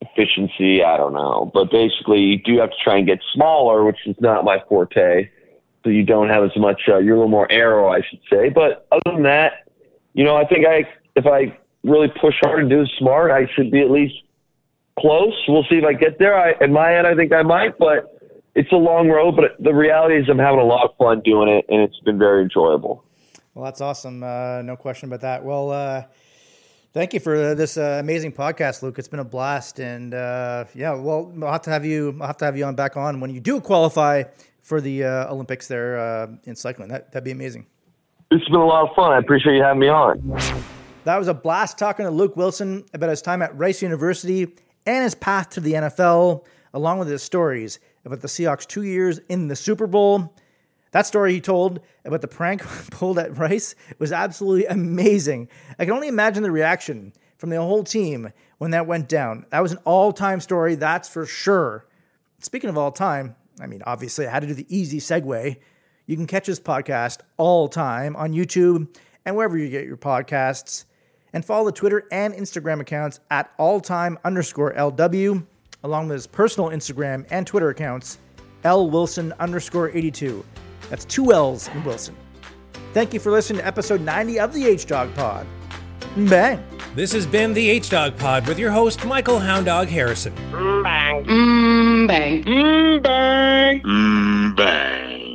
efficiency. 0.00 0.82
I 0.82 0.96
don't 0.96 1.12
know, 1.14 1.52
but 1.54 1.70
basically, 1.70 2.22
you 2.22 2.42
do 2.42 2.58
have 2.58 2.70
to 2.70 2.76
try 2.82 2.96
and 2.96 3.06
get 3.06 3.20
smaller, 3.32 3.84
which 3.84 3.98
is 4.04 4.16
not 4.18 4.44
my 4.44 4.58
forte. 4.68 5.30
So 5.84 5.90
you 5.90 6.02
don't 6.02 6.28
have 6.28 6.42
as 6.42 6.56
much. 6.56 6.82
Uh, 6.88 6.98
you're 6.98 7.14
a 7.14 7.18
little 7.18 7.30
more 7.30 7.50
aero, 7.52 7.92
I 7.92 8.00
should 8.00 8.20
say. 8.28 8.48
But 8.48 8.88
other 8.90 9.14
than 9.14 9.22
that, 9.22 9.68
you 10.14 10.24
know, 10.24 10.34
I 10.34 10.44
think 10.44 10.66
I 10.66 10.84
if 11.14 11.24
I 11.24 11.56
really 11.88 12.08
push 12.20 12.34
hard 12.42 12.60
and 12.60 12.70
do 12.70 12.84
smart, 12.98 13.30
I 13.30 13.48
should 13.54 13.70
be 13.70 13.80
at 13.80 13.90
least 13.90 14.14
close. 14.98 15.34
We'll 15.48 15.64
see 15.70 15.76
if 15.76 15.84
I 15.84 15.92
get 15.92 16.18
there. 16.18 16.38
I, 16.38 16.54
in 16.60 16.72
my 16.72 16.88
head, 16.90 17.06
I 17.06 17.14
think 17.14 17.32
I 17.32 17.42
might, 17.42 17.78
but 17.78 18.20
it's 18.54 18.70
a 18.72 18.76
long 18.76 19.08
road. 19.08 19.36
But 19.36 19.62
the 19.62 19.74
reality 19.74 20.16
is, 20.16 20.28
I'm 20.28 20.38
having 20.38 20.60
a 20.60 20.64
lot 20.64 20.84
of 20.84 20.96
fun 20.96 21.20
doing 21.24 21.48
it, 21.48 21.64
and 21.68 21.80
it's 21.82 21.98
been 22.00 22.18
very 22.18 22.42
enjoyable. 22.42 23.04
Well, 23.54 23.64
that's 23.64 23.80
awesome. 23.80 24.22
Uh, 24.22 24.62
no 24.62 24.76
question 24.76 25.08
about 25.08 25.22
that. 25.22 25.44
Well. 25.44 25.70
Uh 25.70 26.02
Thank 26.94 27.12
you 27.12 27.20
for 27.20 27.54
this 27.54 27.76
uh, 27.76 27.98
amazing 28.00 28.32
podcast, 28.32 28.82
Luke. 28.82 28.98
It's 28.98 29.08
been 29.08 29.20
a 29.20 29.24
blast, 29.24 29.78
and 29.78 30.14
uh, 30.14 30.64
yeah, 30.74 30.94
well, 30.94 31.32
I'll 31.42 31.52
have 31.52 31.62
to 31.62 31.70
have 31.70 31.84
you. 31.84 32.16
I'll 32.18 32.28
have 32.28 32.38
to 32.38 32.46
have 32.46 32.56
you 32.56 32.64
on 32.64 32.76
back 32.76 32.96
on 32.96 33.20
when 33.20 33.30
you 33.30 33.40
do 33.40 33.60
qualify 33.60 34.24
for 34.62 34.80
the 34.80 35.04
uh, 35.04 35.32
Olympics 35.32 35.68
there 35.68 35.98
uh, 35.98 36.28
in 36.44 36.56
cycling. 36.56 36.88
That 36.88 37.12
that'd 37.12 37.24
be 37.24 37.30
amazing. 37.30 37.66
It's 38.30 38.44
been 38.46 38.60
a 38.60 38.66
lot 38.66 38.88
of 38.88 38.96
fun. 38.96 39.12
I 39.12 39.18
appreciate 39.18 39.56
you 39.56 39.62
having 39.62 39.80
me 39.80 39.88
on. 39.88 40.64
That 41.08 41.16
was 41.16 41.28
a 41.28 41.32
blast 41.32 41.78
talking 41.78 42.04
to 42.04 42.10
Luke 42.10 42.36
Willson 42.36 42.86
about 42.92 43.08
his 43.08 43.22
time 43.22 43.40
at 43.40 43.56
Rice 43.56 43.80
University 43.80 44.42
and 44.84 45.04
his 45.04 45.14
path 45.14 45.48
to 45.48 45.60
the 45.60 45.72
NFL, 45.72 46.44
along 46.74 46.98
with 46.98 47.08
his 47.08 47.22
stories 47.22 47.78
about 48.04 48.20
the 48.20 48.28
Seahawks' 48.28 48.66
two 48.66 48.82
years 48.82 49.18
in 49.30 49.48
the 49.48 49.56
Super 49.56 49.86
Bowl 49.86 50.34
that 50.90 51.06
story 51.06 51.32
he 51.32 51.40
told 51.40 51.80
about 52.04 52.20
the 52.20 52.28
prank 52.28 52.62
pulled 52.90 53.18
at 53.18 53.38
Rice 53.38 53.74
was 53.98 54.12
absolutely 54.12 54.66
amazing. 54.66 55.48
I 55.78 55.86
can 55.86 55.94
only 55.94 56.08
imagine 56.08 56.42
the 56.42 56.50
reaction 56.50 57.14
from 57.38 57.48
the 57.48 57.56
whole 57.56 57.84
team 57.84 58.30
when 58.58 58.72
that 58.72 58.86
went 58.86 59.08
down. 59.08 59.46
That 59.48 59.62
was 59.62 59.72
an 59.72 59.78
all 59.86 60.12
time 60.12 60.40
story, 60.40 60.74
that's 60.74 61.08
for 61.08 61.24
sure. 61.24 61.86
Speaking 62.40 62.68
of 62.68 62.76
all 62.76 62.92
time, 62.92 63.34
I 63.62 63.66
mean, 63.66 63.82
obviously, 63.86 64.26
I 64.26 64.30
had 64.30 64.40
to 64.40 64.46
do 64.46 64.52
the 64.52 64.66
easy 64.68 64.98
segue. 64.98 65.56
You 66.04 66.16
can 66.16 66.26
catch 66.26 66.46
this 66.46 66.60
podcast 66.60 67.20
all 67.38 67.66
time 67.66 68.14
on 68.14 68.34
YouTube 68.34 68.94
and 69.24 69.34
wherever 69.34 69.56
you 69.56 69.70
get 69.70 69.86
your 69.86 69.96
podcasts. 69.96 70.84
And 71.32 71.44
follow 71.44 71.66
the 71.66 71.72
Twitter 71.72 72.06
and 72.10 72.34
Instagram 72.34 72.80
accounts 72.80 73.20
at 73.30 73.56
alltime 73.58 74.16
underscore 74.24 74.72
LW, 74.74 75.44
along 75.84 76.08
with 76.08 76.14
his 76.14 76.26
personal 76.26 76.70
Instagram 76.70 77.26
and 77.30 77.46
Twitter 77.46 77.68
accounts, 77.68 78.18
L 78.64 78.90
Willson 78.90 79.32
underscore 79.38 79.90
82. 79.90 80.44
That's 80.90 81.04
two 81.04 81.32
L's 81.32 81.68
in 81.68 81.82
Willson. 81.82 82.14
Thank 82.94 83.12
you 83.12 83.20
for 83.20 83.30
listening 83.30 83.60
to 83.60 83.66
episode 83.66 84.00
90 84.00 84.40
of 84.40 84.54
the 84.54 84.66
H 84.66 84.86
Dog 84.86 85.14
Pod. 85.14 85.46
Bang. 86.16 86.64
This 86.94 87.12
has 87.12 87.26
been 87.26 87.52
the 87.52 87.68
H 87.68 87.90
Dog 87.90 88.16
Pod 88.16 88.48
with 88.48 88.58
your 88.58 88.70
host, 88.70 89.04
Michael 89.04 89.38
Hound 89.38 89.66
Dog 89.66 89.88
Harrison. 89.88 90.34
Bang. 90.82 91.24
Mm, 91.24 92.08
bang. 92.08 92.44
Mm, 92.44 93.02
bang. 93.02 93.82
Mm, 93.82 94.56
bang. 94.56 95.27